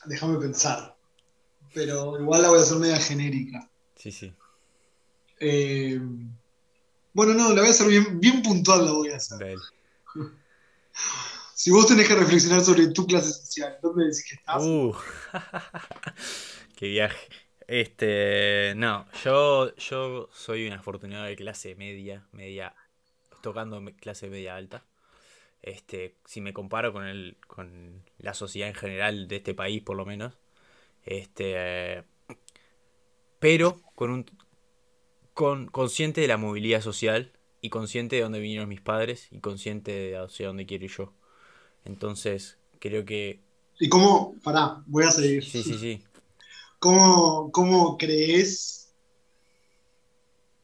Déjame 0.05 0.39
pensar. 0.39 0.95
Pero 1.73 2.17
igual 2.17 2.41
la 2.41 2.47
voy 2.47 2.59
a 2.59 2.61
hacer 2.61 2.77
media 2.77 2.97
genérica. 2.97 3.69
Sí, 3.97 4.09
sí. 4.09 4.33
Eh, 5.41 5.99
bueno, 7.11 7.33
no, 7.33 7.49
la 7.49 7.59
voy 7.59 7.67
a 7.67 7.71
hacer 7.71 7.87
bien, 7.87 8.21
bien 8.21 8.41
puntual, 8.41 8.85
la 8.85 8.93
voy 8.93 9.09
a 9.09 9.17
hacer. 9.17 9.37
Dale. 9.37 9.57
Si 11.53 11.71
vos 11.71 11.87
tenés 11.87 12.07
que 12.07 12.15
reflexionar 12.15 12.63
sobre 12.63 12.87
tu 12.87 13.05
clase 13.05 13.33
social, 13.33 13.77
¿dónde 13.81 14.05
decís 14.05 14.25
que 14.29 14.35
estás? 14.35 14.63
Uh, 14.63 14.95
qué 16.77 16.87
viaje. 16.87 17.27
Este, 17.67 18.73
no, 18.77 19.07
yo, 19.25 19.75
yo 19.75 20.29
soy 20.33 20.67
un 20.67 20.73
afortunado 20.73 21.25
de 21.25 21.35
clase 21.35 21.75
media, 21.75 22.25
media, 22.31 22.73
tocando 23.41 23.83
clase 23.99 24.29
media 24.29 24.55
alta. 24.55 24.85
Este, 25.63 26.17
si 26.25 26.41
me 26.41 26.53
comparo 26.53 26.91
con 26.93 27.07
el, 27.07 27.37
con 27.47 28.03
la 28.19 28.33
sociedad 28.33 28.69
en 28.69 28.75
general 28.75 29.27
de 29.27 29.37
este 29.37 29.53
país, 29.53 29.81
por 29.81 29.97
lo 29.97 30.05
menos. 30.05 30.37
Este, 31.05 31.53
eh, 31.55 32.03
pero 33.39 33.81
con 33.95 34.11
un, 34.11 34.25
con, 35.33 35.67
consciente 35.67 36.21
de 36.21 36.27
la 36.27 36.37
movilidad 36.37 36.81
social 36.81 37.31
y 37.61 37.69
consciente 37.69 38.17
de 38.17 38.23
dónde 38.23 38.39
vinieron 38.39 38.69
mis 38.69 38.81
padres 38.81 39.27
y 39.31 39.39
consciente 39.39 39.91
de 39.91 40.17
hacia 40.17 40.47
dónde 40.47 40.65
quiero 40.65 40.85
ir 40.85 40.91
yo. 40.91 41.13
Entonces, 41.85 42.57
creo 42.79 43.05
que, 43.05 43.41
¿Y 43.79 43.89
cómo? 43.89 44.35
Pará, 44.43 44.83
voy 44.85 45.05
a 45.05 45.11
seguir. 45.11 45.43
sí, 45.43 45.63
sí, 45.63 45.77
sí. 45.77 46.03
¿Cómo, 46.79 47.49
cómo 47.51 47.97
crees 47.97 48.93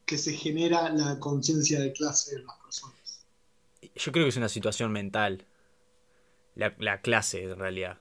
que 0.04 0.18
se 0.18 0.34
genera 0.34 0.90
la 0.90 1.18
conciencia 1.18 1.80
de 1.80 1.92
clase 1.92 2.36
de 2.36 2.42
las 2.42 2.56
personas? 2.58 2.99
Yo 4.00 4.12
creo 4.12 4.24
que 4.24 4.30
es 4.30 4.36
una 4.36 4.48
situación 4.48 4.92
mental. 4.92 5.44
La, 6.54 6.74
la 6.78 7.00
clase, 7.00 7.44
en 7.44 7.58
realidad. 7.58 7.98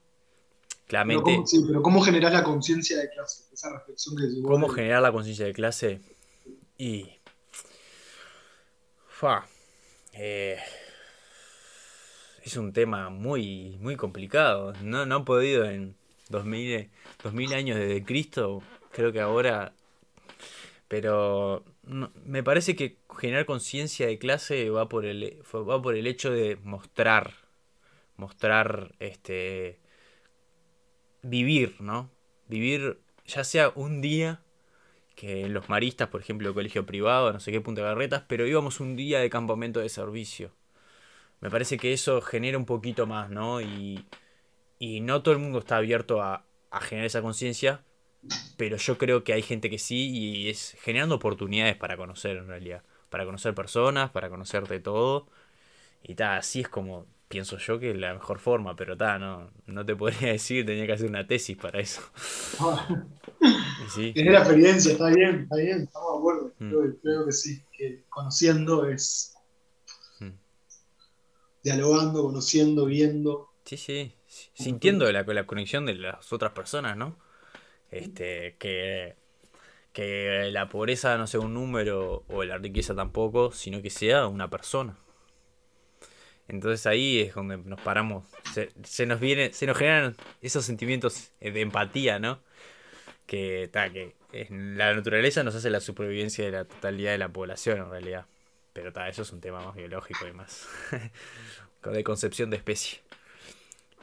Pero 0.70 0.88
Claramente, 0.88 1.36
¿cómo, 1.36 1.48
sí, 1.48 1.64
pero 1.68 1.82
¿cómo 1.82 2.02
generás 2.02 2.34
la 2.34 2.44
conciencia 2.44 2.98
de 2.98 3.10
clase? 3.10 3.44
Esa 3.54 3.72
reflexión 3.72 4.16
que 4.16 4.24
vos 4.42 4.52
¿cómo 4.52 4.70
generar 4.70 5.02
la 5.02 5.12
conciencia 5.12 5.46
de 5.46 5.54
clase? 5.54 6.02
Y. 6.78 7.06
Fa. 9.08 9.46
eh, 10.14 10.58
es 12.44 12.58
un 12.58 12.74
tema 12.74 13.10
muy, 13.10 13.78
muy 13.80 13.96
complicado. 13.98 14.74
No, 14.82 15.06
no 15.06 15.18
he 15.18 15.24
podido 15.26 15.66
en 15.66 15.96
2000, 16.30 16.90
2000 17.24 17.54
años 17.54 17.78
desde 17.78 18.04
Cristo. 18.04 18.64
Creo 18.92 19.12
que 19.12 19.20
ahora. 19.20 19.74
Pero 20.88 21.64
me 21.90 22.44
parece 22.44 22.76
que 22.76 23.00
generar 23.18 23.46
conciencia 23.46 24.08
de 24.08 24.20
clase 24.20 24.70
va 24.70 24.88
por 24.90 25.06
el, 25.06 25.42
va 25.54 25.82
por 25.82 25.96
el 25.96 26.08
hecho 26.08 26.32
de 26.32 26.58
mostrar. 26.64 27.34
Mostrar 28.16 28.96
este. 29.00 29.80
Vivir, 31.22 31.82
¿no? 31.82 32.12
Vivir 32.48 33.02
ya 33.26 33.44
sea 33.44 33.72
un 33.76 34.02
día 34.02 34.42
que 35.16 35.50
los 35.50 35.68
maristas, 35.68 36.10
por 36.10 36.22
ejemplo, 36.22 36.54
colegio 36.54 36.86
privado, 36.86 37.34
no 37.34 37.40
sé 37.40 37.52
qué 37.52 37.60
punta 37.60 37.82
Garretas, 37.82 38.24
pero 38.28 38.48
íbamos 38.48 38.80
un 38.80 38.96
día 38.96 39.20
de 39.20 39.30
campamento 39.30 39.80
de 39.82 39.90
servicio. 39.90 40.52
Me 41.42 41.50
parece 41.50 41.78
que 41.78 41.94
eso 41.94 42.22
genera 42.22 42.58
un 42.58 42.66
poquito 42.66 43.06
más, 43.08 43.30
¿no? 43.30 43.62
Y, 43.62 44.06
y 44.80 45.02
no 45.02 45.22
todo 45.22 45.34
el 45.34 45.42
mundo 45.42 45.60
está 45.60 45.78
abierto 45.78 46.22
a, 46.22 46.46
a 46.72 46.82
generar 46.82 47.08
esa 47.08 47.22
conciencia, 47.22 47.84
pero 48.58 48.78
yo 48.78 48.98
creo 48.98 49.24
que 49.24 49.34
hay 49.34 49.42
gente 49.42 49.70
que 49.70 49.80
sí 49.80 50.10
y 50.10 50.50
es 50.50 50.76
generando 50.82 51.16
oportunidades 51.16 51.76
para 51.78 51.98
conocer 51.98 52.38
en 52.38 52.48
realidad, 52.48 52.84
para 53.10 53.26
conocer 53.26 53.56
personas, 53.56 54.12
para 54.12 54.30
conocer 54.30 54.68
de 54.68 54.80
todo. 54.80 55.28
Y 56.04 56.16
tal, 56.16 56.38
así 56.40 56.62
es 56.62 56.70
como 56.70 57.06
pienso 57.30 57.58
yo 57.58 57.80
que 57.80 57.92
es 57.92 57.98
la 57.98 58.14
mejor 58.14 58.40
forma, 58.40 58.76
pero 58.76 58.98
ta, 58.98 59.20
no, 59.20 59.52
no 59.68 59.86
te 59.86 59.96
podría 59.96 60.32
decir, 60.34 60.66
tenía 60.66 60.86
que 60.86 60.94
hacer 60.94 61.10
una 61.10 61.28
tesis 61.28 61.58
para 61.58 61.80
eso. 61.80 62.02
Sí. 63.96 64.12
Tenés 64.14 64.34
la 64.34 64.40
experiencia, 64.40 64.92
está 64.92 65.10
bien, 65.10 65.42
está 65.44 65.56
bien, 65.56 65.82
estamos 65.84 66.12
de 66.12 66.18
acuerdo. 66.20 66.54
Mm. 66.60 66.70
Creo, 66.70 67.00
creo 67.02 67.26
que 67.26 67.32
sí, 67.32 67.64
que 67.72 68.04
conociendo 68.10 68.86
es 68.88 69.34
Mm. 70.20 70.34
dialogando, 71.64 72.24
conociendo, 72.24 72.86
viendo. 72.86 73.50
Sí, 73.64 73.78
sí, 73.78 74.14
sí, 74.28 74.50
sintiendo 74.54 75.12
la, 75.12 75.24
la 75.24 75.46
conexión 75.48 75.86
de 75.86 75.96
las 75.96 76.32
otras 76.34 76.52
personas, 76.52 76.98
¿no? 76.98 77.18
Este, 77.92 78.56
que, 78.60 79.16
que 79.94 80.50
la 80.52 80.70
pobreza 80.70 81.18
no 81.18 81.28
sea 81.28 81.40
un 81.40 81.54
número 81.54 82.24
o 82.28 82.44
la 82.44 82.58
riqueza 82.58 82.96
tampoco, 82.96 83.52
sino 83.52 83.82
que 83.82 83.90
sea 83.90 84.28
una 84.28 84.50
persona. 84.50 84.98
Entonces 86.48 86.88
ahí 86.88 87.22
es 87.22 87.36
donde 87.36 87.58
nos 87.58 87.80
paramos, 87.82 88.26
se, 88.84 89.06
nos 89.06 89.20
viene, 89.20 89.54
se 89.54 89.68
nos 89.68 89.78
generan 89.78 90.16
esos 90.42 90.66
sentimientos 90.66 91.32
de 91.40 91.62
empatía, 91.62 92.18
¿no? 92.18 92.40
Que, 93.28 93.70
ta, 93.72 93.92
que 93.92 94.16
la 94.50 94.96
naturaleza 94.96 95.44
nos 95.44 95.54
hace 95.54 95.70
la 95.70 95.80
supervivencia 95.80 96.44
de 96.46 96.52
la 96.52 96.66
totalidad 96.66 97.12
de 97.12 97.20
la 97.20 97.30
población 97.30 97.78
en 97.78 97.92
realidad. 97.92 98.26
Pero 98.74 98.92
ta, 98.92 99.08
eso 99.10 99.22
es 99.22 99.32
un 99.32 99.42
tema 99.42 99.64
más 99.64 99.76
biológico 99.76 100.28
y 100.28 100.34
más 100.34 100.68
de 101.84 102.04
concepción 102.04 102.50
de 102.50 102.58
especie. 102.58 103.00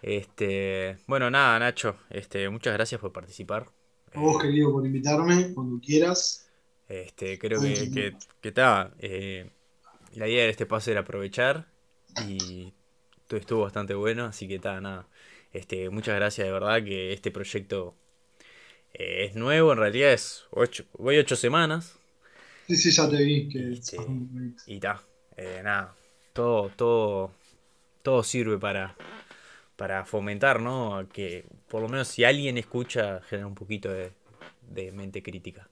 Este, 0.07 0.99
bueno, 1.09 1.31
nada, 1.33 1.59
Nacho, 1.59 1.97
este, 2.11 2.49
muchas 2.49 2.75
gracias 2.75 3.01
por 3.01 3.13
participar. 3.13 3.69
A 4.15 4.21
vos, 4.21 4.41
querido, 4.41 4.71
por 4.71 4.87
invitarme, 4.87 5.53
cuando 5.53 5.81
quieras. 5.81 6.49
este, 6.89 7.39
creo 7.41 7.61
que, 7.61 7.91
que, 7.91 8.17
que 8.41 8.53
ta, 8.53 8.93
eh, 9.01 9.51
la 10.15 10.29
idea 10.29 10.45
de 10.45 10.51
este 10.51 10.65
paso 10.65 10.93
era 10.93 11.01
aprovechar 11.01 11.67
y 12.29 12.73
todo 13.27 13.41
estuvo 13.41 13.63
bastante 13.63 13.95
bueno, 13.95 14.27
así 14.27 14.47
que 14.47 14.61
ta, 14.61 14.81
nada. 14.81 15.09
Este, 15.53 15.91
muchas 15.91 16.15
gracias 16.15 16.47
de 16.47 16.53
verdad 16.53 16.85
que 16.85 17.13
este 17.13 17.33
proyecto 17.33 17.97
eh, 18.95 19.27
es 19.27 19.35
nuevo, 19.35 19.73
en 19.73 19.79
realidad 19.79 20.13
es 20.13 20.45
ocho, 20.53 20.85
voy 20.99 21.19
ocho 21.19 21.35
semanas 21.35 21.99
Sí, 22.69 22.77
sí, 22.77 22.91
ya 22.91 23.09
te 23.09 23.17
vi 23.23 23.49
que 23.49 23.73
Este, 23.73 23.97
y 24.67 24.81
ta, 24.81 25.03
eh, 25.37 25.61
nada, 25.63 25.95
todo, 26.33 26.69
todo, 26.71 27.31
todo 28.03 28.23
sirve 28.25 28.59
para, 28.59 28.97
para 29.77 30.05
fomentar, 30.05 30.61
¿no? 30.61 31.09
Que 31.13 31.47
por 31.69 31.83
lo 31.83 31.89
menos 31.89 32.09
si 32.09 32.25
alguien 32.25 32.59
escucha, 32.59 33.21
genera 33.23 33.47
un 33.47 33.55
poquito 33.55 33.91
de, 33.93 34.13
de 34.63 34.93
mente 34.93 35.23
crítica. 35.23 35.69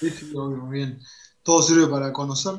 Sí, 0.00 0.10
sí, 0.10 0.32
obvio, 0.34 0.66
bien. 0.68 1.00
Todo 1.42 1.62
sirve 1.62 1.86
para 1.88 2.12
conocer. 2.12 2.54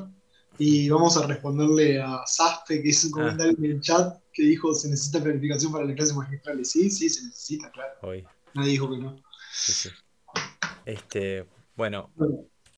Y 0.58 0.88
vamos 0.90 1.16
a 1.16 1.26
responderle 1.26 2.00
a 2.00 2.22
Saspe, 2.26 2.82
que 2.82 2.88
hizo 2.88 3.08
un 3.08 3.14
Ah. 3.14 3.14
comentario 3.14 3.56
en 3.58 3.64
el 3.64 3.80
chat 3.80 4.20
que 4.32 4.42
dijo: 4.44 4.74
¿se 4.74 4.88
necesita 4.90 5.22
planificación 5.22 5.72
para 5.72 5.84
las 5.84 5.96
clases 5.96 6.14
magistrales? 6.16 6.70
Sí, 6.70 6.90
sí, 6.90 7.08
se 7.08 7.24
necesita, 7.26 7.70
claro. 7.70 7.94
Hoy, 8.02 8.26
Nadie 8.54 8.72
dijo 8.72 8.90
que 8.90 8.98
no. 8.98 9.16
sí, 9.50 9.72
sí. 9.72 9.88
Este, 10.84 11.46
bueno, 11.76 12.10
Bueno, 12.14 12.46